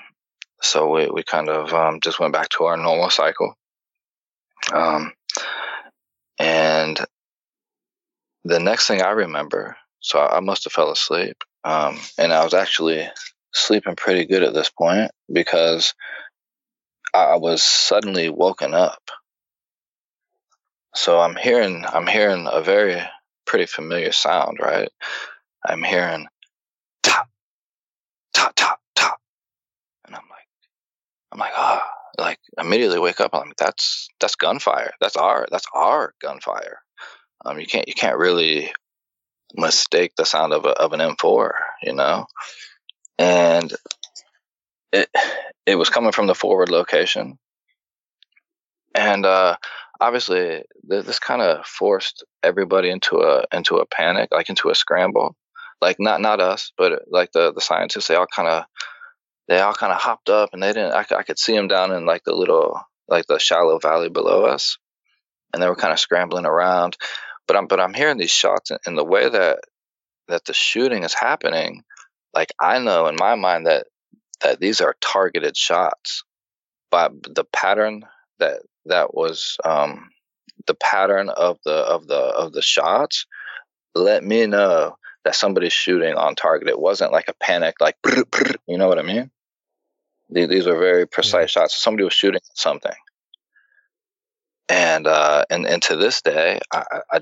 [0.61, 3.55] so we, we kind of um, just went back to our normal cycle.
[4.73, 5.13] Um,
[6.39, 6.99] and
[8.43, 11.37] the next thing I remember, so I must have fell asleep.
[11.63, 13.07] Um, and I was actually
[13.53, 15.93] sleeping pretty good at this point because
[17.13, 19.01] I was suddenly woken up.
[20.95, 23.01] So I'm hearing I'm hearing a very
[23.45, 24.89] pretty familiar sound, right?
[25.65, 26.27] I'm hearing
[27.03, 27.27] top,
[28.33, 29.19] top, top, top,
[30.05, 30.47] and I'm like,
[31.37, 32.23] I'm like, ah, oh.
[32.23, 33.31] like immediately wake up.
[33.33, 34.91] I'm like, that's that's gunfire.
[34.99, 36.79] That's our that's our gunfire.
[37.45, 38.73] Um, you can't you can't really
[39.53, 41.51] mistake the sound of a, of an M4,
[41.83, 42.25] you know.
[43.19, 43.71] And
[44.91, 45.09] it
[45.67, 47.37] it was coming from the forward location,
[48.95, 49.57] and uh,
[50.01, 55.35] obviously this kind of forced everybody into a into a panic, like into a scramble.
[55.81, 58.63] Like not not us, but like the the scientists, they all kind of
[59.47, 61.91] they all kind of hopped up and they didn't I, I could see them down
[61.91, 64.77] in like the little like the shallow valley below us
[65.53, 66.97] and they were kind of scrambling around.
[67.47, 69.59] But i'm but i'm hearing these shots and the way that
[70.27, 71.83] that the shooting is happening
[72.33, 73.87] like i know in my mind that
[74.41, 76.23] that these are targeted shots.
[76.91, 78.03] But the pattern
[78.39, 80.09] that that was um
[80.67, 83.25] the pattern of the of the of the shots
[83.95, 86.69] let me know that somebody's shooting on target.
[86.69, 87.95] It wasn't like a panic like
[88.67, 89.31] you know what i mean
[90.29, 91.75] these are very precise shots.
[91.75, 92.95] Somebody was shooting something,
[94.69, 97.19] and uh, and and to this day, I, I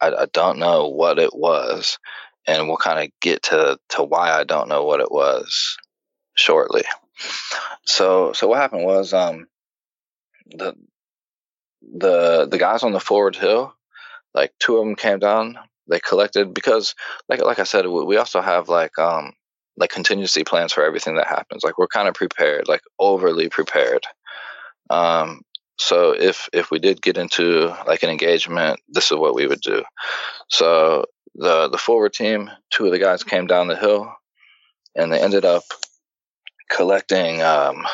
[0.00, 1.98] I don't know what it was,
[2.46, 5.76] and we'll kind of get to to why I don't know what it was
[6.34, 6.82] shortly.
[7.86, 9.46] So so what happened was um
[10.46, 10.74] the
[11.82, 13.74] the the guys on the forward hill,
[14.34, 15.58] like two of them came down.
[15.88, 16.94] They collected because
[17.28, 19.32] like like I said, we also have like um
[19.76, 21.64] like contingency plans for everything that happens.
[21.64, 24.04] Like we're kind of prepared, like overly prepared.
[24.90, 25.42] Um,
[25.76, 29.60] so if if we did get into like an engagement, this is what we would
[29.60, 29.82] do.
[30.48, 34.12] So the the forward team, two of the guys came down the hill,
[34.94, 35.64] and they ended up
[36.70, 37.42] collecting.
[37.42, 37.84] Um,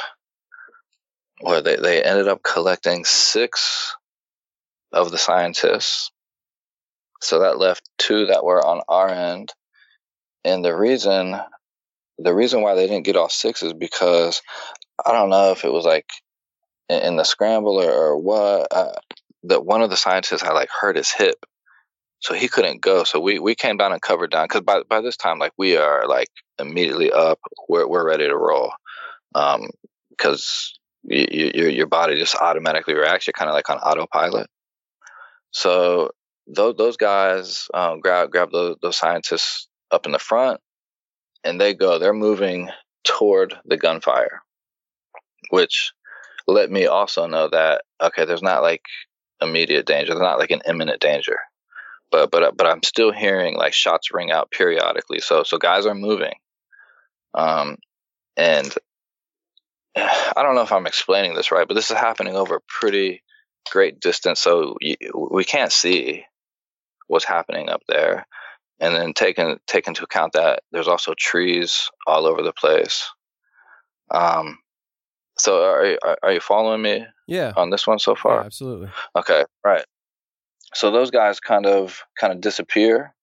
[1.43, 3.94] or they they ended up collecting six
[4.93, 6.11] of the scientists.
[7.23, 9.52] So that left two that were on our end.
[10.44, 11.39] And the reason
[12.22, 14.42] the reason why they didn't get all six is because
[15.05, 16.06] I don't know if it was like
[16.88, 18.68] in, in the scramble or, or what.
[18.70, 18.92] Uh,
[19.44, 21.47] that one of the scientists had like hurt his hip,
[22.18, 23.05] so he couldn't go.
[23.05, 25.76] So we we came down and covered down because by by this time like we
[25.76, 26.28] are like
[26.59, 27.38] immediately up.
[27.68, 28.72] We're we're ready to roll.
[29.34, 29.70] Um,
[30.10, 33.26] because you, your your body just automatically reacts.
[33.26, 34.48] You're kind of like on autopilot.
[35.52, 36.10] So
[36.47, 40.60] those those guys um, grab grab those, those scientists up in the front
[41.44, 42.70] and they go, they're moving
[43.04, 44.42] toward the gunfire,
[45.50, 45.92] which
[46.46, 48.82] let me also know that, okay, there's not like
[49.40, 50.12] immediate danger.
[50.12, 51.38] There's not like an imminent danger.
[52.10, 55.20] But, but, but I'm still hearing like shots ring out periodically.
[55.20, 56.34] So, so guys are moving.
[57.34, 57.76] Um,
[58.36, 58.72] and
[59.96, 63.22] I don't know if I'm explaining this right, but this is happening over a pretty
[63.70, 64.40] great distance.
[64.40, 64.76] So
[65.14, 66.24] we can't see
[67.06, 68.26] what's happening up there
[68.81, 73.09] and then taking take into account that there's also trees all over the place.
[74.11, 74.59] Um,
[75.39, 77.07] so are are, are you following me?
[77.28, 77.52] Yeah.
[77.57, 78.40] On this one so far?
[78.40, 78.89] Yeah, absolutely.
[79.16, 79.44] Okay.
[79.65, 79.85] Right.
[80.74, 83.15] So those guys kind of kind of disappear.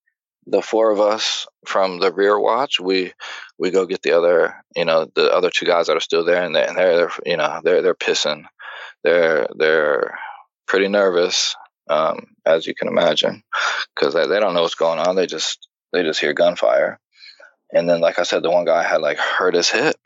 [0.50, 3.12] The four of us from the rear watch, we
[3.58, 6.42] we go get the other, you know, the other two guys that are still there,
[6.42, 8.44] and they're, and they're, they're you know, they're they're pissing.
[9.04, 10.18] They're they're
[10.66, 11.54] pretty nervous
[11.88, 13.42] um, as you can imagine,
[13.94, 15.16] because they, they don't know what's going on.
[15.16, 16.98] They just they just hear gunfire,
[17.72, 19.96] and then like I said, the one guy had like hurt his hip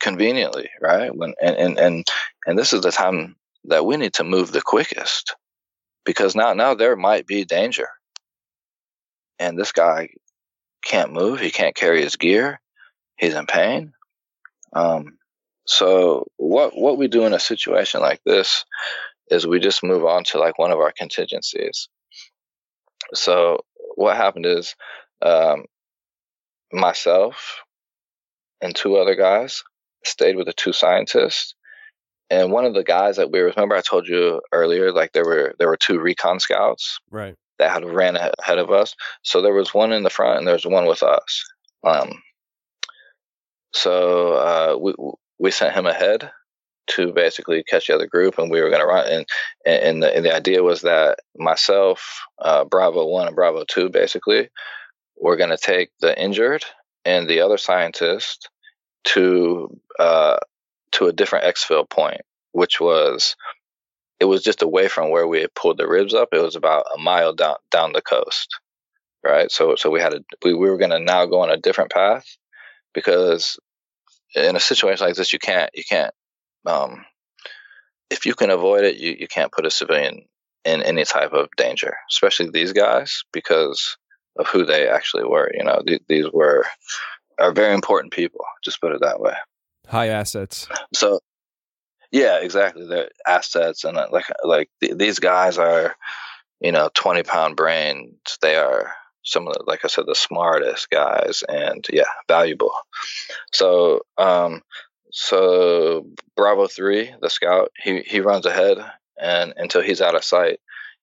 [0.00, 1.14] conveniently, right?
[1.14, 2.06] When and and and,
[2.46, 5.34] and this is the time that we need to move the quickest,
[6.04, 7.88] because now now there might be danger,
[9.38, 10.10] and this guy
[10.84, 11.40] can't move.
[11.40, 12.60] He can't carry his gear.
[13.16, 13.92] He's in pain.
[14.72, 15.18] Um,
[15.66, 18.64] so what what we do in a situation like this
[19.28, 21.88] is we just move on to like one of our contingencies.
[23.14, 24.74] So what happened is
[25.20, 25.64] um,
[26.72, 27.60] myself
[28.60, 29.62] and two other guys
[30.04, 31.54] stayed with the two scientists.
[32.30, 35.54] And one of the guys that we remember, I told you earlier, like there were
[35.58, 38.94] there were two recon scouts, right, that had ran ahead of us.
[39.22, 41.44] So there was one in the front, and there's one with us.
[41.84, 42.22] Um,
[43.74, 44.94] so uh, we
[45.38, 46.30] we sent him ahead
[46.96, 49.06] to basically catch the other group, and we were going to run.
[49.08, 49.26] And
[49.64, 54.48] and the, and the idea was that myself, uh, Bravo One and Bravo Two, basically,
[55.16, 56.64] were going to take the injured
[57.04, 58.48] and the other scientist
[59.04, 60.36] to uh,
[60.92, 63.36] to a different exfil point, which was
[64.20, 66.28] it was just away from where we had pulled the ribs up.
[66.32, 68.48] It was about a mile down down the coast,
[69.24, 69.50] right?
[69.50, 71.90] So so we had a we, we were going to now go on a different
[71.90, 72.24] path
[72.94, 73.58] because
[74.34, 76.14] in a situation like this, you can't you can't
[76.66, 77.04] um,
[78.10, 80.22] if you can avoid it, you, you can't put a civilian
[80.64, 83.96] in any type of danger, especially these guys because
[84.38, 85.50] of who they actually were.
[85.54, 86.66] You know, th- these were
[87.38, 88.44] are very important people.
[88.62, 89.34] Just put it that way.
[89.88, 90.68] High assets.
[90.94, 91.20] So,
[92.10, 92.86] yeah, exactly.
[92.86, 95.96] They're assets, and uh, like like th- these guys are,
[96.60, 98.38] you know, twenty pound brains.
[98.40, 98.92] They are
[99.24, 102.72] some of the, like I said, the smartest guys, and yeah, valuable.
[103.52, 104.62] So, um,
[105.12, 106.06] so
[106.36, 108.78] Bravo three, the scout, he he runs ahead,
[109.20, 110.58] and until he's out of sight,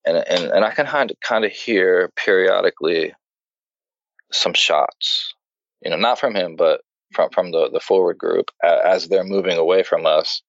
[0.05, 3.13] and and and I can kind of kind of hear periodically
[4.31, 5.33] some shots
[5.83, 6.81] you know, not from him, but
[7.13, 10.41] from from the the forward group as they're moving away from us,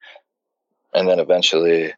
[0.94, 1.92] and then eventually,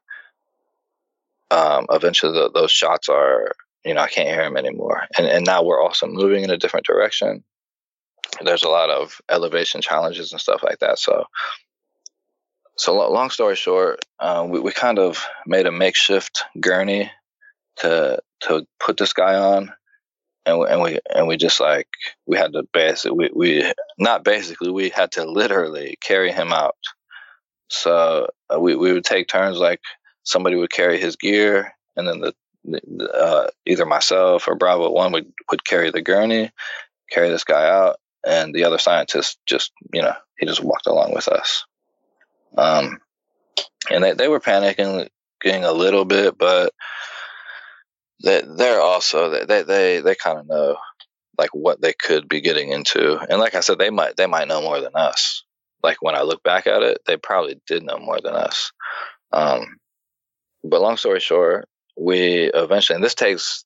[1.51, 3.53] um, eventually the, those shots are,
[3.85, 6.59] you know, I can't hear him anymore, and and now we're also moving in a
[6.59, 7.43] different direction.
[8.41, 11.27] There's a lot of elevation challenges and stuff like that, so.
[12.79, 17.11] So long story short, um, we, we kind of made a makeshift gurney
[17.77, 19.73] to to put this guy on,
[20.47, 21.87] and we, and we and we just like
[22.27, 26.77] we had to basically we, we not basically we had to literally carry him out.
[27.69, 29.81] So uh, we we would take turns like
[30.25, 32.35] somebody would carry his gear, and then the,
[32.65, 36.51] the uh, either myself or Bravo One would would carry the gurney,
[37.11, 37.97] carry this guy out,
[38.27, 41.65] and the other scientist just you know he just walked along with us.
[42.57, 42.99] Um,
[43.91, 45.09] and they they were panicking,
[45.45, 46.73] a little bit, but
[48.23, 50.77] they they're also they they they kind of know
[51.39, 54.49] like what they could be getting into, and like I said, they might they might
[54.49, 55.45] know more than us.
[55.83, 58.73] Like when I look back at it, they probably did know more than us.
[59.33, 59.79] Um,
[60.63, 63.65] but long story short, we eventually, and this takes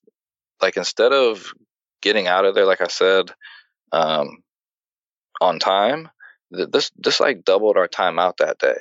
[0.61, 1.53] like instead of
[2.01, 3.31] getting out of there, like I said,
[3.91, 4.39] um,
[5.41, 6.09] on time,
[6.51, 8.77] this this like doubled our time out that day.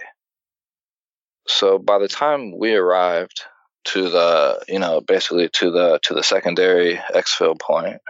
[1.46, 3.42] So by the time we arrived
[3.86, 8.00] to the you know basically to the to the secondary exfil point.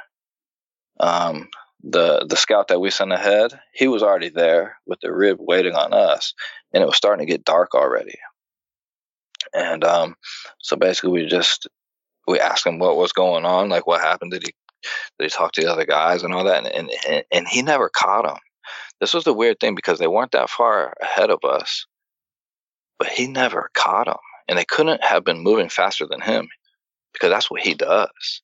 [0.99, 1.49] Um,
[1.83, 5.75] the the scout that we sent ahead, he was already there with the rib waiting
[5.75, 6.35] on us,
[6.73, 8.19] and it was starting to get dark already.
[9.55, 10.17] And um,
[10.59, 11.69] so basically, we just
[12.27, 14.33] we asked him what was going on, like what happened.
[14.33, 14.55] Did he
[15.19, 16.67] he talk to the other guys and all that?
[16.67, 18.39] And and and he never caught them.
[19.01, 21.87] This was the weird thing because they weren't that far ahead of us,
[22.99, 24.17] but he never caught them
[24.49, 26.49] and they couldn't have been moving faster than him
[27.13, 28.43] because that's what he does.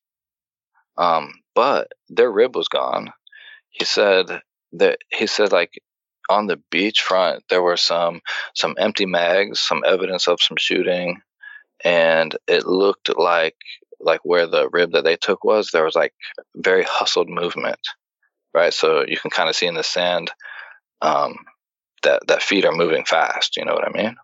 [0.97, 3.11] Um, but their rib was gone.
[3.69, 4.41] He said
[4.73, 5.79] that he said like
[6.29, 8.21] on the beachfront there were some
[8.53, 11.21] some empty mags, some evidence of some shooting,
[11.83, 13.55] and it looked like
[14.03, 16.13] like where the rib that they took was there was like
[16.55, 17.79] very hustled movement,
[18.53, 18.73] right?
[18.73, 20.31] So you can kind of see in the sand
[21.01, 21.35] um,
[22.03, 23.57] that that feet are moving fast.
[23.57, 24.15] You know what I mean?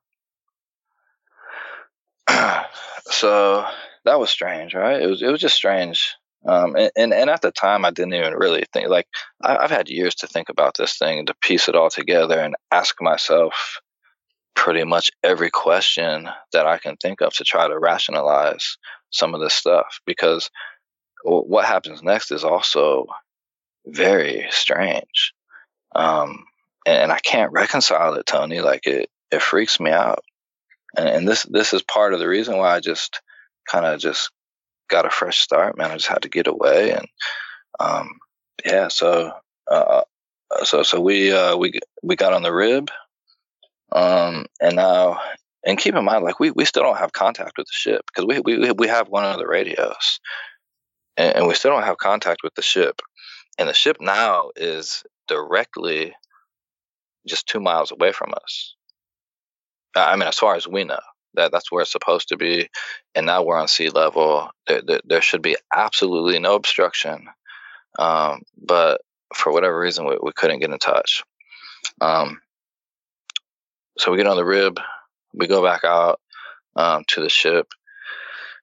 [3.12, 3.66] so
[4.06, 5.02] that was strange, right?
[5.02, 6.16] It was it was just strange.
[6.48, 9.08] Um, and, and, and at the time, I didn't even really think like
[9.44, 12.40] I, I've had years to think about this thing and to piece it all together
[12.40, 13.82] and ask myself
[14.56, 18.78] pretty much every question that I can think of to try to rationalize
[19.12, 20.50] some of this stuff because
[21.24, 23.08] what happens next is also
[23.86, 25.34] very strange.
[25.96, 26.46] Um,
[26.86, 28.62] and, and I can't reconcile it, Tony.
[28.62, 30.24] Like it, it freaks me out
[30.96, 33.22] and, and this this is part of the reason why I just
[33.70, 34.32] kind of just
[34.90, 35.92] got a fresh start, man.
[35.92, 37.08] I just had to get away, and
[37.80, 38.20] um,
[38.66, 39.32] yeah, so
[39.70, 40.02] uh,
[40.64, 42.90] so so we uh, we we got on the rib,
[43.92, 45.22] um, and now
[45.66, 48.26] and keep in mind, like we, we still don't have contact with the ship because
[48.26, 50.20] we, we we have one of the radios,
[51.18, 53.02] and, and we still don't have contact with the ship,
[53.58, 56.14] and the ship now is directly
[57.28, 58.76] just two miles away from us.
[59.96, 61.00] I mean, as far as we know,
[61.36, 62.70] That that's where it's supposed to be,
[63.14, 64.50] and now we're on sea level.
[64.68, 67.28] There, there, there should be absolutely no obstruction,
[67.98, 69.02] um, but
[69.36, 71.24] for whatever reason, we, we couldn't get in touch.
[72.02, 72.40] Um,
[73.98, 74.80] so we get on the rib,
[75.34, 76.20] we go back out
[76.76, 77.68] um, to the ship,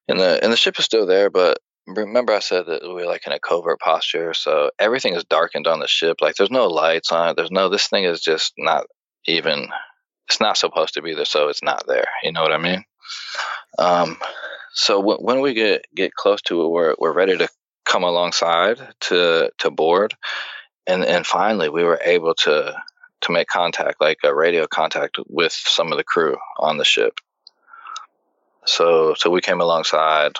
[0.09, 3.27] and the and the ship is still there, but remember I said that we're like
[3.27, 6.19] in a covert posture, so everything is darkened on the ship.
[6.21, 7.37] Like there's no lights on it.
[7.37, 7.69] There's no.
[7.69, 8.87] This thing is just not
[9.27, 9.69] even.
[10.29, 12.09] It's not supposed to be there, so it's not there.
[12.25, 12.85] You know what I mean?
[13.79, 14.19] Um,
[14.73, 17.49] so w- when we get get close to it, we're we're ready to
[17.85, 20.15] come alongside to to board,
[20.87, 22.77] and and finally we were able to
[23.27, 27.21] to make contact, like a radio contact with some of the crew on the ship.
[28.65, 30.33] So so we came alongside.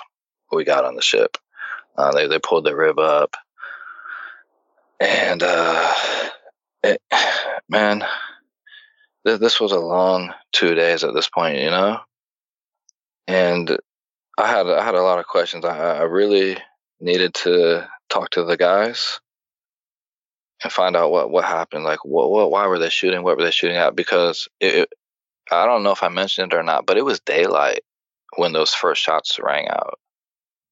[0.51, 1.37] We got on the ship.
[1.97, 3.35] Uh, they they pulled the rib up,
[4.99, 5.93] and uh,
[6.83, 7.01] it,
[7.69, 8.05] man,
[9.25, 11.99] th- this was a long two days at this point, you know.
[13.27, 13.77] And
[14.37, 15.65] I had I had a lot of questions.
[15.65, 16.57] I, I really
[16.99, 19.19] needed to talk to the guys
[20.63, 21.83] and find out what what happened.
[21.83, 23.23] Like, what, what why were they shooting?
[23.23, 23.95] What were they shooting at?
[23.95, 24.89] Because it, it,
[25.51, 27.81] I don't know if I mentioned it or not, but it was daylight
[28.35, 29.99] when those first shots rang out.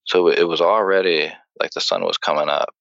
[0.06, 2.74] So it was already like the sun was coming up,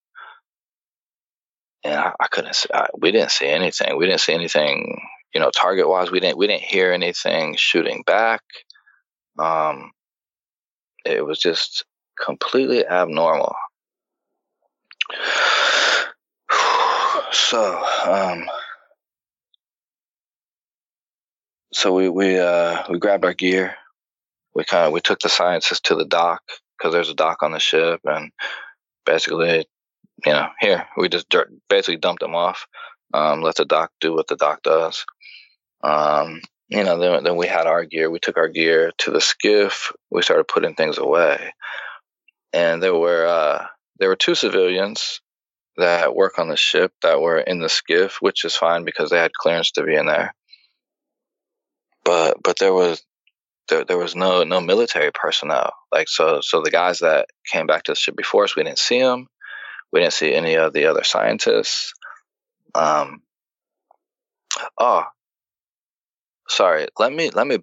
[1.84, 2.54] and I, I couldn't.
[2.54, 3.96] See, I, we didn't see anything.
[3.96, 5.00] We didn't see anything.
[5.34, 6.38] You know, target wise, we didn't.
[6.38, 8.42] We didn't hear anything shooting back.
[9.38, 9.90] Um,
[11.04, 11.84] it was just
[12.18, 13.54] completely abnormal.
[17.34, 18.44] So, um,
[21.72, 23.74] so we we uh, we grabbed our gear.
[24.54, 26.42] We kind of we took the sciences to the doc
[26.78, 28.30] because there's a doc on the ship, and
[29.04, 29.66] basically,
[30.24, 32.68] you know, here we just dirt, basically dumped them off.
[33.12, 35.04] Um, let the doc do what the doc does.
[35.82, 38.10] Um, you know, then then we had our gear.
[38.10, 39.90] We took our gear to the SCIF.
[40.08, 41.52] We started putting things away,
[42.52, 43.66] and there were uh,
[43.98, 45.20] there were two civilians
[45.76, 49.18] that work on the ship that were in the SCIF, which is fine because they
[49.18, 50.34] had clearance to be in there.
[52.04, 53.02] But but there was
[53.68, 55.72] there, there was no no military personnel.
[55.92, 58.78] Like so so the guys that came back to the ship before us, we didn't
[58.78, 59.26] see them.
[59.92, 61.94] We didn't see any of the other scientists.
[62.74, 63.22] Um.
[64.78, 65.04] Oh,
[66.48, 66.88] sorry.
[66.98, 67.58] Let me let me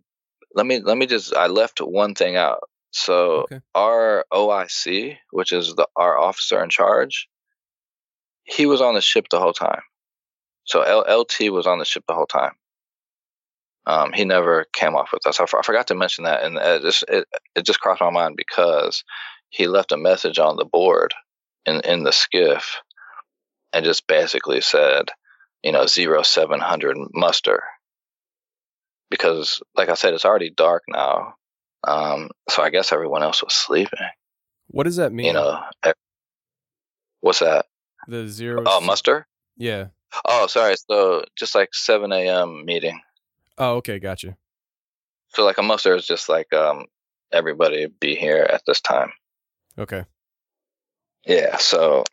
[0.55, 1.35] let me let me just.
[1.35, 2.61] I left one thing out.
[2.91, 3.61] So Okay.
[3.75, 7.27] our OIC, which is the our officer in charge,
[8.43, 9.81] he was on the ship the whole time.
[10.65, 12.53] So L- LT was on the ship the whole time.
[13.85, 15.39] Um, he never came off with us.
[15.39, 19.03] I, forgot to mention that, and it just it, it just crossed my mind because
[19.49, 21.13] he left a message on the board
[21.65, 22.63] in in the SCIF,
[23.73, 25.09] and just basically said,
[25.63, 27.63] you know, zero seven hundred muster.
[29.09, 31.33] Because, like I said, it's already dark now.
[31.85, 33.99] Um, so I guess everyone else was sleeping.
[34.67, 35.25] What does that mean?
[35.25, 35.59] You know,
[37.21, 37.65] what's that?
[38.07, 38.63] The zero.
[38.65, 39.27] Oh, muster.
[39.57, 39.87] Yeah.
[40.25, 40.75] Oh, sorry.
[40.89, 42.65] So just like 7 a.m.
[42.65, 42.99] meeting.
[43.57, 44.37] Oh, okay, gotcha.
[45.29, 46.85] So like a muster is just like um
[47.31, 49.11] everybody be here at this time.
[49.77, 50.05] Okay.
[51.25, 51.57] Yeah.
[51.57, 52.03] So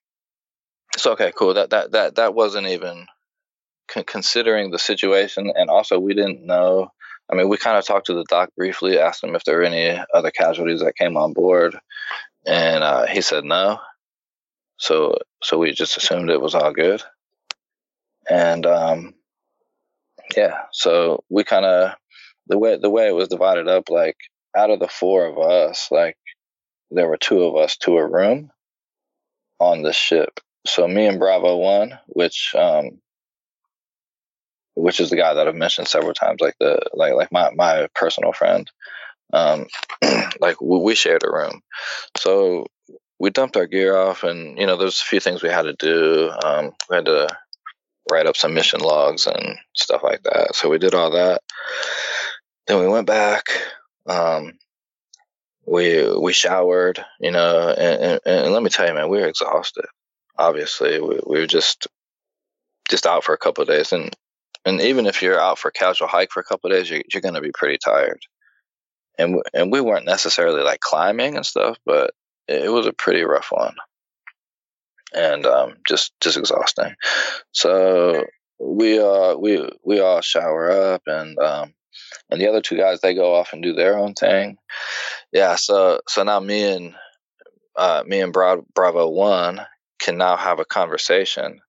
[0.97, 1.55] so okay, cool.
[1.55, 3.07] That that that that wasn't even
[3.89, 6.91] con- considering the situation, and also we didn't know.
[7.31, 9.65] I mean, we kind of talked to the doc briefly, asked him if there were
[9.65, 11.79] any other casualties that came on board,
[12.47, 13.81] and uh, he said no.
[14.79, 17.03] So so we just assumed it was all good,
[18.29, 19.15] and um,
[20.37, 20.63] yeah.
[20.73, 21.95] So we kind of
[22.47, 24.17] the way the way it was divided up, like
[24.57, 26.17] out of the four of us, like
[26.91, 28.51] there were two of us to a room
[29.59, 30.41] on the ship.
[30.67, 33.01] So me and Bravo One, which um,
[34.75, 37.89] which is the guy that I've mentioned several times, like the like like my my
[37.95, 38.71] personal friend,
[39.33, 39.67] um,
[40.41, 41.63] like we, we shared a room.
[42.17, 42.67] So
[43.19, 45.75] we dumped our gear off, and you know, there's a few things we had to
[45.75, 46.31] do.
[46.45, 47.29] Um, we had to
[48.11, 50.55] write up some mission logs and stuff like that.
[50.55, 51.43] So we did all that.
[52.67, 53.45] Then we went back.
[54.07, 54.59] Um,
[55.67, 59.29] we we showered, you know, and, and, and let me tell you, man, we were
[59.29, 59.85] exhausted.
[60.39, 61.89] Obviously, we, we were just
[62.89, 64.15] just out for a couple of days, and
[64.65, 67.03] and even if you're out for a casual hike for a couple of days, you're,
[67.13, 68.21] you're going to be pretty tired.
[69.19, 72.13] And and we weren't necessarily like climbing and stuff, but
[72.49, 73.75] it, was a pretty rough one,
[75.15, 76.95] and um, just just exhausting.
[77.53, 78.25] So
[78.59, 81.75] we uh we we all shower up, and um,
[82.31, 84.57] and the other two guys they go off and do their own thing.
[85.33, 86.95] Yeah, so so now me and
[87.77, 89.61] uh, me and Bra- Bravo One
[89.99, 91.61] can now have a conversation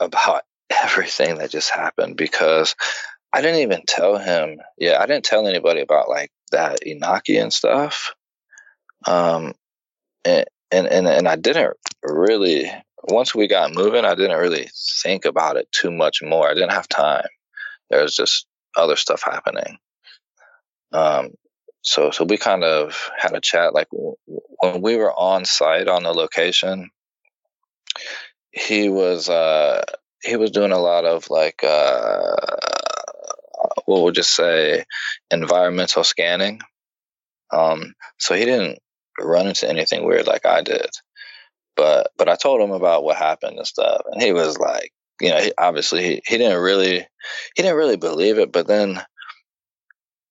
[0.00, 2.74] about everything that just happened because
[3.32, 4.60] I didn't even tell him.
[4.78, 8.14] Yeah, I didn't tell anybody about like that Enochian and stuff.
[9.06, 9.54] Um,
[10.24, 12.70] and and and, I didn't really.
[13.04, 14.68] Once we got moving, I didn't really
[15.02, 16.48] think about it too much more.
[16.48, 17.26] I didn't have time.
[17.90, 18.46] There was just
[18.76, 19.78] other stuff happening.
[20.92, 21.30] Um,
[21.82, 23.74] so so we kind of had a chat.
[23.74, 26.90] Like when we were on site on the location,
[28.52, 29.82] he was uh,
[30.22, 32.36] he was doing a lot of like uh,
[33.86, 34.84] what would just say
[35.30, 36.60] environmental scanning.
[37.52, 38.78] Um, so he didn't
[39.18, 40.88] run into anything weird like I did.
[41.76, 45.30] But but I told him about what happened and stuff, and he was like, you
[45.30, 46.98] know, he, obviously he, he didn't really
[47.54, 49.00] he didn't really believe it, but then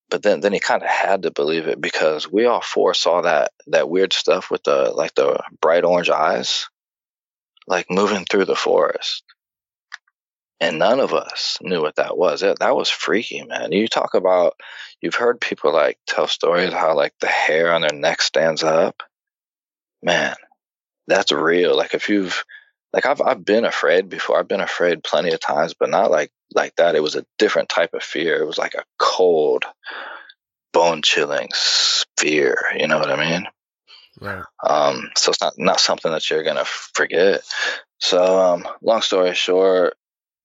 [0.09, 3.21] but then then he kind of had to believe it because we all four saw
[3.21, 6.69] that that weird stuff with the like the bright orange eyes,
[7.67, 9.23] like moving through the forest
[10.61, 12.43] and none of us knew what that was.
[12.43, 13.71] It, that was freaky, man.
[13.71, 14.53] You talk about,
[15.01, 19.01] you've heard people like tell stories how like the hair on their neck stands up.
[20.03, 20.35] Man,
[21.07, 21.75] that's real.
[21.75, 22.45] Like if you've,
[22.93, 24.37] like I've I've been afraid before.
[24.37, 26.95] I've been afraid plenty of times, but not like like that.
[26.95, 28.41] It was a different type of fear.
[28.41, 29.63] It was like a cold,
[30.73, 31.49] bone chilling
[32.19, 32.57] fear.
[32.77, 33.47] You know what I mean?
[34.19, 34.43] Right.
[34.67, 37.41] Um, so it's not not something that you're gonna forget.
[37.99, 39.95] So, um, long story short,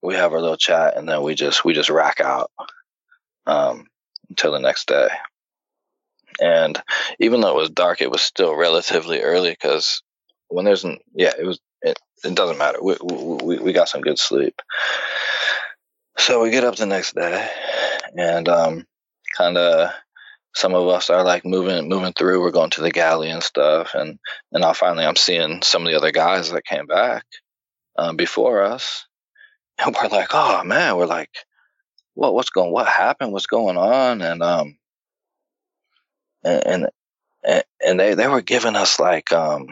[0.02, 2.50] we have our little chat and then we just we just rack out
[3.46, 3.86] um,
[4.28, 5.08] until the next day.
[6.40, 6.80] And
[7.18, 10.02] even though it was dark, it was still relatively early because
[10.48, 12.82] when there's an yeah, it was it, it doesn't matter.
[12.82, 14.60] We, we we got some good sleep.
[16.18, 17.48] So we get up the next day,
[18.16, 18.86] and um,
[19.36, 19.90] kind of
[20.54, 22.40] some of us are like moving moving through.
[22.40, 24.18] We're going to the galley and stuff, and
[24.52, 27.24] and now finally I'm seeing some of the other guys that came back
[27.96, 29.06] um, before us,
[29.84, 31.30] and we're like, oh man, we're like,
[32.14, 33.32] what what's going what happened?
[33.32, 34.22] What's going on?
[34.22, 34.78] And um
[36.44, 36.88] and
[37.44, 39.66] and, and they they were giving us like um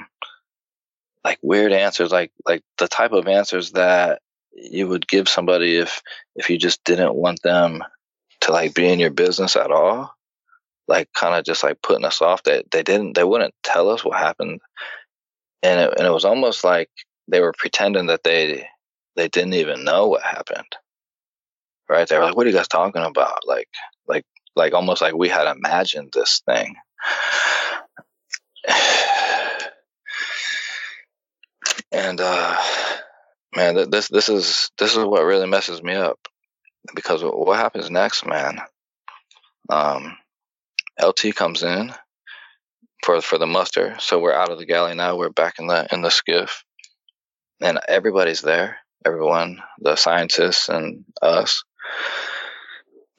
[1.24, 4.20] like weird answers, like like the type of answers that
[4.52, 6.02] you would give somebody if
[6.36, 7.82] if you just didn't want them
[8.40, 10.14] to like be in your business at all
[10.86, 13.88] like kind of just like putting us off that they, they didn't they wouldn't tell
[13.88, 14.60] us what happened
[15.62, 16.90] and it, and it was almost like
[17.28, 18.68] they were pretending that they
[19.16, 20.76] they didn't even know what happened.
[21.88, 22.08] Right?
[22.08, 23.68] They were like, "What are you guys talking about?" Like,
[24.08, 24.24] like,
[24.56, 26.76] like almost like we had imagined this thing.
[31.92, 32.56] And uh,
[33.54, 36.18] man, this this is this is what really messes me up
[36.92, 38.58] because what happens next, man?
[39.68, 40.16] Um,
[41.00, 41.92] LT comes in
[43.04, 45.16] for for the muster, so we're out of the galley now.
[45.16, 46.64] We're back in the in the SCIF,
[47.60, 51.64] and everybody's there everyone, the scientists and us.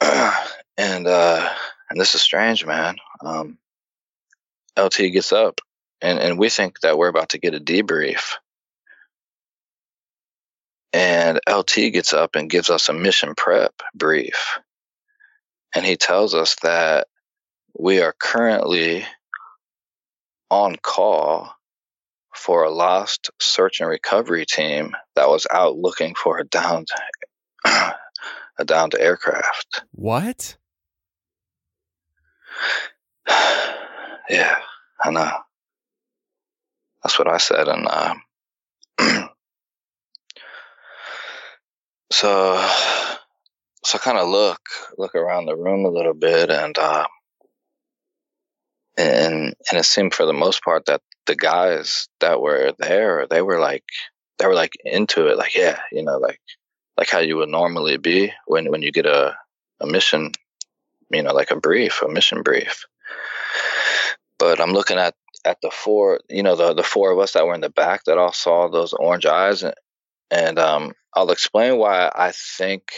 [0.00, 1.48] and uh,
[1.90, 2.96] and this is strange, man.
[3.20, 3.58] Um,
[4.78, 5.60] LT gets up,
[6.02, 8.34] and and we think that we're about to get a debrief.
[10.92, 14.58] And LT gets up and gives us a mission prep brief.
[15.74, 17.08] And he tells us that
[17.78, 19.04] we are currently
[20.50, 21.55] on call
[22.36, 26.88] for a lost search and recovery team that was out looking for a downed
[27.64, 29.82] a downed aircraft.
[29.92, 30.56] What?
[33.28, 34.56] yeah,
[35.02, 35.32] I know.
[37.02, 38.14] That's what I said, and uh,
[42.10, 42.70] so
[43.84, 44.60] so kind of look
[44.98, 47.06] look around the room a little bit, and uh,
[48.96, 53.42] and and it seemed for the most part that the guys that were there, they
[53.42, 53.84] were like,
[54.38, 56.40] they were like into it, like yeah, you know, like
[56.96, 59.36] like how you would normally be when when you get a
[59.80, 60.32] a mission,
[61.10, 62.84] you know, like a brief, a mission brief.
[64.38, 67.46] But I'm looking at at the four, you know, the the four of us that
[67.46, 69.74] were in the back that all saw those orange eyes, and,
[70.30, 72.92] and um, I'll explain why I think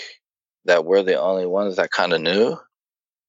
[0.64, 2.56] that we're the only ones that kind of knew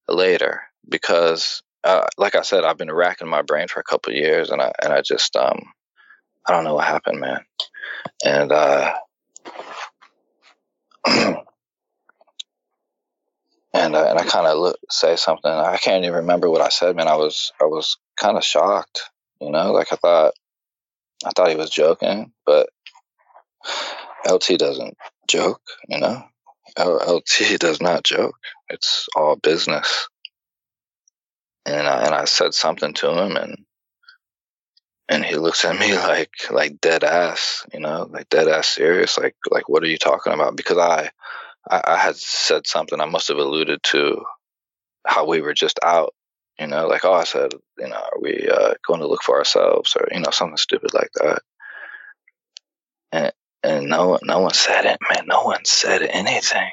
[0.07, 4.49] later because uh, like I said, I've been racking my brain for a couple years,
[4.49, 5.59] and I and I just um,
[6.47, 7.45] I don't know what happened, man.
[8.25, 8.93] And uh,
[11.07, 11.45] and
[13.73, 15.51] uh, and I kind of look say something.
[15.51, 17.07] I can't even remember what I said, man.
[17.07, 19.71] I was I was kind of shocked, you know.
[19.71, 20.33] Like I thought,
[21.25, 22.69] I thought he was joking, but
[24.29, 24.97] LT doesn't
[25.27, 26.23] joke, you know.
[26.77, 28.35] LT does not joke.
[28.69, 30.07] It's all business
[31.65, 33.65] and I, and I said something to him and
[35.09, 39.17] and he looks at me like like dead ass, you know, like dead ass serious,
[39.17, 40.55] like like what are you talking about?
[40.55, 41.09] Because I
[41.69, 42.99] I, I had said something.
[43.01, 44.23] I must have alluded to
[45.05, 46.13] how we were just out.
[46.59, 49.37] You know, like oh, I said, you know, are we uh, going to look for
[49.37, 51.41] ourselves, or you know, something stupid like that.
[53.11, 53.33] And
[53.63, 55.25] and no one, no one said it, man.
[55.27, 56.69] No one said anything.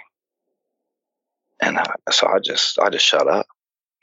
[1.60, 3.46] And I, so I just, I just shut up,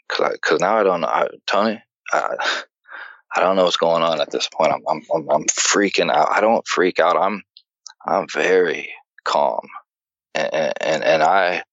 [0.09, 1.81] cause, cause now I don't know, Tony.
[2.11, 2.35] I,
[3.35, 4.71] I don't know what's going on at this point.
[4.73, 6.31] I'm, I'm, I'm, I'm freaking out.
[6.31, 7.17] I don't freak out.
[7.17, 7.41] I'm,
[8.05, 8.91] I'm very
[9.23, 9.67] calm,
[10.35, 11.63] and, and and I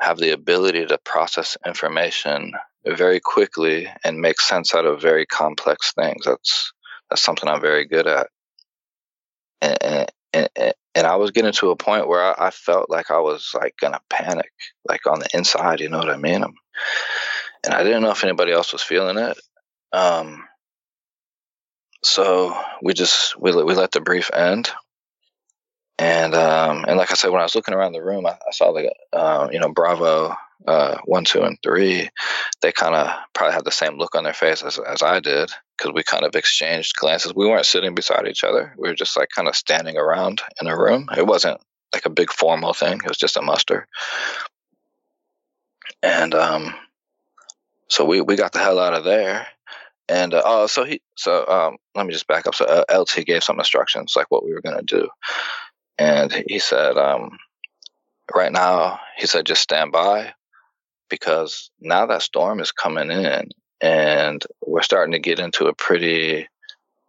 [0.00, 2.52] have the ability to process information
[2.86, 6.24] very quickly and make sense out of very complex things.
[6.24, 6.72] That's
[7.10, 8.28] that's something I'm very good at.
[9.60, 13.18] And, and, and I was getting to a point where I, I, felt like I
[13.18, 14.50] was like gonna panic,
[14.88, 15.80] like on the inside.
[15.80, 16.42] You know what I mean?
[16.42, 16.54] I'm,
[17.66, 19.38] and I didn't know if anybody else was feeling it.
[19.92, 20.44] Um,
[22.02, 24.70] so we just we we let the brief end,
[25.98, 28.52] and um, and like I said, when I was looking around the room, I, I
[28.52, 30.34] saw like uh, you know Bravo
[30.66, 32.08] uh, one, two, and three.
[32.62, 35.50] They kind of probably had the same look on their face as as I did
[35.76, 37.34] because we kind of exchanged glances.
[37.34, 38.74] We weren't sitting beside each other.
[38.78, 41.08] We were just like kind of standing around in a room.
[41.16, 41.60] It wasn't
[41.92, 42.98] like a big formal thing.
[42.98, 43.86] It was just a muster.
[46.02, 46.74] And um,
[47.88, 49.46] so we we got the hell out of there.
[50.08, 52.54] And uh, oh, so he so um, let me just back up.
[52.54, 55.08] So uh, LT gave some instructions like what we were gonna do
[55.98, 57.38] and he said, um,
[58.34, 60.34] right now, he said, just stand by
[61.08, 63.50] because now that storm is coming in
[63.80, 66.48] and we're starting to get into a pretty,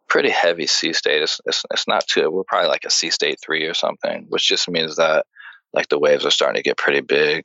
[0.07, 1.21] pretty heavy sea state.
[1.21, 4.47] It's, it's, it's not too, we're probably like a sea state three or something, which
[4.47, 5.25] just means that
[5.73, 7.43] like the waves are starting to get pretty big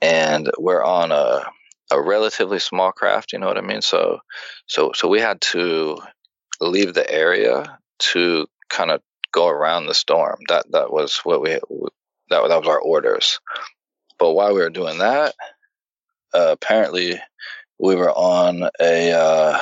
[0.00, 1.44] and we're on a,
[1.90, 3.82] a relatively small craft, you know what I mean?
[3.82, 4.20] So,
[4.66, 5.98] so, so we had to
[6.60, 9.00] leave the area to kind of
[9.32, 10.38] go around the storm.
[10.48, 11.60] That that was what we that
[12.30, 13.40] that was our orders.
[14.18, 15.34] But while we were doing that,
[16.34, 17.20] uh, apparently
[17.78, 19.60] we were on a uh,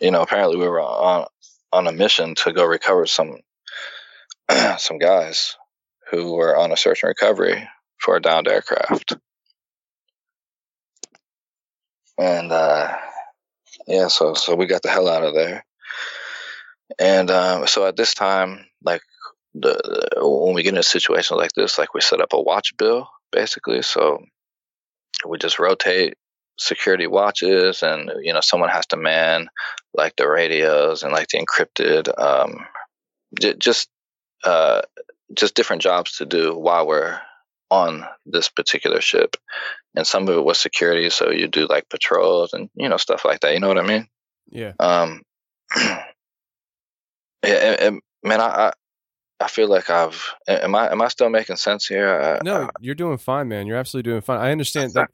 [0.00, 1.26] you know apparently we were on
[1.72, 3.36] on a mission to go recover some
[4.78, 5.56] some guys
[6.10, 7.68] who were on a search and recovery
[7.98, 9.16] for a downed aircraft.
[12.18, 12.96] And uh,
[13.86, 15.64] yeah, so so we got the hell out of there.
[16.98, 19.02] And um, so at this time, like
[19.54, 22.76] the, when we get in a situation like this, like we set up a watch
[22.76, 23.82] bill basically.
[23.82, 24.24] So
[25.26, 26.14] we just rotate
[26.58, 29.48] security watches, and you know someone has to man
[29.94, 32.66] like the radios and like the encrypted, um,
[33.38, 33.88] j- just
[34.44, 34.82] uh,
[35.34, 37.20] just different jobs to do while we're
[37.70, 39.36] on this particular ship.
[39.94, 43.24] And some of it was security, so you do like patrols and you know stuff
[43.24, 43.54] like that.
[43.54, 44.08] You know what I mean?
[44.48, 44.72] Yeah.
[44.78, 45.22] Um,
[45.76, 46.02] yeah,
[47.42, 48.72] and man, I,
[49.40, 52.38] I feel like I've am I am I still making sense here?
[52.42, 53.66] no, you're doing fine, man.
[53.66, 54.40] You're absolutely doing fine.
[54.40, 55.10] I understand that.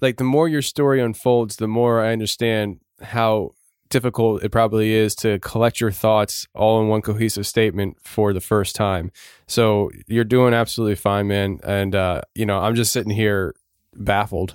[0.00, 3.52] Like the more your story unfolds, the more I understand how
[3.92, 8.40] difficult it probably is to collect your thoughts all in one cohesive statement for the
[8.40, 9.12] first time.
[9.46, 11.60] So you're doing absolutely fine, man.
[11.62, 13.54] And uh, you know, I'm just sitting here
[13.94, 14.54] baffled.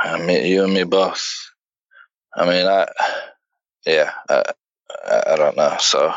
[0.00, 1.50] I mean, you and me both.
[2.36, 2.86] I mean, I,
[3.84, 4.44] yeah, I,
[5.26, 5.76] I don't know.
[5.80, 6.14] So,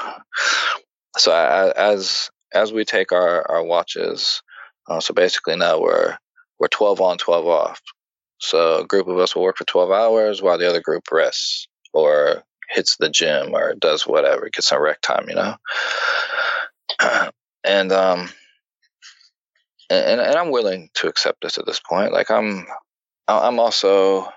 [1.18, 4.43] so I, as as we take our our watches,
[4.88, 6.18] uh, so basically now we're
[6.59, 7.81] we're twelve on, twelve off.
[8.41, 11.68] So a group of us will work for twelve hours while the other group rests
[11.93, 15.55] or hits the gym or does whatever, gets some rec time, you know.
[17.63, 18.30] and um,
[19.89, 22.13] and and I'm willing to accept this at this point.
[22.13, 22.65] Like I'm,
[23.27, 24.27] I'm also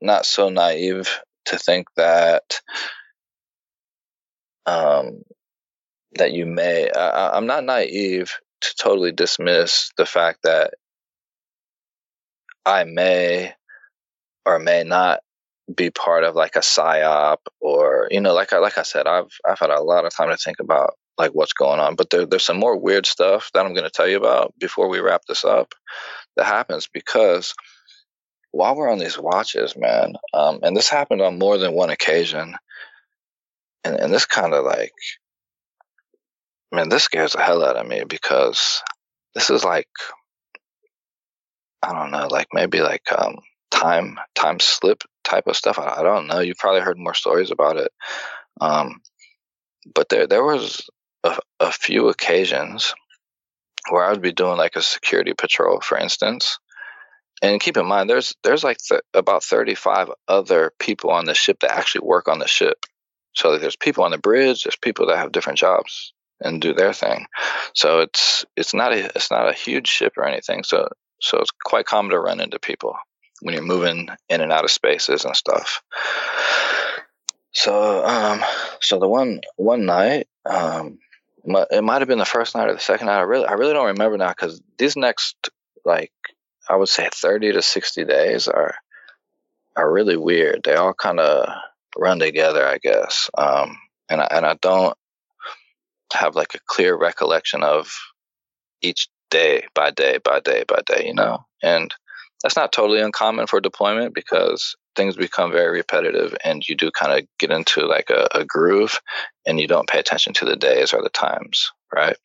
[0.00, 2.60] not so naive to think that
[4.66, 5.22] um,
[6.14, 6.90] that you may.
[6.90, 8.32] I, I'm not naive
[8.62, 10.74] to totally dismiss the fact that
[12.66, 13.54] I may
[14.46, 15.20] or may not
[15.74, 19.30] be part of like a psyop or you know like I like I said I've
[19.48, 22.26] I've had a lot of time to think about like what's going on but there,
[22.26, 25.22] there's some more weird stuff that I'm going to tell you about before we wrap
[25.28, 25.74] this up
[26.36, 27.54] that happens because
[28.52, 32.56] while we're on these watches man um, and this happened on more than one occasion
[33.84, 34.92] and and this kind of like
[36.72, 38.82] man this scares the hell out of me because
[39.34, 39.88] this is like
[41.82, 43.36] i don't know like maybe like um
[43.70, 47.50] time time slip type of stuff i, I don't know you probably heard more stories
[47.50, 47.92] about it
[48.60, 49.00] um
[49.94, 50.88] but there there was
[51.24, 52.94] a, a few occasions
[53.90, 56.58] where i would be doing like a security patrol for instance
[57.42, 61.60] and keep in mind there's there's like th- about 35 other people on the ship
[61.60, 62.84] that actually work on the ship
[63.34, 66.92] so there's people on the bridge, there's people that have different jobs and do their
[66.92, 67.26] thing.
[67.74, 70.64] So it's it's not a it's not a huge ship or anything.
[70.64, 70.88] So
[71.20, 72.96] so it's quite common to run into people
[73.42, 75.82] when you're moving in and out of spaces and stuff.
[77.52, 78.42] So um
[78.80, 80.98] so the one one night um
[81.44, 83.18] it might have been the first night or the second night.
[83.18, 85.48] I really I really don't remember now because these next
[85.84, 86.12] like
[86.68, 88.74] I would say 30 to 60 days are
[89.76, 90.62] are really weird.
[90.64, 91.48] They all kind of
[91.96, 93.30] run together, I guess.
[93.36, 93.76] Um,
[94.08, 94.96] and I, and I don't
[96.12, 97.92] have like a clear recollection of
[98.82, 101.44] each day by day by day by day, you know?
[101.62, 101.94] And
[102.42, 107.18] that's not totally uncommon for deployment because things become very repetitive and you do kind
[107.18, 108.98] of get into like a, a, groove
[109.46, 112.16] and you don't pay attention to the days or the times, right?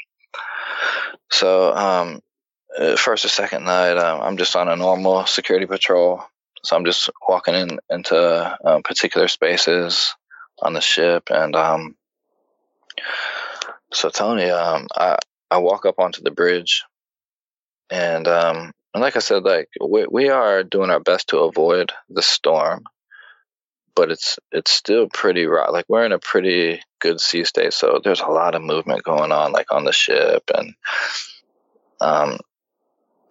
[1.32, 2.22] So, um,
[2.78, 6.24] uh, first or second night, um, I'm just on a normal security patrol.
[6.64, 10.16] So I'm just walking in into uh, particular spaces
[10.62, 11.96] on the ship, and um,
[13.94, 15.18] so Tony, um, I
[15.52, 16.84] I walk up onto the bridge,
[17.90, 21.92] and um, and like I said, like we we are doing our best to avoid
[22.10, 22.84] the storm,
[23.96, 25.72] but it's it's still pretty rough.
[25.72, 29.32] Like we're in a pretty good sea state, so there's a lot of movement going
[29.32, 30.74] on, like on the ship, and
[32.02, 32.38] um,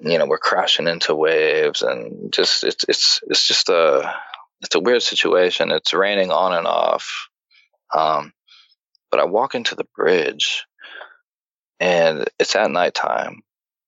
[0.01, 4.15] you know, we're crashing into waves, and just it's it's it's just a
[4.61, 5.71] it's a weird situation.
[5.71, 7.29] It's raining on and off.
[7.95, 8.33] Um,
[9.11, 10.65] but I walk into the bridge
[11.79, 13.43] and it's at nighttime.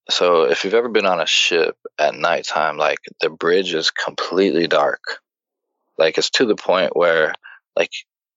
[0.08, 4.66] So if you've ever been on a ship at nighttime, like the bridge is completely
[4.68, 5.00] dark.
[5.98, 7.32] Like it's to the point where
[7.74, 7.90] like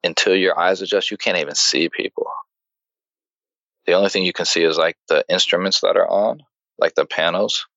[0.03, 2.27] until your eyes adjust, you can't even see people.
[3.85, 6.43] The only thing you can see is like the instruments that are on,
[6.77, 7.67] like the panels,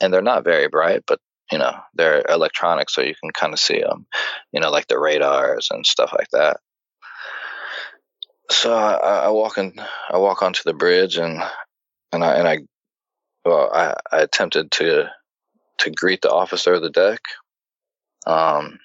[0.00, 1.20] and they're not very bright, but
[1.50, 4.06] you know they're electronic, so you can kind of see them.
[4.52, 6.58] You know, like the radars and stuff like that
[8.50, 9.74] so I, I, walk in,
[10.10, 11.40] I walk onto the bridge and
[12.12, 12.58] and I and I
[13.50, 15.10] well I, I attempted to
[15.78, 17.20] to greet the officer of the deck,
[18.26, 18.78] um,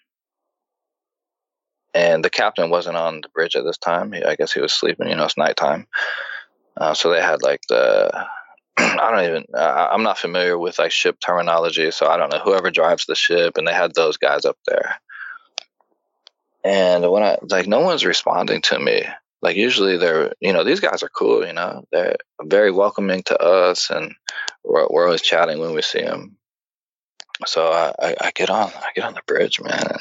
[1.94, 4.14] and the captain wasn't on the bridge at this time.
[4.26, 5.08] I guess he was sleeping.
[5.08, 5.88] You know, it's nighttime,
[6.78, 8.10] uh, so they had like the
[8.78, 12.40] I don't even I, I'm not familiar with like ship terminology, so I don't know
[12.40, 14.96] whoever drives the ship, and they had those guys up there.
[16.64, 19.04] And when I like, no one's responding to me
[19.42, 23.38] like usually they're you know these guys are cool you know they're very welcoming to
[23.40, 24.14] us and
[24.64, 26.38] we're, we're always chatting when we see them
[27.46, 30.00] so I, I, I get on i get on the bridge man and,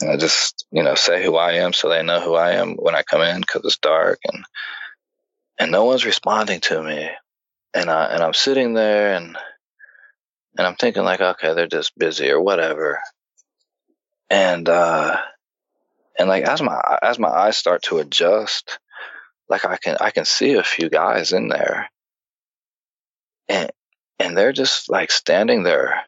[0.00, 2.74] and, i just you know say who i am so they know who i am
[2.76, 4.44] when i come in because it's dark and
[5.60, 7.10] and no one's responding to me.
[7.74, 9.36] And i and i'm sitting there and
[10.58, 12.98] and i'm thinking like okay they're just busy or whatever.
[14.28, 15.20] And uh
[16.20, 18.78] and like as my as my eyes start to adjust
[19.48, 21.90] like i can i can see a few guys in there.
[23.48, 23.70] And
[24.18, 26.02] and they're just like standing there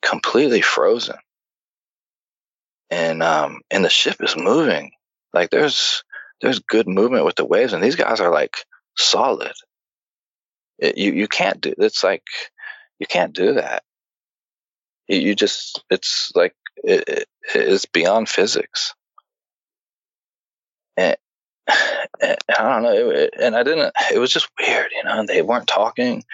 [0.00, 1.16] completely frozen.
[2.90, 4.92] And um and the ship is moving.
[5.34, 6.02] Like there's
[6.40, 8.56] there's good movement with the waves and these guys are like
[8.96, 9.52] solid.
[10.78, 12.24] It, you you can't do it's like
[12.98, 13.82] you can't do that.
[15.08, 18.94] You, just it's like it, it, it's beyond physics
[20.98, 21.16] and,
[22.20, 23.92] and I don't know, it, and I didn't.
[24.12, 25.24] It was just weird, you know.
[25.24, 26.24] They weren't talking.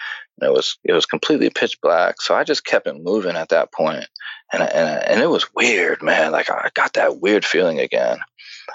[0.41, 2.21] It was it was completely pitch black.
[2.21, 4.05] So I just kept it moving at that point,
[4.51, 6.31] and and and it was weird, man.
[6.31, 8.17] Like I got that weird feeling again.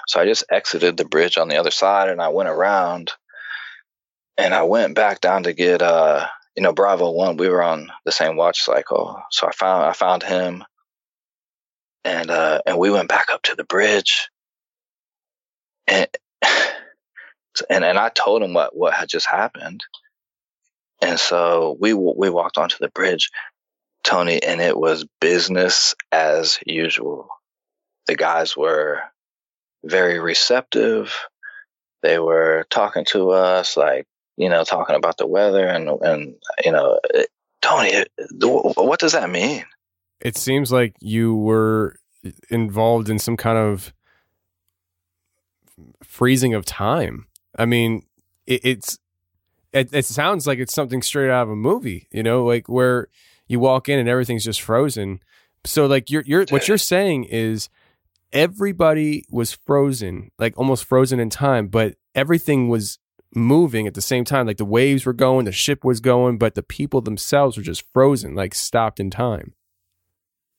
[0.07, 3.11] So I just exited the bridge on the other side, and I went around,
[4.37, 7.37] and I went back down to get uh you know Bravo One.
[7.37, 10.63] We were on the same watch cycle, so I found I found him,
[12.05, 14.29] and uh and we went back up to the bridge
[15.87, 16.07] and
[17.69, 19.83] and and I told him what what had just happened,
[21.01, 23.29] and so we we walked onto the bridge,
[24.03, 27.27] Tony, and it was business as usual.
[28.07, 29.01] The guys were
[29.83, 31.13] very receptive.
[32.03, 34.05] They were talking to us like
[34.37, 36.99] you know talking about the weather and and you know
[37.61, 38.05] Tony,
[38.39, 39.63] what does that mean?
[40.19, 41.97] It seems like you were
[42.49, 43.93] involved in some kind of
[46.03, 47.27] freezing of time.
[47.57, 48.03] I mean,
[48.45, 48.99] it, it's
[49.73, 53.07] it, it sounds like it's something straight out of a movie, you know, like where
[53.47, 55.21] you walk in and everything's just frozen.
[55.65, 57.69] So like you're you're what you're saying is
[58.33, 62.99] everybody was frozen, like almost frozen in time, but everything was
[63.33, 64.47] moving at the same time.
[64.47, 67.83] Like the waves were going, the ship was going, but the people themselves were just
[67.93, 69.53] frozen, like stopped in time.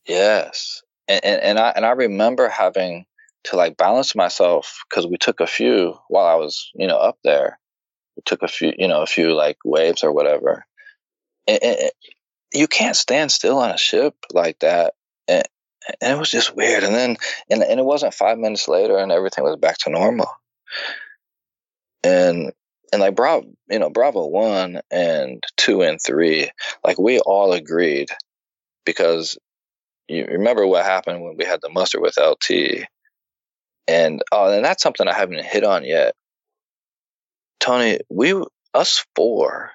[0.06, 0.82] Yes.
[1.08, 3.06] And, and, and I and I remember having
[3.44, 7.18] to like balance myself because we took a few while I was, you know, up
[7.24, 7.58] there.
[8.16, 10.64] We took a few, you know, a few like waves or whatever.
[11.46, 11.90] And, and
[12.52, 14.94] you can't stand still on a ship like that.
[15.28, 15.44] And,
[16.00, 16.84] and it was just weird.
[16.84, 17.16] And then,
[17.50, 20.28] and, and it wasn't five minutes later, and everything was back to normal.
[22.04, 22.52] And
[22.92, 26.50] and like Bravo, you know, Bravo one and two and three,
[26.84, 28.10] like we all agreed
[28.84, 29.38] because
[30.08, 32.84] you remember what happened when we had the muster with LT,
[33.88, 36.14] and oh, and that's something I haven't hit on yet.
[37.60, 38.34] Tony, we
[38.74, 39.70] us four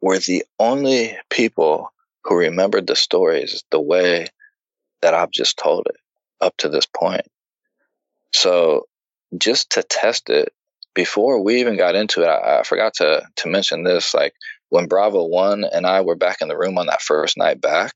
[0.00, 1.92] were the only people
[2.24, 4.28] who remembered the stories the way
[5.02, 5.96] that I've just told it
[6.40, 7.26] up to this point.
[8.32, 8.86] So
[9.36, 10.52] just to test it,
[10.94, 14.14] before we even got into it, I, I forgot to to mention this.
[14.14, 14.34] Like
[14.70, 17.92] when Bravo One and I were back in the room on that first night back,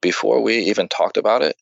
[0.00, 1.56] before we even talked about it,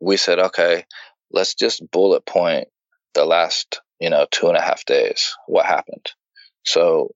[0.00, 0.84] we said, okay,
[1.32, 2.68] let's just bullet point
[3.14, 5.34] the last, you know, two and a half days.
[5.46, 6.06] What happened?
[6.64, 7.10] So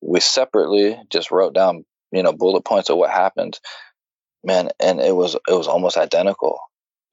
[0.00, 3.58] we separately just wrote down, you know, bullet points of what happened.
[4.44, 6.60] Man, and it was it was almost identical.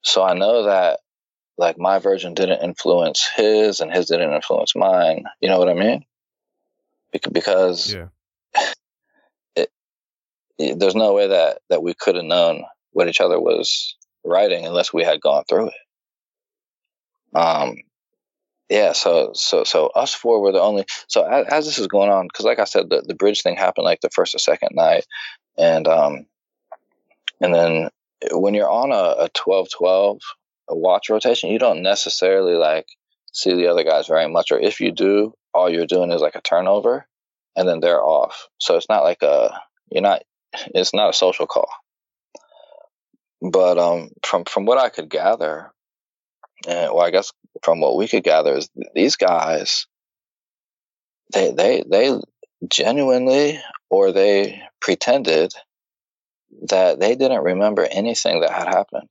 [0.02, 1.00] So I know that
[1.58, 5.24] like my version didn't influence his and his didn't influence mine.
[5.40, 6.04] You know what I mean?
[7.32, 8.08] Because Yeah.
[9.56, 9.70] it,
[10.58, 14.66] it, there's no way that that we could have known what each other was writing
[14.66, 15.74] unless we had gone through it.
[17.34, 17.76] Um,
[18.68, 18.92] yeah.
[18.92, 20.84] So so so us four were the only.
[21.08, 23.56] So as, as this is going on, because like I said, the the bridge thing
[23.56, 25.06] happened like the first or second night,
[25.56, 26.26] and um,
[27.40, 27.90] and then
[28.32, 30.18] when you're on a, a 12 12
[30.68, 32.86] a watch rotation, you don't necessarily like
[33.32, 36.34] see the other guys very much, or if you do, all you're doing is like
[36.34, 37.06] a turnover,
[37.54, 38.48] and then they're off.
[38.58, 40.22] So it's not like a you're not.
[40.74, 41.68] It's not a social call.
[43.42, 45.72] But um, from from what I could gather,
[46.66, 47.32] and well, I guess
[47.62, 49.86] from what we could gather is these guys,
[51.32, 52.20] they they they
[52.68, 53.60] genuinely
[53.90, 55.52] or they pretended
[56.68, 59.10] that they didn't remember anything that had happened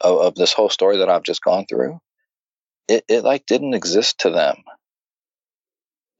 [0.00, 2.00] of, of this whole story that I've just gone through,
[2.88, 4.56] it, it like didn't exist to them.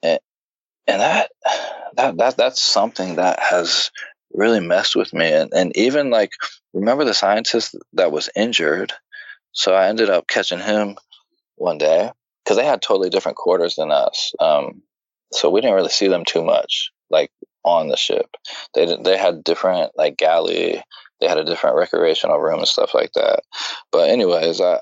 [0.03, 0.19] And,
[0.87, 1.31] and that,
[1.97, 3.91] that, that, that's something that has
[4.33, 5.33] really messed with me.
[5.33, 6.31] And, and even like,
[6.73, 8.93] remember the scientist that was injured?
[9.57, 10.97] So I ended up catching him
[11.57, 12.11] one day
[12.45, 14.33] because they had totally different quarters than us.
[14.39, 14.83] Um,
[15.33, 17.31] so we didn't really see them too much, like
[17.65, 18.37] on the ship.
[18.75, 20.83] They they had different like galley
[21.21, 23.41] they had a different recreational room and stuff like that.
[23.91, 24.81] But anyways, I,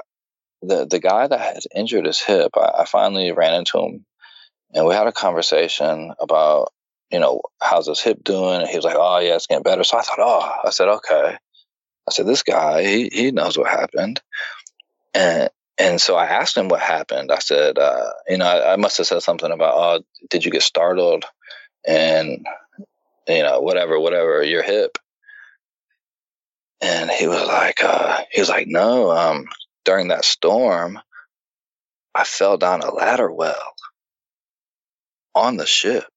[0.63, 4.05] the the guy that had injured his hip, I, I finally ran into him,
[4.73, 6.73] and we had a conversation about
[7.11, 9.85] you know how's his hip doing, and he was like, oh yeah, it's getting better.
[9.85, 11.37] So I thought, oh, I said okay.
[12.07, 14.21] I said this guy, he he knows what happened,
[15.15, 17.33] and and so I asked him what happened.
[17.33, 20.51] I said, uh, you know, I, I must have said something about, oh, did you
[20.53, 21.25] get startled,
[21.87, 22.47] and
[23.29, 24.99] you know, whatever, whatever, your hip.
[26.81, 29.47] And he was like, uh, he was like, no, um,
[29.85, 31.01] during that storm,
[32.15, 33.75] I fell down a ladder well
[35.35, 36.13] on the ship.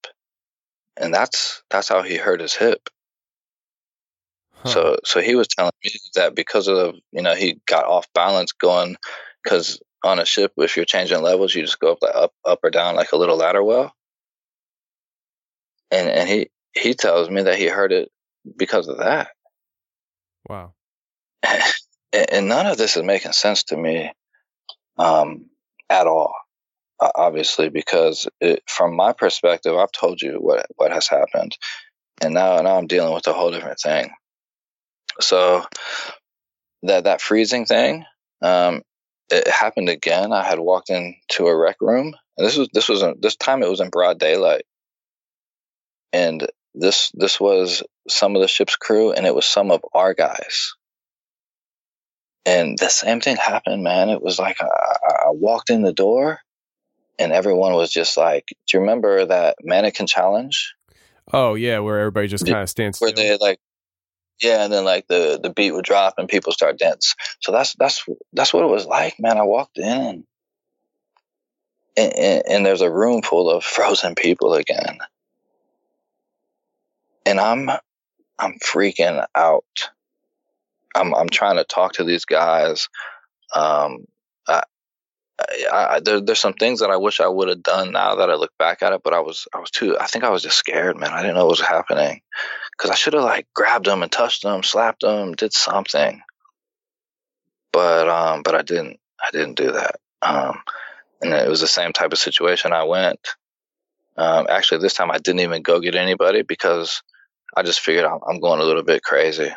[0.98, 2.90] And that's, that's how he hurt his hip.
[4.64, 4.70] Huh.
[4.70, 8.52] So, so he was telling me that because of, you know, he got off balance
[8.52, 8.98] going,
[9.48, 12.60] cause on a ship, if you're changing levels, you just go up, like up, up
[12.64, 13.94] or down, like a little ladder well.
[15.92, 18.10] And, and he, he tells me that he hurt it
[18.58, 19.30] because of that.
[20.48, 20.74] Wow.
[22.14, 24.12] and none of this is making sense to me
[24.98, 25.50] um,
[25.90, 26.34] at all.
[27.00, 31.56] Uh, obviously, because it, from my perspective, I've told you what what has happened,
[32.24, 34.10] and now now I'm dealing with a whole different thing.
[35.20, 35.66] So
[36.84, 38.06] that that freezing thing,
[38.42, 38.82] um,
[39.30, 40.32] it happened again.
[40.32, 43.70] I had walked into a rec room, and this was this was this time it
[43.70, 44.64] was in broad daylight,
[46.14, 50.14] and this this was some of the ship's crew, and it was some of our
[50.14, 50.74] guys.
[52.46, 54.10] And the same thing happened, man.
[54.10, 56.40] It was like I, I walked in the door,
[57.20, 60.74] and everyone was just like, "Do you remember that mannequin challenge?"
[61.34, 63.38] Oh yeah, where everybody just kind of stands where still.
[63.40, 63.60] they like
[64.42, 67.76] yeah and then like the the beat would drop and people start dance so that's
[67.76, 69.38] that's that's what it was like man.
[69.38, 70.26] I walked in
[71.98, 75.00] and and, and, there's a room full of frozen people again.
[77.26, 77.70] And i'm
[78.40, 79.64] i'm freaking out.
[80.96, 82.90] I'm i'm trying to talk to these guys.
[83.56, 84.06] Um
[84.48, 84.64] I,
[85.72, 88.30] I, I, there, there's some things that I wish I would have done now that
[88.30, 90.44] I look back at it, but I was I was too I think I was
[90.44, 91.12] just scared, man.
[91.12, 92.22] I didn't know what was happening
[92.78, 96.22] because I should have like grabbed them and touched them, slapped them, did something.
[97.74, 99.00] But um, but I didn't.
[99.24, 99.98] I didn't do that.
[100.22, 100.62] Um,
[101.22, 102.74] and it was the same type of situation.
[102.74, 103.20] I went
[104.18, 107.02] Um, actually, this time I didn't even go get anybody because
[107.56, 109.52] I just figured I'm, I'm going a little bit crazy.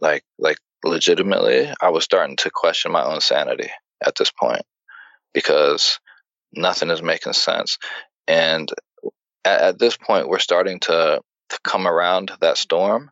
[0.00, 3.70] Like, like legitimately, I was starting to question my own sanity
[4.04, 4.62] at this point
[5.34, 6.00] because
[6.54, 7.78] nothing is making sense.
[8.28, 8.70] And
[9.44, 11.20] at, this point, we're starting to
[11.62, 13.10] come around that storm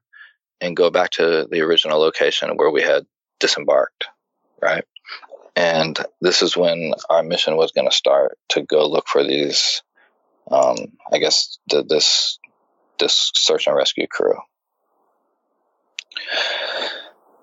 [0.60, 3.06] and go back to the original location where we had
[3.40, 4.06] disembarked,
[4.60, 4.84] right?
[5.54, 9.82] And this is when our mission was going to start to go look for these,
[10.50, 10.76] um,
[11.12, 12.38] I guess, the, this
[12.98, 14.38] this search and rescue crew.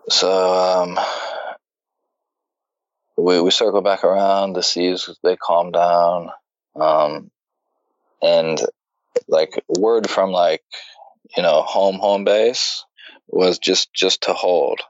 [0.10, 1.00] So um,
[3.18, 4.54] we we circle back around.
[4.54, 6.30] The seas they calm down,
[6.76, 7.32] um,
[8.22, 8.62] and
[9.28, 10.64] like word from like
[11.36, 12.86] you know home home base
[13.28, 14.82] was just just to hold.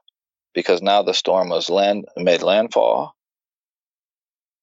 [0.54, 3.14] Because now the storm was land made landfall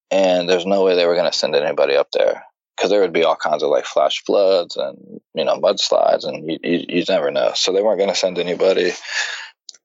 [0.09, 2.43] and there's no way they were going to send anybody up there.
[2.75, 6.49] Because there would be all kinds of like flash floods and you know mudslides and
[6.49, 7.51] you, you, you never know.
[7.55, 8.91] So they weren't going to send anybody.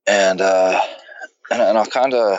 [0.06, 0.80] And uh
[1.50, 2.38] and, and i kind of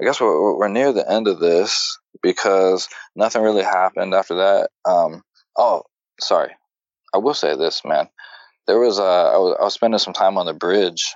[0.00, 4.70] i guess we're, we're near the end of this because nothing really happened after that.
[4.84, 5.22] Um
[5.56, 5.82] oh
[6.20, 6.52] sorry
[7.14, 8.08] i will say this man.
[8.66, 11.14] There was uh I was, I was spending some time on the bridge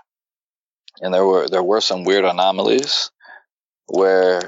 [1.00, 3.10] and there were there were some weird anomalies
[3.86, 4.40] where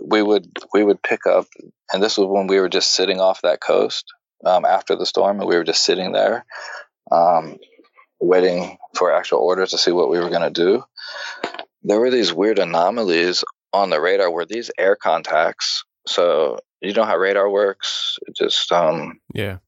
[0.00, 1.46] we would we would pick up
[1.92, 4.04] and this was when we were just sitting off that coast
[4.44, 6.44] um, after the storm and we were just sitting there
[7.10, 7.58] um,
[8.20, 10.84] waiting for actual orders to see what we were going to do.
[11.82, 13.42] There were these weird anomalies
[13.72, 18.18] on the radar where these air contacts so you know how radar works?
[18.26, 19.58] It just um Yeah.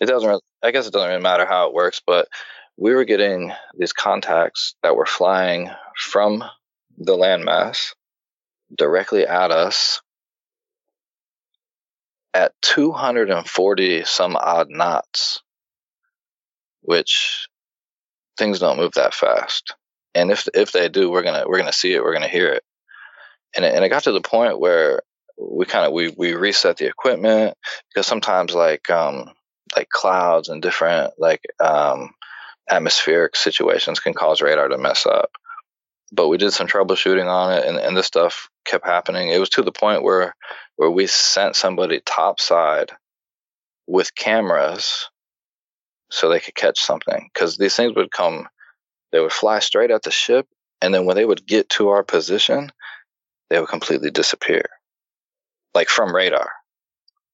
[0.00, 2.28] It doesn't really, i guess it doesn't really matter how it works but
[2.76, 6.42] we were getting these contacts that were flying from
[6.98, 7.94] the landmass
[8.76, 10.00] directly at us
[12.32, 15.40] at 240 some odd knots
[16.82, 17.48] which
[18.36, 19.74] things don't move that fast.
[20.14, 22.62] And if if they do we're gonna we're gonna see it we're gonna hear it.
[23.56, 25.00] And it, and it got to the point where
[25.38, 27.56] we kind of we we reset the equipment
[27.88, 29.30] because sometimes like um
[29.76, 32.10] like clouds and different like um
[32.68, 35.30] atmospheric situations can cause radar to mess up.
[36.12, 39.28] But we did some troubleshooting on it and, and this stuff kept happening.
[39.28, 40.34] It was to the point where
[40.76, 42.90] where we sent somebody topside
[43.86, 45.10] with cameras
[46.10, 48.48] so they could catch something because these things would come
[49.12, 50.46] they would fly straight at the ship
[50.80, 52.70] and then when they would get to our position
[53.50, 54.64] they would completely disappear.
[55.74, 56.50] Like from radar.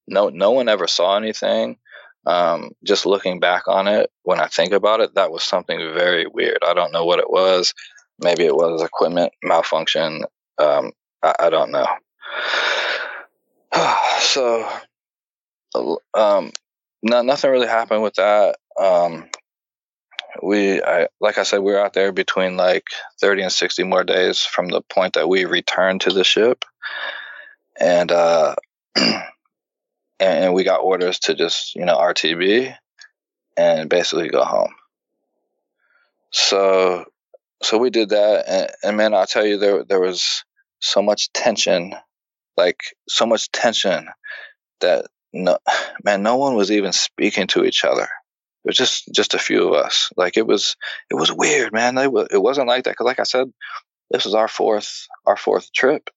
[0.07, 1.77] No no one ever saw anything
[2.25, 6.27] um, just looking back on it when i think about it that was something very
[6.27, 6.59] weird.
[6.65, 7.73] I don't know what it was.
[8.19, 10.23] Maybe it was equipment malfunction.
[10.57, 10.91] Um,
[11.23, 11.87] I, I don't know.
[14.19, 14.65] So
[16.13, 16.51] um,
[17.01, 18.57] no, nothing really happened with that.
[18.79, 19.29] Um,
[20.41, 22.85] we I, like i said we were out there between like
[23.19, 26.63] 30 and 60 more days from the point that we returned to the ship.
[27.79, 28.55] And uh
[30.21, 32.73] and, and we got orders to just you know rtb
[33.57, 34.73] and basically go home.
[36.31, 37.05] So
[37.61, 38.45] so we did that.
[38.47, 40.43] And, and man i'll tell you there there was
[40.79, 41.93] so much tension
[42.55, 44.07] like so much tension
[44.79, 45.57] that no
[46.03, 48.03] man no one was even speaking to each other.
[48.03, 50.11] It was just just a few of us.
[50.15, 50.77] Like it was
[51.09, 51.97] it was weird man.
[51.97, 52.91] It, it wasn't like that.
[52.91, 53.51] Because like i said
[54.11, 56.09] this was our fourth our fourth trip.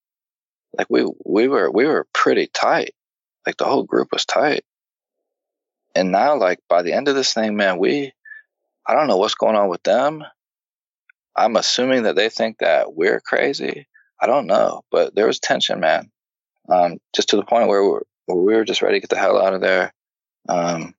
[0.77, 2.93] Like we we were we were pretty tight
[3.45, 4.63] like the whole group was tight.
[5.95, 8.11] And now like by the end of this thing man we
[8.85, 10.23] i don't know what's going on with them.
[11.37, 13.87] I'm assuming that they think that we're crazy.
[14.21, 16.11] I don't know but there was tension man.
[16.67, 19.09] Um, just to the point where we were, where we were just ready to get
[19.11, 19.93] the hell out of there
[20.49, 20.95] um,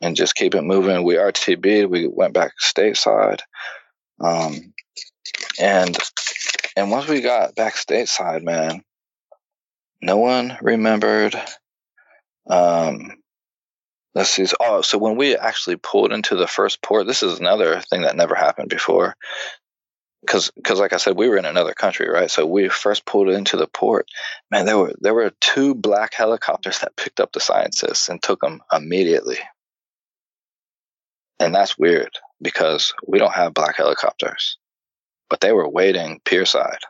[0.00, 1.02] and just keep it moving.
[1.02, 3.40] We rtb'd we went back stateside
[4.20, 4.72] um,
[5.60, 5.96] and
[6.76, 8.82] and once we got back stateside man
[10.00, 11.34] no one remembered
[12.48, 13.16] um,
[14.14, 14.46] let's see.
[14.60, 18.16] Oh so when we actually pulled into the first port this is another thing that
[18.16, 19.14] never happened before.
[20.22, 22.30] Because because like i said we were in another country right?
[22.30, 24.08] So we first pulled into the port.
[24.50, 28.40] Man there were there were two black helicopters that picked up the scientists and took
[28.40, 29.38] them immediately.
[31.40, 32.10] And that's weird
[32.42, 34.58] because we don't have black helicopters
[35.30, 36.80] but they were waiting pier side.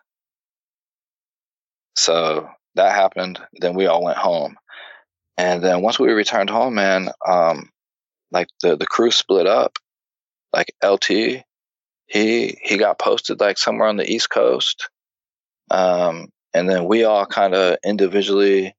[1.96, 3.40] so that happened.
[3.60, 4.56] Then we all went home
[5.38, 7.70] and then once we returned home man um
[8.30, 9.78] like the the crew split up
[10.52, 11.44] like lt he
[12.62, 14.90] he got posted like somewhere on the east coast
[15.70, 18.74] um and then we all kind of individually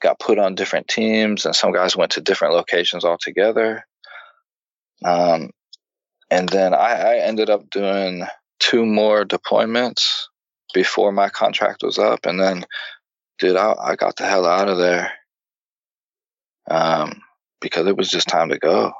[0.00, 3.86] got put on different teams, and some guys went to different locations altogether.
[5.04, 5.50] Um,
[6.30, 8.26] and then I, I ended up doing
[8.58, 10.24] two more deployments
[10.74, 12.64] before my contract was up, and then,
[13.38, 15.12] dude, I, I got the hell out of there
[16.70, 17.22] um,
[17.60, 18.92] because it was just time to go.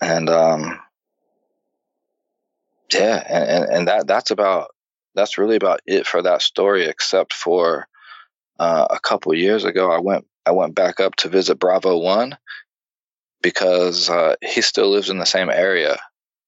[0.00, 0.80] And um,
[2.92, 4.68] yeah, and, and, and that that's about
[5.14, 7.86] that's really about it for that story, except for
[8.58, 12.36] uh, a couple years ago, I went I went back up to visit Bravo One
[13.42, 15.98] because uh, he still lives in the same area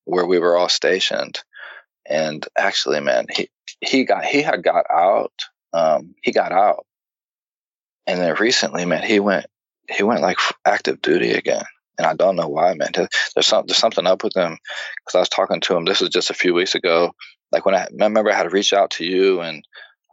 [0.05, 1.41] where we were all stationed.
[2.07, 3.49] And actually, man, he
[3.81, 5.33] he got he had got out.
[5.73, 6.87] Um, he got out,
[8.07, 9.47] and then recently, man, he went
[9.89, 11.65] he went like active duty again.
[11.99, 12.91] And I don't know why, man.
[12.95, 14.59] There's some, there's something up with him
[14.97, 15.85] because I was talking to him.
[15.85, 17.13] This was just a few weeks ago.
[17.53, 19.65] Like when I, I remember I had to reach out to you, and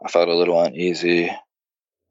[0.04, 1.30] I felt a little uneasy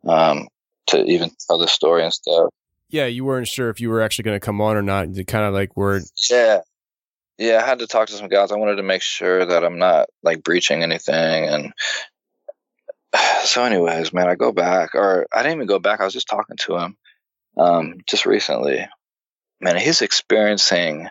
[0.05, 0.49] um,
[0.87, 2.49] to even tell the story and stuff.
[2.89, 5.15] Yeah, you weren't sure if you were actually going to come on or not.
[5.15, 6.01] You kind of like were.
[6.29, 6.59] Yeah,
[7.37, 7.61] yeah.
[7.63, 8.51] I had to talk to some guys.
[8.51, 11.47] I wanted to make sure that I'm not like breaching anything.
[11.47, 11.73] And
[13.45, 16.01] so, anyways, man, I go back, or I didn't even go back.
[16.01, 16.97] I was just talking to him
[17.57, 18.87] um, just recently.
[19.59, 21.09] Man, he's experiencing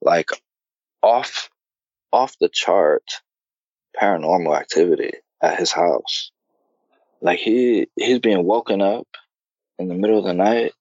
[0.00, 0.30] like
[1.02, 1.50] off
[2.12, 3.04] off the chart
[4.00, 5.12] paranormal activity
[5.42, 6.32] at his house.
[7.20, 9.06] Like he he's being woken up
[9.78, 10.72] in the middle of the night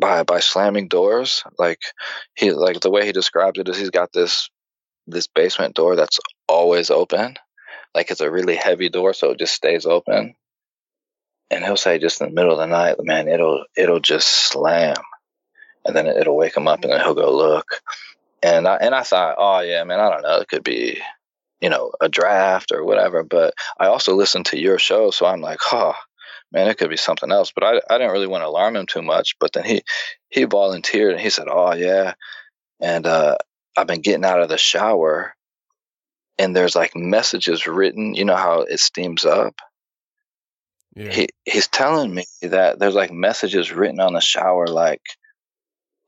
[0.00, 1.42] by by slamming doors.
[1.58, 1.80] Like
[2.34, 4.50] he like the way he describes it is he's got this
[5.06, 7.36] this basement door that's always open.
[7.94, 10.34] Like it's a really heavy door, so it just stays open.
[11.50, 14.96] And he'll say just in the middle of the night, man, it'll it'll just slam,
[15.84, 17.66] and then it'll wake him up, and then he'll go look.
[18.42, 21.00] And I and I thought, oh yeah, man, I don't know, it could be
[21.64, 23.22] you know, a draft or whatever.
[23.22, 25.94] But I also listened to your show, so I'm like, oh,
[26.52, 27.52] man, it could be something else.
[27.54, 29.36] But I, I didn't really want to alarm him too much.
[29.40, 29.82] But then he,
[30.28, 32.12] he volunteered and he said, oh, yeah.
[32.80, 33.38] And uh,
[33.74, 35.34] I've been getting out of the shower
[36.38, 38.14] and there's like messages written.
[38.14, 39.54] You know how it steams up?
[40.96, 41.10] Yeah.
[41.12, 45.02] He, he's telling me that there's like messages written on the shower, like,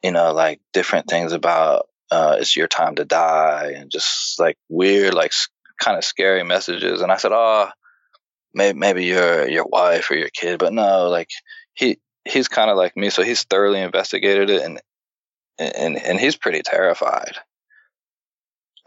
[0.02, 4.56] you know, like different things about uh, it's your time to die and just like
[4.68, 5.32] weird, like
[5.80, 7.00] kind of scary messages.
[7.00, 7.68] And I said, oh,
[8.54, 11.30] maybe, maybe your, your wife or your kid, but no, like
[11.74, 13.10] he, he's kind of like me.
[13.10, 14.80] So he's thoroughly investigated it and,
[15.58, 17.36] and, and he's pretty terrified.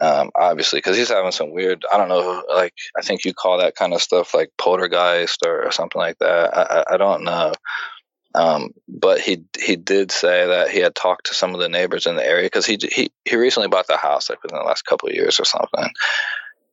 [0.00, 3.58] Um, obviously, because he's having some weird, I don't know, like, I think you call
[3.58, 6.56] that kind of stuff like poltergeist or, or something like that.
[6.56, 7.52] I, I, I don't know.
[8.34, 12.06] Um, but he he did say that he had talked to some of the neighbors
[12.06, 14.82] in the area because he he he recently bought the house like within the last
[14.86, 15.90] couple of years or something,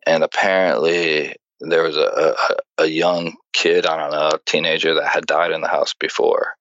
[0.05, 2.35] and apparently there was a,
[2.77, 5.95] a, a young kid, I don't know, a teenager that had died in the house
[5.99, 6.53] before.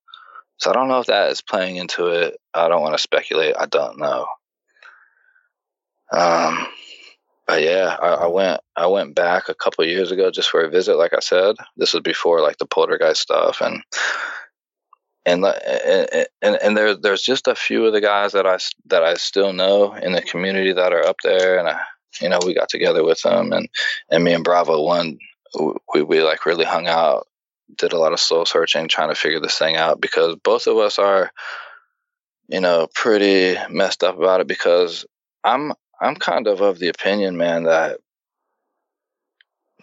[0.59, 2.38] So I don't know if that is playing into it.
[2.55, 3.55] I don't want to speculate.
[3.59, 4.26] I don't know.
[6.12, 6.66] Um,
[7.47, 10.70] but yeah, I, I, went I went back a couple years ago just for a
[10.70, 10.97] visit.
[10.97, 13.83] Like I said, this was before like the poltergeist stuff, and
[15.24, 19.15] and and and there there's just a few of the guys that I that I
[19.15, 21.81] still know in the community that are up there, and I,
[22.20, 23.69] you know we got together with them, and
[24.11, 25.19] and me and Bravo one
[25.95, 27.27] we we like really hung out,
[27.77, 30.77] did a lot of soul searching, trying to figure this thing out because both of
[30.78, 31.31] us are,
[32.49, 35.05] you know, pretty messed up about it because
[35.45, 37.98] I'm I'm kind of of the opinion, man, that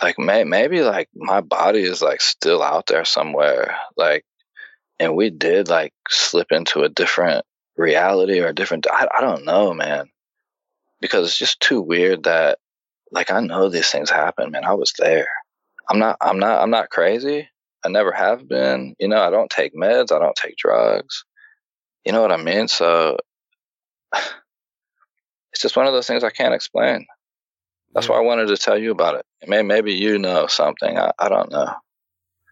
[0.01, 4.25] like may, maybe like my body is like still out there somewhere, like
[4.99, 7.45] and we did like slip into a different
[7.77, 10.09] reality or a different I, I don't know man
[11.01, 12.59] because it's just too weird that
[13.11, 15.27] like i know these things happen man i was there.
[15.89, 17.49] I'm not i'm not i'm not crazy.
[17.85, 21.25] I never have been you know i don't take meds i don't take drugs
[22.05, 22.67] you know what i mean?
[22.67, 23.17] So
[25.53, 27.05] it's just one of those things i can't explain
[27.93, 31.11] that's why i wanted to tell you about it maybe, maybe you know something I,
[31.17, 31.73] I don't know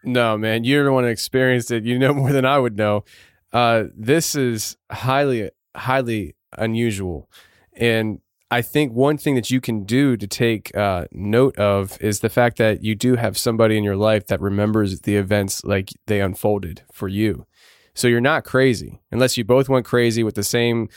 [0.04, 1.84] no, man, you're the one that experienced it.
[1.84, 3.04] You know more than I would know.
[3.52, 7.30] Uh, this is highly, highly unusual,
[7.74, 8.20] and
[8.50, 12.28] I think one thing that you can do to take uh, note of is the
[12.28, 16.20] fact that you do have somebody in your life that remembers the events like they
[16.20, 17.46] unfolded for you.
[17.94, 20.88] So you're not crazy unless you both went crazy with the same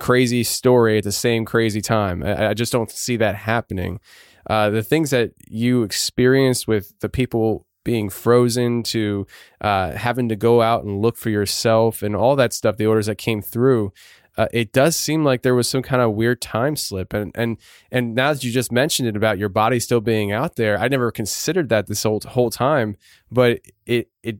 [0.00, 2.22] crazy story at the same crazy time.
[2.22, 4.00] I, I just don't see that happening.
[4.48, 9.26] Uh, the things that you experienced with the people being frozen to
[9.60, 13.06] uh, having to go out and look for yourself and all that stuff, the orders
[13.06, 13.92] that came through.
[14.36, 17.58] Uh, it does seem like there was some kind of weird time slip, and and
[17.90, 20.88] and now that you just mentioned it about your body still being out there, I
[20.88, 22.96] never considered that this whole whole time,
[23.30, 24.38] but it it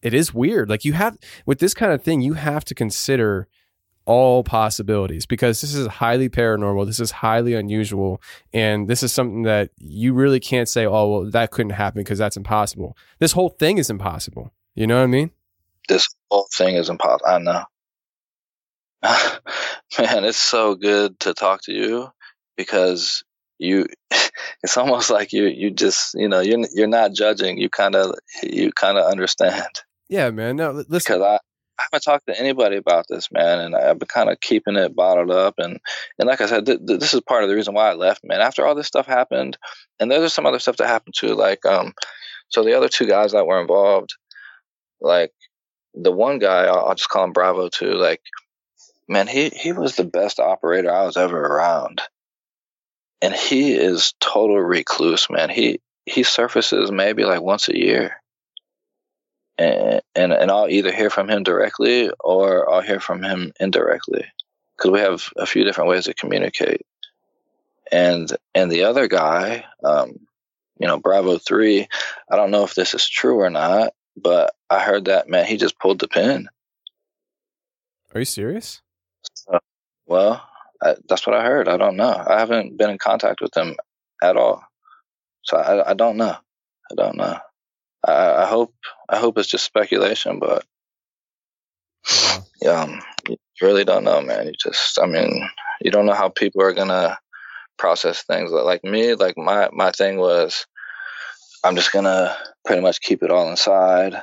[0.00, 0.70] it is weird.
[0.70, 3.48] Like you have with this kind of thing, you have to consider
[4.04, 6.86] all possibilities because this is highly paranormal.
[6.86, 8.20] This is highly unusual.
[8.52, 12.18] And this is something that you really can't say, oh, well, that couldn't happen because
[12.18, 12.96] that's impossible.
[13.18, 14.52] This whole thing is impossible.
[14.74, 15.30] You know what I mean?
[15.88, 17.26] This whole thing is impossible.
[17.26, 17.64] I know.
[19.98, 22.10] Man, it's so good to talk to you
[22.56, 23.24] because
[23.58, 23.86] you
[24.62, 28.14] it's almost like you you just you know you're you're not judging you kind of
[28.42, 31.38] you kind of understand yeah man no listen because I,
[31.82, 34.94] I haven't talked to anybody about this man and i've been kind of keeping it
[34.94, 35.78] bottled up and
[36.18, 38.22] and like i said th- th- this is part of the reason why i left
[38.24, 38.40] man.
[38.40, 39.58] After all this stuff happened
[40.00, 41.92] and there's some other stuff that happened too like um
[42.48, 44.14] so the other two guys that were involved
[45.00, 45.32] like
[45.94, 48.20] the one guy i'll, I'll just call him bravo two like
[49.08, 52.00] man he he was the best operator i was ever around.
[53.20, 55.48] And he is total recluse, man.
[55.48, 58.21] He he surfaces maybe like once a year,
[59.58, 64.24] and and, and I'll either hear from him directly or I'll hear from him indirectly,
[64.76, 66.82] because we have a few different ways to communicate.
[67.90, 70.14] And and the other guy, um,
[70.78, 71.86] you know, Bravo Three,
[72.30, 75.56] I don't know if this is true or not, but I heard that man, he
[75.56, 76.48] just pulled the pin.
[78.14, 78.80] Are you serious?
[79.34, 79.58] So,
[80.06, 80.46] well,
[80.82, 81.68] I, that's what I heard.
[81.68, 82.24] I don't know.
[82.26, 83.76] I haven't been in contact with them
[84.22, 84.64] at all,
[85.42, 86.36] so I, I don't know.
[86.90, 87.38] I don't know.
[88.06, 88.74] I, I hope
[89.08, 90.64] I hope it's just speculation, but
[92.68, 94.46] um, you really don't know, man.
[94.46, 95.48] You just, I mean,
[95.80, 97.18] you don't know how people are gonna
[97.78, 98.50] process things.
[98.50, 100.66] Like me, like my my thing was,
[101.64, 104.20] I'm just gonna pretty much keep it all inside,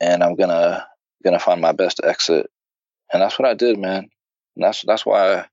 [0.00, 0.86] and I'm gonna
[1.24, 2.50] gonna find my best exit,
[3.12, 4.08] and that's what I did, man.
[4.56, 5.46] And that's that's why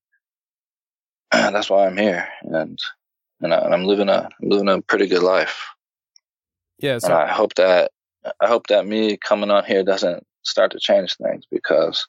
[1.32, 2.80] that's why I'm here, and
[3.42, 5.68] and, I, am living a I'm living a pretty good life.
[6.82, 7.92] Yeah, so- and I hope that
[8.42, 12.08] I hope that me coming on here doesn't start to change things because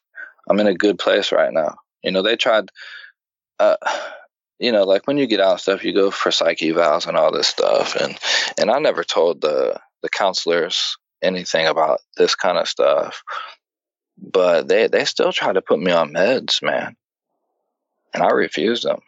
[0.50, 1.76] I'm in a good place right now.
[2.02, 2.70] You know, they tried,
[3.60, 3.76] uh,
[4.58, 7.16] you know, like when you get out and stuff, you go for psych evals and
[7.16, 8.18] all this stuff, and
[8.58, 13.22] and I never told the the counselors anything about this kind of stuff,
[14.18, 16.96] but they they still try to put me on meds, man,
[18.14, 19.00] and I refused them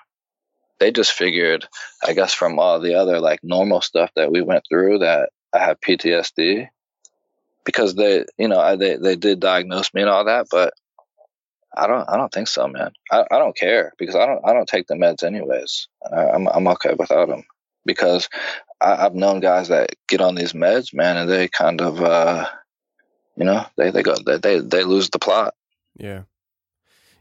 [0.80, 1.66] they just figured,
[2.06, 5.58] I guess, from all the other like normal stuff that we went through that I
[5.60, 6.68] have PTSD
[7.64, 10.74] because they, you know, I, they they did diagnose me and all that, but
[11.76, 12.92] I don't I don't think so, man.
[13.10, 15.88] I, I don't care because I don't I don't take the meds anyways.
[16.12, 17.44] I, I'm I'm okay without them
[17.86, 18.28] because
[18.80, 22.46] I, have known guys that get on these meds, man, and they kind of, uh,
[23.36, 25.54] you know, they they go they they, they lose the plot.
[25.96, 26.22] Yeah.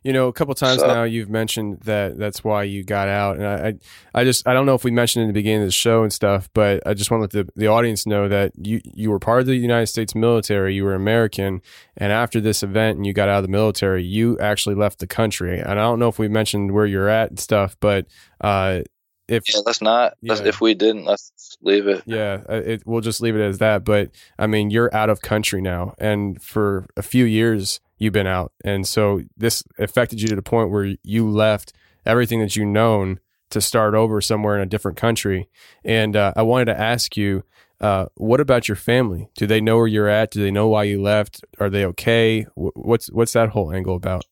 [0.03, 3.37] You know, a couple times so, now you've mentioned that that's why you got out,
[3.37, 5.67] and I, I, I, just I don't know if we mentioned in the beginning of
[5.67, 8.51] the show and stuff, but I just want to let the, the audience know that
[8.61, 11.61] you you were part of the United States military, you were American,
[11.95, 15.07] and after this event and you got out of the military, you actually left the
[15.07, 15.59] country.
[15.59, 18.05] And I don't know if we mentioned where you're at and stuff, but
[18.41, 18.81] uh,
[19.27, 20.13] if yeah, let's not.
[20.21, 20.33] Yeah.
[20.33, 22.03] Let's, if we didn't, let's leave it.
[22.05, 23.85] Yeah, uh, it, we'll just leave it as that.
[23.85, 28.27] But I mean, you're out of country now, and for a few years you've been
[28.27, 28.51] out.
[28.63, 31.73] And so this affected you to the point where you left
[32.05, 35.47] everything that you known to start over somewhere in a different country.
[35.83, 37.43] And uh, I wanted to ask you,
[37.79, 39.29] uh, what about your family?
[39.35, 40.31] Do they know where you're at?
[40.31, 41.43] Do they know why you left?
[41.59, 42.45] Are they okay?
[42.55, 44.25] What's what's that whole angle about?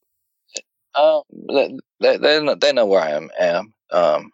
[0.95, 3.29] Um, they they they, they know where I am.
[3.37, 3.73] am.
[3.91, 4.31] Um,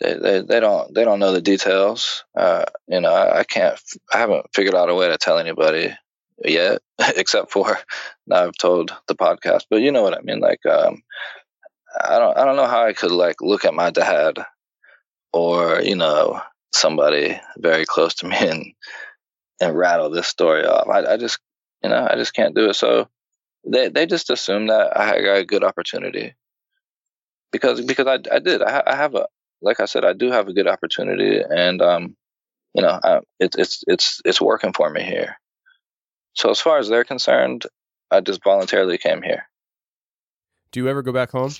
[0.00, 2.24] they, they they don't they don't know the details.
[2.34, 3.78] Uh, you know, I, I can't.
[4.12, 5.94] I haven't figured out a way to tell anybody
[6.44, 6.80] yet,
[7.16, 7.78] except for
[8.26, 9.64] now I've told the podcast.
[9.70, 10.40] But you know what I mean.
[10.40, 11.02] Like, um,
[12.02, 14.38] I don't, I don't know how I could like look at my dad
[15.32, 16.40] or you know
[16.72, 18.66] somebody very close to me and
[19.60, 20.88] and rattle this story off.
[20.88, 21.38] I, I just,
[21.82, 22.74] you know, I just can't do it.
[22.74, 23.08] So
[23.66, 26.34] they they just assume that I got a good opportunity
[27.52, 29.26] because because I I did I, I have a
[29.62, 32.16] like I said I do have a good opportunity and um
[32.74, 35.36] you know I, it's it's it's it's working for me here.
[36.34, 37.66] So as far as they're concerned,
[38.10, 39.44] I just voluntarily came here.
[40.72, 41.52] Do you ever go back home?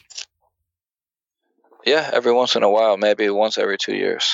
[1.85, 4.33] Yeah, every once in a while, maybe once every two years.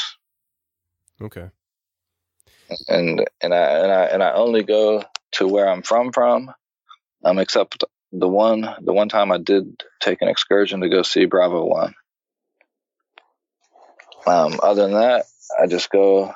[1.21, 1.49] Okay.
[2.89, 6.53] And and I and I and I only go to where I'm from from,
[7.25, 11.27] um, except the one the one time I did take an excursion to go see
[11.27, 11.95] Bravo One.
[14.27, 15.27] Um, other than that,
[15.61, 16.35] I just go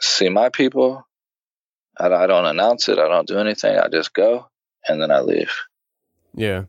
[0.00, 1.06] see my people
[2.00, 2.98] I, I don't announce it.
[2.98, 3.76] I don't do anything.
[3.78, 4.48] I just go
[4.88, 5.52] and then I leave.
[6.34, 6.64] Yeah.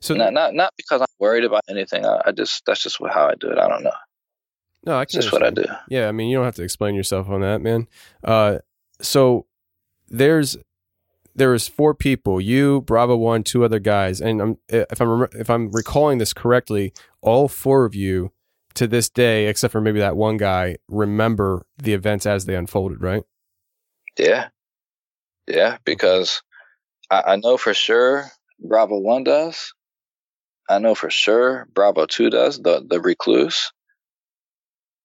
[0.00, 2.04] So not not not because I'm worried about anything.
[2.04, 3.58] I, I just that's just how I do it.
[3.58, 3.92] I don't know.
[4.84, 5.20] No, I can.
[5.20, 5.64] That's what I do.
[5.88, 7.88] Yeah, I mean, you don't have to explain yourself on that, man.
[8.22, 8.58] Uh,
[9.00, 9.46] so
[10.08, 10.56] there's
[11.34, 15.50] there was four people: you, Bravo One, two other guys, and I'm, if I'm if
[15.50, 18.32] I'm recalling this correctly, all four of you
[18.74, 23.02] to this day, except for maybe that one guy, remember the events as they unfolded,
[23.02, 23.24] right?
[24.18, 24.48] Yeah.
[25.46, 26.42] Yeah, because
[27.10, 28.26] I, I know for sure
[28.60, 29.72] Bravo 1 does.
[30.68, 33.72] I know for sure Bravo 2 does, the, the recluse.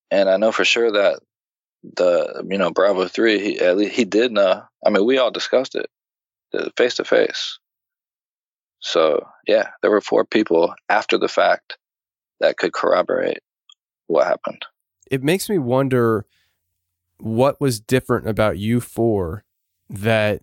[0.09, 1.19] And I know for sure that
[1.83, 4.63] the, you know, Bravo 3, he, at least he did know.
[4.85, 5.89] I mean, we all discussed it
[6.75, 7.59] face to face.
[8.79, 11.77] So, yeah, there were four people after the fact
[12.39, 13.39] that could corroborate
[14.07, 14.65] what happened.
[15.09, 16.25] It makes me wonder
[17.17, 19.43] what was different about you four
[19.91, 20.41] that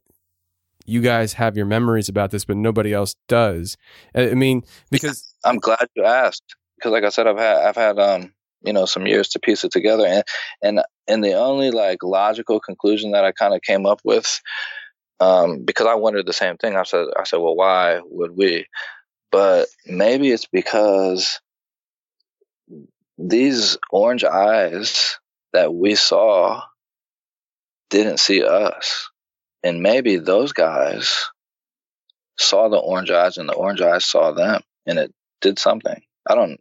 [0.86, 3.77] you guys have your memories about this, but nobody else does.
[4.15, 7.99] I mean, because I'm glad you asked because, like I said, I've had I've had
[7.99, 10.25] um you know some years to piece it together, and
[10.62, 14.41] and and the only like logical conclusion that I kind of came up with,
[15.20, 16.77] um, because I wondered the same thing.
[16.77, 18.67] I said I said, well, why would we?
[19.31, 21.41] But maybe it's because
[23.18, 25.18] these orange eyes
[25.52, 26.62] that we saw
[27.91, 29.08] didn't see us.
[29.62, 31.27] And maybe those guys
[32.39, 36.01] saw the orange eyes and the orange eyes saw them and it did something.
[36.27, 36.61] I don't,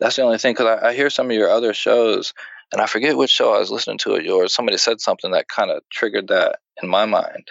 [0.00, 0.54] that's the only thing.
[0.54, 2.34] Cause I, I hear some of your other shows
[2.72, 4.52] and I forget which show I was listening to of yours.
[4.52, 7.50] Somebody said something that kind of triggered that in my mind.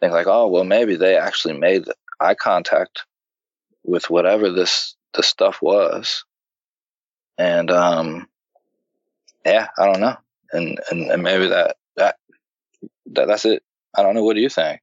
[0.00, 1.86] Think like, oh, well, maybe they actually made
[2.20, 3.04] eye contact
[3.82, 6.24] with whatever this, the stuff was.
[7.38, 8.28] And, um,
[9.44, 10.16] yeah, I don't know.
[10.52, 12.16] And, and, and maybe that, that,
[13.06, 13.63] that, that's it.
[13.96, 14.24] I don't know.
[14.24, 14.80] What do you think?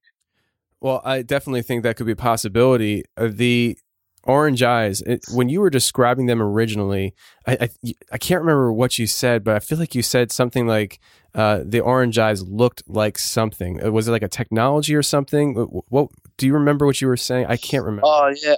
[0.80, 3.04] Well, I definitely think that could be a possibility.
[3.16, 3.78] Uh, the
[4.24, 7.14] orange eyes, it, when you were describing them originally,
[7.46, 10.68] I, I, I can't remember what you said, but I feel like you said something
[10.68, 11.00] like
[11.34, 13.84] uh, the orange eyes looked like something.
[13.84, 15.54] Uh, was it like a technology or something?
[15.56, 17.46] What, what do you remember what you were saying?
[17.48, 18.06] I can't remember.
[18.06, 18.56] Oh yeah,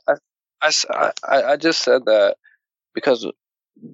[0.62, 0.72] I,
[1.28, 2.38] I, I just said that
[2.94, 3.28] because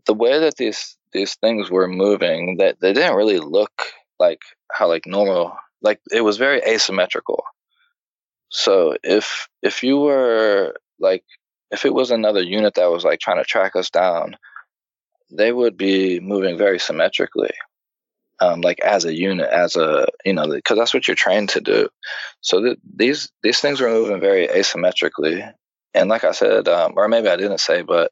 [0.05, 3.71] the way that these these things were moving, that they didn't really look
[4.19, 7.43] like how like normal like it was very asymmetrical
[8.49, 11.23] so if if you were like
[11.71, 14.35] if it was another unit that was like trying to track us down
[15.31, 17.51] they would be moving very symmetrically
[18.41, 21.61] um, like as a unit as a you know because that's what you're trained to
[21.61, 21.89] do
[22.41, 25.53] so th- these these things were moving very asymmetrically
[25.93, 28.11] and like i said um, or maybe i didn't say but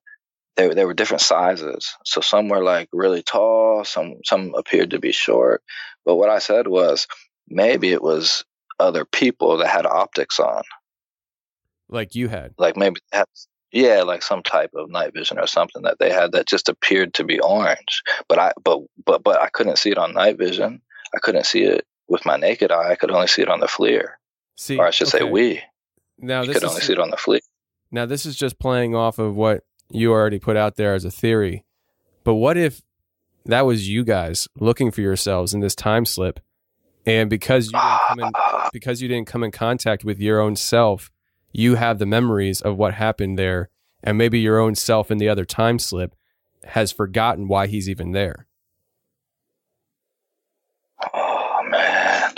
[0.58, 1.96] they, they were different sizes.
[2.04, 5.62] So some were like really tall, some some appeared to be short.
[6.04, 7.08] But what I said was
[7.48, 8.44] maybe it was
[8.80, 10.64] other people that had optics on.
[11.90, 12.54] Like you had.
[12.58, 13.26] Like maybe had
[13.72, 17.14] yeah, like some type of night vision or something that they had that just appeared
[17.16, 18.02] to be orange.
[18.28, 20.82] But I but but but I couldn't see it on night vision.
[21.14, 22.92] I couldn't see it with my naked eye.
[22.92, 24.12] I could only see it on the FLIR.
[24.56, 25.20] See, or I should okay.
[25.20, 25.62] say we.
[26.18, 27.40] Now this could is, only see it on the FLIR.
[27.92, 31.12] Now this is just playing off of what you already put out there as a
[31.12, 31.66] theory.
[32.24, 32.82] But what if
[33.46, 36.40] that was you guys looking for yourselves in this time slip,
[37.08, 38.32] and because you didn't come in,
[38.74, 41.10] because you didn't come in contact with your own self,
[41.54, 43.70] you have the memories of what happened there,
[44.04, 46.14] and maybe your own self in the other time slip
[46.66, 48.46] has forgotten why he's even there.
[51.14, 52.36] Oh man.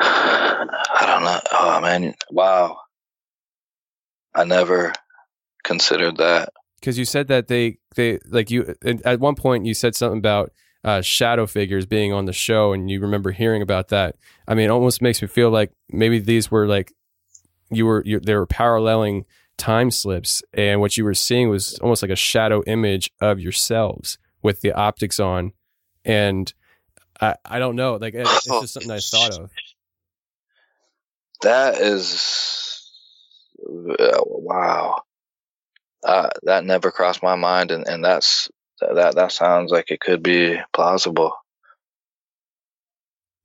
[0.00, 1.40] I don't know.
[1.52, 2.76] Oh man, wow.
[4.34, 4.92] I never
[5.64, 6.52] considered that.
[6.78, 10.52] Because you said that they they like you at one point you said something about
[10.84, 14.16] uh, shadow figures being on the show, and you remember hearing about that.
[14.46, 16.92] I mean, it almost makes me feel like maybe these were like
[17.70, 19.24] you were you, they were paralleling
[19.56, 24.18] time slips, and what you were seeing was almost like a shadow image of yourselves
[24.42, 25.52] with the optics on,
[26.04, 26.52] and
[27.20, 29.50] I I don't know, like it's just something I thought of.
[31.42, 32.90] That is
[33.64, 35.02] uh, wow,
[36.04, 38.50] uh, that never crossed my mind, and, and that's
[38.80, 41.32] that that sounds like it could be plausible.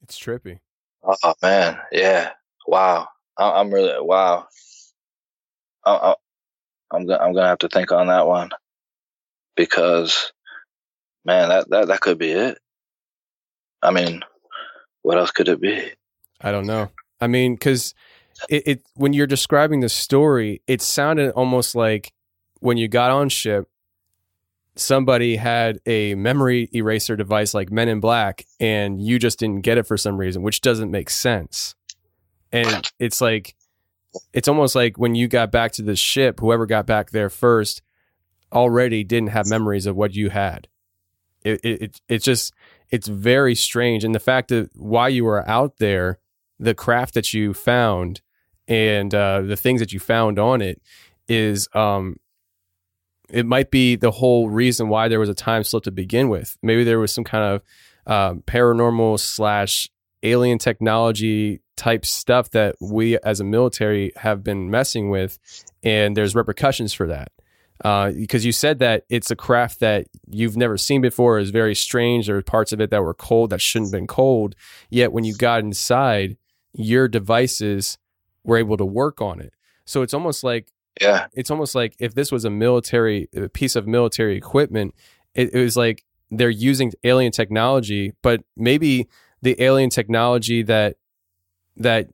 [0.04, 0.60] It's trippy.
[1.04, 2.32] Oh man, yeah,
[2.68, 3.08] wow.
[3.38, 4.48] I, am really wow.
[5.86, 6.16] I, I,
[6.92, 8.50] I'm I'm gonna have to think on that one
[9.56, 10.32] because,
[11.26, 12.58] man, that that that could be it.
[13.82, 14.22] I mean,
[15.02, 15.92] what else could it be?
[16.42, 16.90] I don't know.
[17.20, 17.94] I mean, because
[18.50, 22.12] it, it when you're describing the story, it sounded almost like
[22.60, 23.68] when you got on ship,
[24.76, 29.78] somebody had a memory eraser device like Men in Black, and you just didn't get
[29.78, 31.76] it for some reason, which doesn't make sense.
[32.52, 33.56] And it's like,
[34.34, 37.82] it's almost like when you got back to the ship, whoever got back there first
[38.52, 40.68] already didn't have memories of what you had.
[41.44, 42.54] It it it, it just
[42.90, 44.04] it's very strange.
[44.04, 46.20] And the fact that why you were out there,
[46.60, 48.22] the craft that you found,
[48.68, 50.82] and uh, the things that you found on it
[51.28, 52.18] is um,
[53.34, 56.56] it might be the whole reason why there was a time slip to begin with.
[56.62, 57.62] Maybe there was some kind of
[58.06, 59.90] um, paranormal slash
[60.22, 65.40] alien technology type stuff that we as a military have been messing with,
[65.84, 67.32] and there's repercussions for that.
[67.84, 71.76] Uh, because you said that it's a craft that you've never seen before is very
[71.76, 72.28] strange.
[72.28, 74.56] There were parts of it that were cold that shouldn't have been cold.
[74.90, 76.38] Yet when you got inside,
[76.74, 77.98] your devices
[78.44, 79.54] were able to work on it.
[79.86, 80.72] So it's almost like
[81.02, 81.28] Yeah.
[81.34, 84.94] it's almost like if this was a military a piece of military equipment,
[85.34, 89.08] it, it was like they're using alien technology, but maybe
[89.42, 90.98] the alien technology that
[91.78, 92.10] that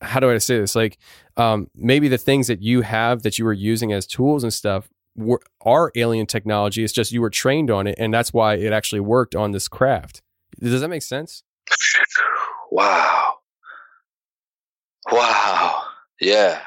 [0.00, 0.74] how do I say this?
[0.74, 0.98] Like
[1.36, 4.88] um, maybe the things that you have that you were using as tools and stuff
[5.16, 6.84] were are alien technology.
[6.84, 9.68] It's just you were trained on it, and that's why it actually worked on this
[9.68, 10.22] craft.
[10.60, 11.42] Does that make sense?
[12.70, 13.34] Wow.
[15.10, 15.84] Wow.
[16.20, 16.60] Yeah.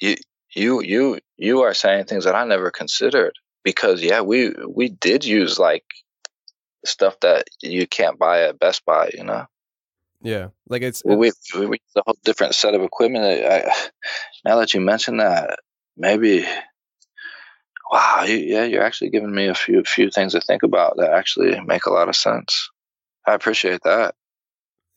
[0.00, 0.16] You
[0.54, 5.24] you you you are saying things that I never considered because yeah, we we did
[5.24, 5.84] use like
[6.84, 9.46] stuff that you can't buy at Best Buy, you know.
[10.22, 13.24] Yeah, like it's, We we, it's- we used a whole different set of equipment.
[13.24, 13.70] I,
[14.44, 15.58] now that you mention that,
[15.96, 16.44] maybe
[17.90, 21.12] wow, you, yeah, you're actually giving me a few few things to think about that
[21.12, 22.70] actually make a lot of sense.
[23.26, 24.14] I appreciate that.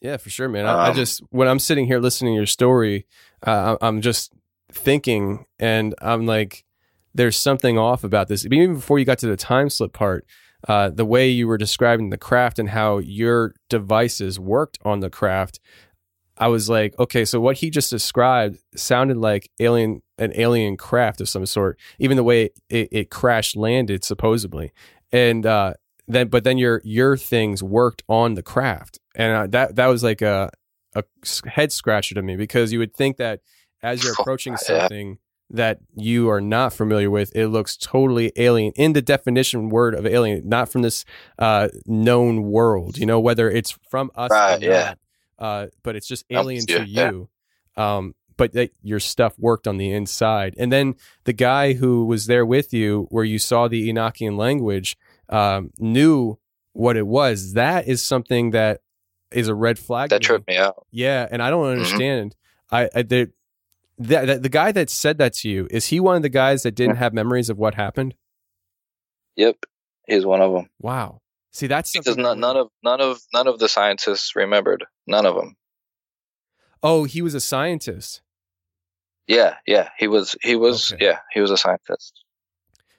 [0.02, 0.66] Yeah, for sure, man.
[0.66, 3.08] I, I Um, just when I'm sitting here listening to your story,
[3.46, 4.34] uh, I'm just
[4.74, 6.66] thinking, and I'm like,
[7.14, 8.46] there's something off about this.
[8.46, 10.26] Even before you got to the time slip part,
[10.68, 15.10] uh, the way you were describing the craft and how your devices worked on the
[15.10, 15.60] craft,
[16.38, 21.22] I was like, okay, so what he just described sounded like alien, an alien craft
[21.22, 21.80] of some sort.
[22.00, 24.72] Even the way it, it crash landed, supposedly,
[25.12, 25.74] and uh,
[26.08, 30.04] then but then your your things worked on the craft, and uh, that that was
[30.04, 30.50] like a
[30.96, 31.04] a
[31.46, 33.42] head scratcher to me because you would think that
[33.84, 38.94] as you're approaching something that you are not familiar with, it looks totally alien in
[38.94, 41.06] the definition word of alien, not from this
[41.38, 42.98] uh, known world.
[42.98, 44.84] You know, whether it's from us Right, or yeah.
[44.84, 44.98] not,
[45.38, 47.30] uh, but it's just alien to you,
[47.78, 47.96] yeah.
[47.98, 50.96] Um, but that your stuff worked on the inside, and then
[51.26, 54.98] the guy who was there with you, where you saw the Enochian language,
[55.30, 56.40] um, knew
[56.72, 57.54] what it was.
[57.54, 58.82] That is something that
[59.32, 60.10] is a red flag.
[60.10, 60.88] That tripped me out.
[60.90, 61.78] Yeah, and I don't Mm-hmm.
[61.84, 62.36] understand.
[62.72, 63.32] I, I the,
[64.04, 66.64] the the the guy that said that to you is he one of the guys
[66.64, 68.16] that didn't have memories of what happened?
[69.36, 69.66] Yep,
[70.08, 70.70] he's one of them.
[70.80, 71.20] Wow.
[71.52, 74.86] See, that's Because none, none of none of none of the scientists remembered.
[75.08, 75.56] None of them.
[76.82, 78.22] Oh, he was a scientist.
[79.28, 80.36] Yeah, yeah, he was.
[80.42, 80.94] He was.
[80.94, 81.06] Okay.
[81.06, 82.24] Yeah, he was a scientist.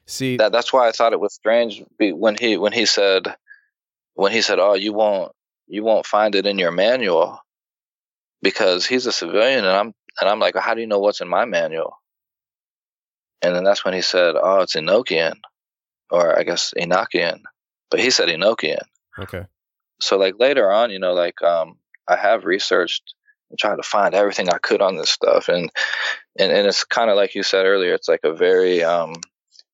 [0.07, 3.35] See, That that's why I thought it was strange when he when he said
[4.15, 5.33] when he said, "Oh, you won't
[5.67, 7.41] you won't find it in your manual,"
[8.43, 11.21] because he's a civilian, and I'm and I'm like, well, how do you know what's
[11.21, 11.99] in my manual?
[13.43, 15.35] And then that's when he said, "Oh, it's Enochian,
[16.11, 17.41] or I guess Enochian,"
[17.91, 18.83] but he said Enochian.
[19.19, 19.45] okay.
[20.01, 21.79] so like later on you know like um
[22.09, 23.15] i have researched
[23.51, 25.71] and tried to find everything i could on this stuff and
[26.37, 29.15] and, and it's kind of like you said earlier it's like a very um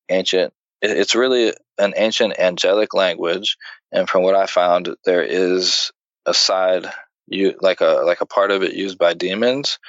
[0.09, 3.57] ancient it- it's really an ancient angelic language
[3.91, 5.91] and from what i found there is
[6.27, 6.85] a side
[7.27, 9.79] you like a like a part of it used by demons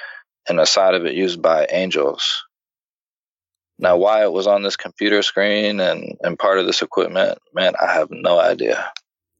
[0.49, 2.43] and a side of it used by angels
[3.79, 7.73] now why it was on this computer screen and and part of this equipment man
[7.81, 8.91] i have no idea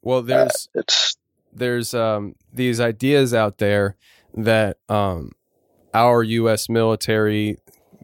[0.02, 1.18] Well, Uh, there's it's
[1.52, 3.96] there's um these ideas out there
[4.36, 5.32] that um
[5.94, 6.70] our U.S.
[6.70, 7.58] military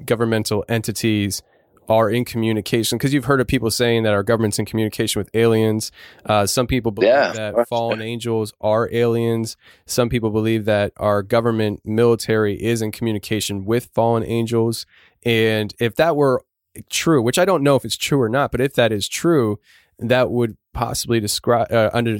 [0.05, 1.41] governmental entities
[1.89, 5.29] are in communication because you've heard of people saying that our government's in communication with
[5.33, 5.91] aliens.
[6.25, 9.57] Uh, some people believe Yeah, that fallen angels are aliens.
[9.87, 14.85] Some people believe that our government military is in communication with fallen angels.
[15.23, 16.43] And if that were
[16.89, 19.59] true, which I don't know if it's true or not, but if that is true,
[19.97, 22.19] that would possibly describe uh, under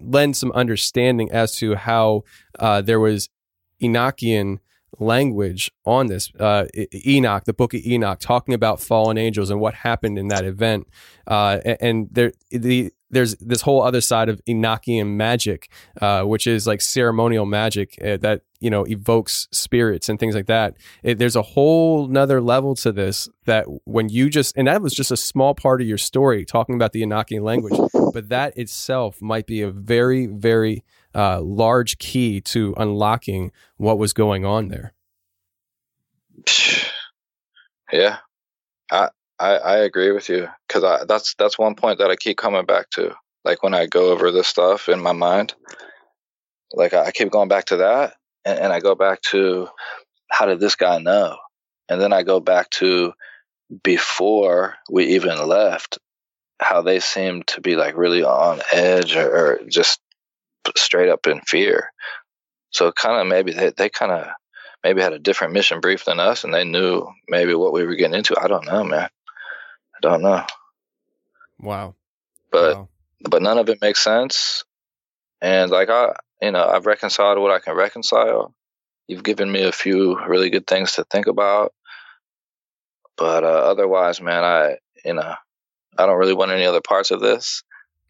[0.00, 2.22] lend some understanding as to how
[2.58, 3.28] uh, there was
[3.82, 4.58] Enochian
[4.98, 6.66] language on this uh,
[7.06, 10.88] Enoch, the book of Enoch, talking about fallen angels and what happened in that event.
[11.26, 16.66] Uh, and there, the there's this whole other side of Enochian magic, uh, which is
[16.66, 20.74] like ceremonial magic uh, that you know evokes spirits and things like that.
[21.02, 24.94] It, there's a whole nother level to this that when you just and that was
[24.94, 27.78] just a small part of your story talking about the Enochian language,
[28.12, 34.12] but that itself might be a very very uh, large key to unlocking what was
[34.12, 34.92] going on there.
[37.90, 38.18] Yeah,
[38.92, 42.36] I I, I agree with you because I that's that's one point that I keep
[42.36, 43.14] coming back to.
[43.44, 45.54] Like when I go over this stuff in my mind,
[46.72, 49.68] like I keep going back to that, and, and I go back to
[50.30, 51.38] how did this guy know,
[51.88, 53.14] and then I go back to
[53.82, 55.98] before we even left,
[56.60, 60.00] how they seemed to be like really on edge or, or just
[60.76, 61.90] straight up in fear.
[62.70, 64.28] So kind of maybe they, they kind of
[64.84, 67.94] maybe had a different mission brief than us and they knew maybe what we were
[67.94, 68.38] getting into.
[68.40, 69.08] I don't know, man.
[69.96, 70.44] I don't know.
[71.60, 71.94] Wow.
[72.50, 72.88] But wow.
[73.28, 74.64] but none of it makes sense.
[75.40, 78.54] And like I you know, I've reconciled what I can reconcile.
[79.08, 81.72] You've given me a few really good things to think about.
[83.16, 85.34] But uh, otherwise, man, I you know,
[85.96, 87.64] I don't really want any other parts of this.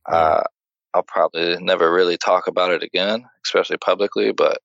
[0.04, 0.42] Uh,
[0.94, 4.32] I'll probably never really talk about it again, especially publicly.
[4.32, 4.58] But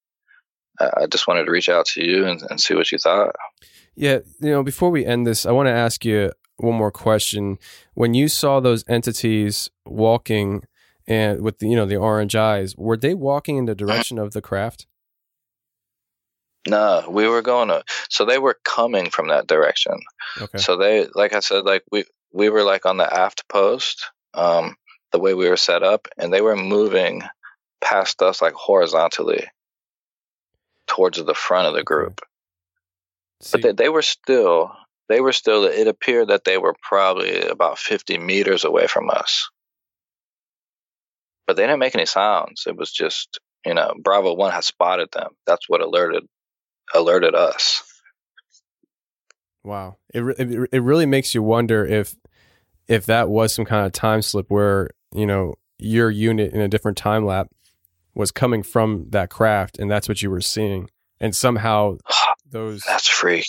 [0.80, 3.36] I just wanted to reach out to you and, and see what you thought.
[3.96, 7.58] Yeah, you know, before we end this, I want to ask you one more question.
[7.94, 10.64] When you saw those entities walking
[11.06, 14.34] and with the, you know the orange eyes, were they walking in the direction of
[14.34, 14.88] the craft?
[16.68, 17.84] No, we were going to.
[18.10, 20.00] So they were coming from that direction.
[20.42, 20.58] Okay.
[20.58, 24.76] So they, like I said, like we we were like on the aft post, um,
[25.14, 27.22] the way we were set up, and they were moving
[27.82, 29.48] past us like horizontally
[30.88, 32.22] towards the front of the group.
[33.42, 34.72] See, But they, they were still,
[35.10, 35.66] they were still.
[35.66, 39.50] It appeared that they were probably about fifty meters away from us,
[41.48, 42.64] but they didn't make any sounds.
[42.68, 45.32] It was just, you know, Bravo One had spotted them.
[45.46, 46.24] That's what alerted
[46.94, 47.84] alerted us.
[49.64, 49.98] wow.
[50.14, 52.16] It, it it really makes you wonder if
[52.88, 56.68] if that was some kind of time slip where you know your unit in a
[56.68, 57.48] different time lap
[58.16, 61.98] was coming from that craft, and that's what you were seeing, and somehow
[62.50, 63.46] those That's freak.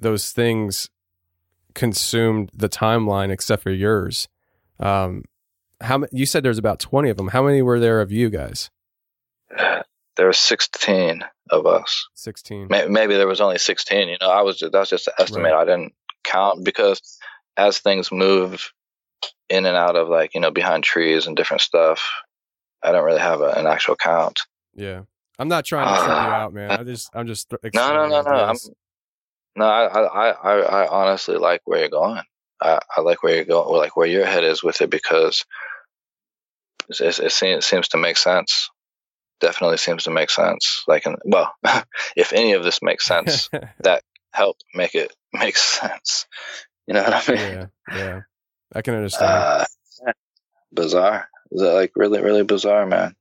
[0.00, 0.88] those things
[1.74, 4.28] consumed the timeline except for yours.
[4.80, 5.24] Um,
[5.82, 7.28] how you said there's about twenty of them?
[7.28, 8.70] How many were there of you guys?
[10.16, 12.08] There were sixteen of us.
[12.14, 12.68] Sixteen.
[12.70, 14.08] May- Maybe there was only sixteen.
[14.08, 15.52] You know, I was that's just an estimate.
[15.52, 15.60] Right.
[15.60, 15.92] I didn't
[16.24, 17.18] count because
[17.58, 18.72] as things move
[19.48, 22.02] in and out of like you know behind trees and different stuff,
[22.82, 24.40] I don't really have a, an actual count.
[24.74, 25.02] Yeah,
[25.38, 26.04] I'm not trying to ah.
[26.04, 26.70] trip you out, man.
[26.72, 28.30] I just I'm just th- No, no, no, no.
[28.30, 28.56] I'm,
[29.56, 32.22] no, I, I, I, I honestly like where you're going.
[32.60, 35.44] I, I like where you're going, or like where your head is with it because
[36.88, 38.70] it, it, it, seems, it seems to make sense.
[39.40, 40.84] Definitely seems to make sense.
[40.86, 41.52] Like, in, well,
[42.16, 46.26] if any of this makes sense, that help make it make sense.
[46.86, 47.38] You know what I mean?
[47.38, 48.20] yeah, yeah.
[48.76, 49.30] I can understand.
[49.30, 49.64] Uh,
[50.72, 51.28] bizarre.
[51.52, 53.14] Is that like really, really bizarre, man?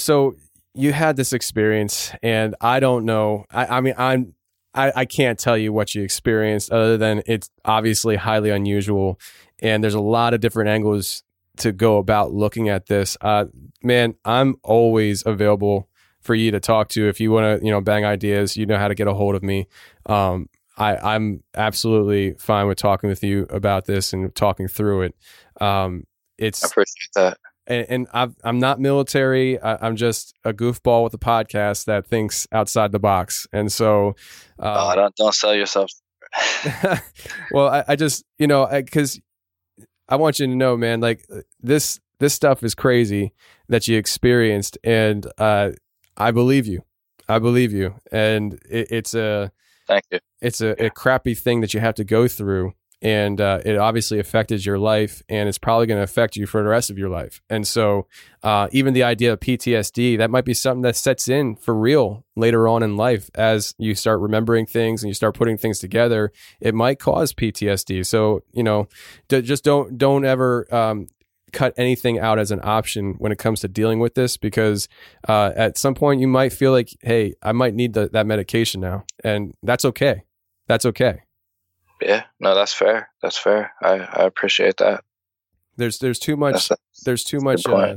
[0.00, 0.34] so
[0.74, 4.34] you had this experience and i don't know i, I mean i'm
[4.72, 9.18] I, I can't tell you what you experienced other than it's obviously highly unusual
[9.60, 11.24] and there's a lot of different angles
[11.56, 13.46] to go about looking at this uh,
[13.82, 15.88] man i'm always available
[16.20, 18.78] for you to talk to if you want to you know bang ideas you know
[18.78, 19.66] how to get a hold of me
[20.06, 25.14] um, I, i'm absolutely fine with talking with you about this and talking through it
[25.60, 26.04] um,
[26.40, 27.38] it's I appreciate that.
[27.66, 29.60] and, and I've, I'm not military.
[29.60, 33.46] I, I'm just a goofball with a podcast that thinks outside the box.
[33.52, 34.16] And so,
[34.58, 35.90] oh, uh, don't don't sell yourself.
[37.52, 39.20] well, I, I just, you know, because
[40.08, 41.26] I, want you to know, man, like
[41.60, 43.32] this, this stuff is crazy
[43.68, 44.78] that you experienced.
[44.82, 45.72] And uh,
[46.16, 46.84] I believe you.
[47.28, 47.96] I believe you.
[48.10, 49.52] And it, it's a,
[49.90, 50.20] Thank you.
[50.40, 54.18] it's a, a crappy thing that you have to go through and uh, it obviously
[54.18, 57.08] affected your life and it's probably going to affect you for the rest of your
[57.08, 57.40] life.
[57.48, 58.06] And so
[58.42, 62.24] uh, even the idea of ptsd that might be something that sets in for real
[62.36, 63.30] later on in life.
[63.34, 68.06] As you start remembering things and you start putting things together it might cause ptsd
[68.06, 68.86] so you know
[69.28, 71.08] d- just don't don't ever um,
[71.52, 74.88] cut anything out as an option when it comes to dealing with this because
[75.28, 78.80] uh, at some point you might feel like hey i might need the, that medication
[78.80, 79.04] now.
[79.24, 80.22] And that's okay.
[80.66, 81.22] That's okay.
[82.00, 83.10] Yeah, no, that's fair.
[83.22, 83.72] That's fair.
[83.82, 85.04] I, I appreciate that.
[85.76, 87.96] there's there's too much That's, there's too much uh,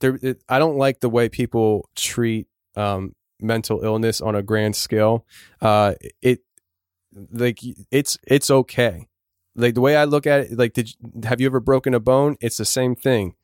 [0.00, 2.46] there it, i don't like the way people treat
[2.76, 5.24] um mental illness on a grand scale.
[5.60, 6.40] Uh it
[7.32, 7.58] like
[7.90, 9.08] it's it's okay
[9.56, 12.00] like the way i look at it like did you- have you ever broken a
[12.00, 12.36] bone?
[12.40, 13.34] It's the same thing.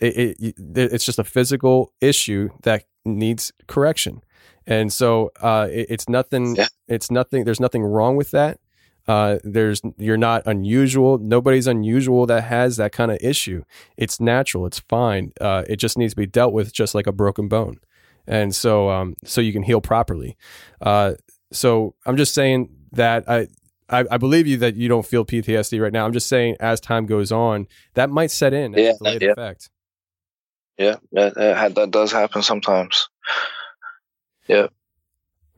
[0.00, 0.54] It, it
[0.92, 4.22] it's just a physical issue that needs correction.
[4.66, 6.66] And so uh it, it's nothing Yeah.
[6.88, 8.58] it's nothing there's nothing wrong with that.
[9.06, 13.62] Uh there's you're not unusual nobody's unusual that has that kind of issue.
[13.96, 17.12] It's natural it's fine uh it just needs to be dealt with just like a
[17.12, 17.76] broken bone.
[18.26, 20.36] And so um so you can heal properly.
[20.80, 21.14] Uh
[21.52, 23.46] so i'm just saying that i
[23.88, 26.04] I, I believe you that you don't feel PTSD right now.
[26.06, 28.74] I'm just saying, as time goes on, that might set in.
[28.74, 29.30] as a Yeah, delayed yeah.
[29.32, 29.70] effect.
[30.78, 33.08] Yeah, that, that, that does happen sometimes.
[34.48, 34.68] Yeah.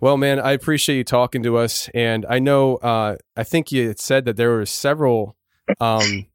[0.01, 3.95] Well, man, I appreciate you talking to us, and I know uh, I think you
[3.97, 5.37] said that there were several
[5.81, 6.27] um,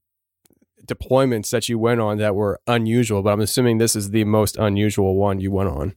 [0.86, 4.58] deployments that you went on that were unusual, but I'm assuming this is the most
[4.58, 5.96] unusual one you went on.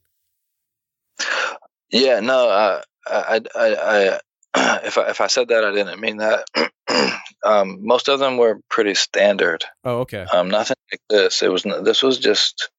[1.90, 4.20] Yeah, no, I, I, I,
[4.84, 6.44] if I, if I said that, I didn't mean that.
[7.44, 9.64] um, most of them were pretty standard.
[9.84, 10.26] Oh, okay.
[10.32, 11.42] Um, nothing like this.
[11.42, 12.70] It was this was just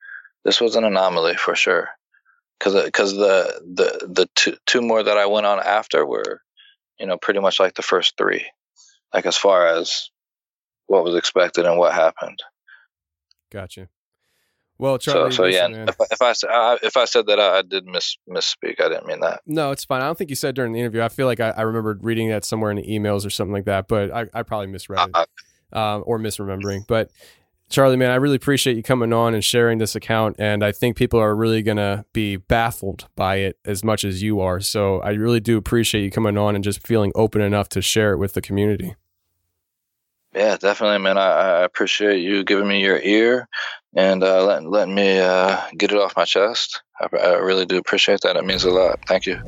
[0.44, 1.90] this was an anomaly for sure.
[2.60, 6.42] Because because the the the two two more that I went on after were,
[7.00, 8.46] you know, pretty much like the first three,
[9.14, 10.10] like as far as
[10.88, 12.40] what was expected and what happened.
[13.52, 13.90] Gotcha.
[14.84, 15.88] Well, Charlie, so yeah, listen, man.
[15.88, 19.08] if I, if I if I said that I, I did miss misspeak, I didn't
[19.08, 19.40] mean that.
[19.46, 20.02] No, it's fine.
[20.02, 21.02] I don't think you said during the interview.
[21.02, 23.64] I feel like I, I remembered reading that somewhere in the emails or something like
[23.64, 25.16] that, but I, I probably misread it
[25.72, 26.86] Uh, um, or misremembering.
[26.86, 27.12] But
[27.70, 30.36] Charlie, man, I really appreciate you coming on and sharing this account.
[30.38, 34.22] And I think people are really going to be baffled by it as much as
[34.22, 34.60] you are.
[34.60, 38.12] So I really do appreciate you coming on and just feeling open enough to share
[38.12, 38.98] it with the community.
[40.36, 41.18] Yeah, definitely, man.
[41.18, 43.48] I, I appreciate you giving me your ear
[43.96, 46.82] and uh, letting letting me uh, get it off my chest.
[47.00, 48.36] I, I really do appreciate that.
[48.36, 49.00] It means a lot.
[49.08, 49.40] Thank you.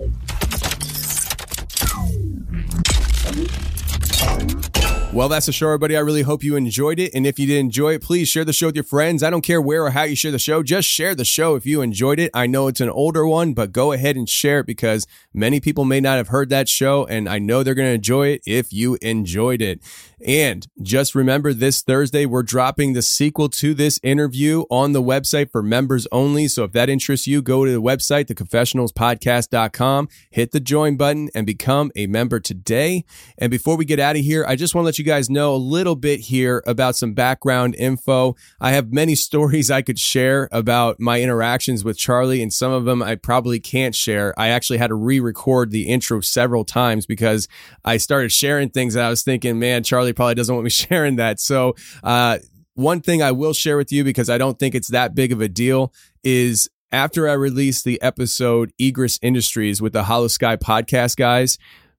[5.15, 5.95] Well, that's the show, everybody.
[5.95, 7.15] I really hope you enjoyed it.
[7.15, 9.23] And if you did enjoy it, please share the show with your friends.
[9.23, 10.61] I don't care where or how you share the show.
[10.61, 12.31] Just share the show if you enjoyed it.
[12.33, 15.85] I know it's an older one, but go ahead and share it because many people
[15.85, 17.05] may not have heard that show.
[17.05, 19.79] And I know they're going to enjoy it if you enjoyed it.
[20.23, 25.51] And just remember this Thursday, we're dropping the sequel to this interview on the website
[25.51, 26.47] for members only.
[26.47, 31.45] So if that interests you, go to the website, theconfessionalspodcast.com, hit the join button and
[31.45, 33.03] become a member today.
[33.37, 35.53] And before we get out of here, I just want to let you guys know
[35.53, 38.35] a little bit here about some background info.
[38.59, 42.85] I have many stories I could share about my interactions with Charlie, and some of
[42.85, 44.33] them I probably can't share.
[44.37, 47.47] I actually had to re record the intro several times because
[47.83, 51.17] I started sharing things and I was thinking, man, Charlie probably doesn't want me sharing
[51.17, 51.39] that.
[51.39, 52.39] So, uh,
[52.75, 55.39] one thing I will share with you because I don't think it's that big of
[55.39, 55.93] a deal
[56.23, 61.57] is after I released the episode Egress Industries with the Hollow Sky podcast guys,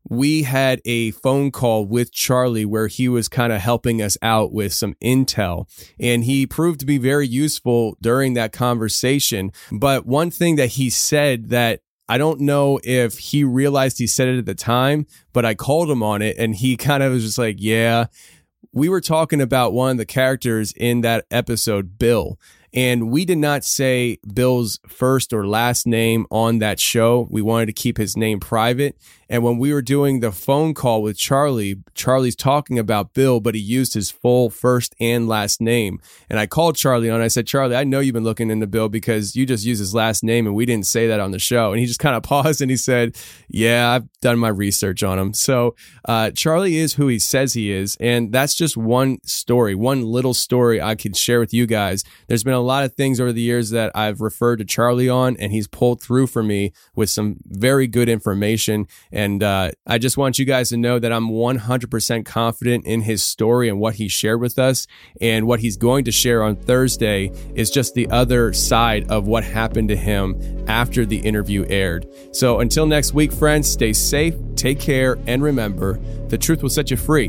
[0.08, 4.52] we had a phone call with Charlie where he was kind of helping us out
[4.52, 5.66] with some intel.
[5.98, 9.52] And he proved to be very useful during that conversation.
[9.72, 14.28] But one thing that he said that I don't know if he realized he said
[14.28, 17.24] it at the time, but I called him on it and he kind of was
[17.24, 18.06] just like, yeah.
[18.72, 22.38] We were talking about one of the characters in that episode, Bill.
[22.76, 27.26] And we did not say Bill's first or last name on that show.
[27.30, 28.98] We wanted to keep his name private.
[29.28, 33.55] And when we were doing the phone call with Charlie, Charlie's talking about Bill, but
[33.55, 36.00] he used his full first and last name.
[36.30, 37.20] And I called Charlie on.
[37.20, 39.94] I said, Charlie, I know you've been looking into Bill because you just used his
[39.94, 41.72] last name and we didn't say that on the show.
[41.72, 43.16] And he just kind of paused and he said,
[43.48, 45.34] Yeah, I've done my research on him.
[45.34, 45.74] So
[46.05, 47.96] uh, Charlie is who he says he is.
[47.98, 52.05] And that's just one story, one little story I could share with you guys.
[52.28, 55.36] There's been a lot of things over the years that I've referred to Charlie on,
[55.38, 58.86] and he's pulled through for me with some very good information.
[59.10, 63.22] And uh, I just want you guys to know that I'm 100% confident in his
[63.22, 64.86] story and what he shared with us.
[65.20, 69.44] And what he's going to share on Thursday is just the other side of what
[69.44, 72.06] happened to him after the interview aired.
[72.32, 76.90] So until next week, friends, stay safe, take care, and remember the truth will set
[76.90, 77.28] you free,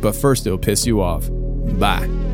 [0.00, 1.28] but first it will piss you off.
[1.78, 2.27] Bye.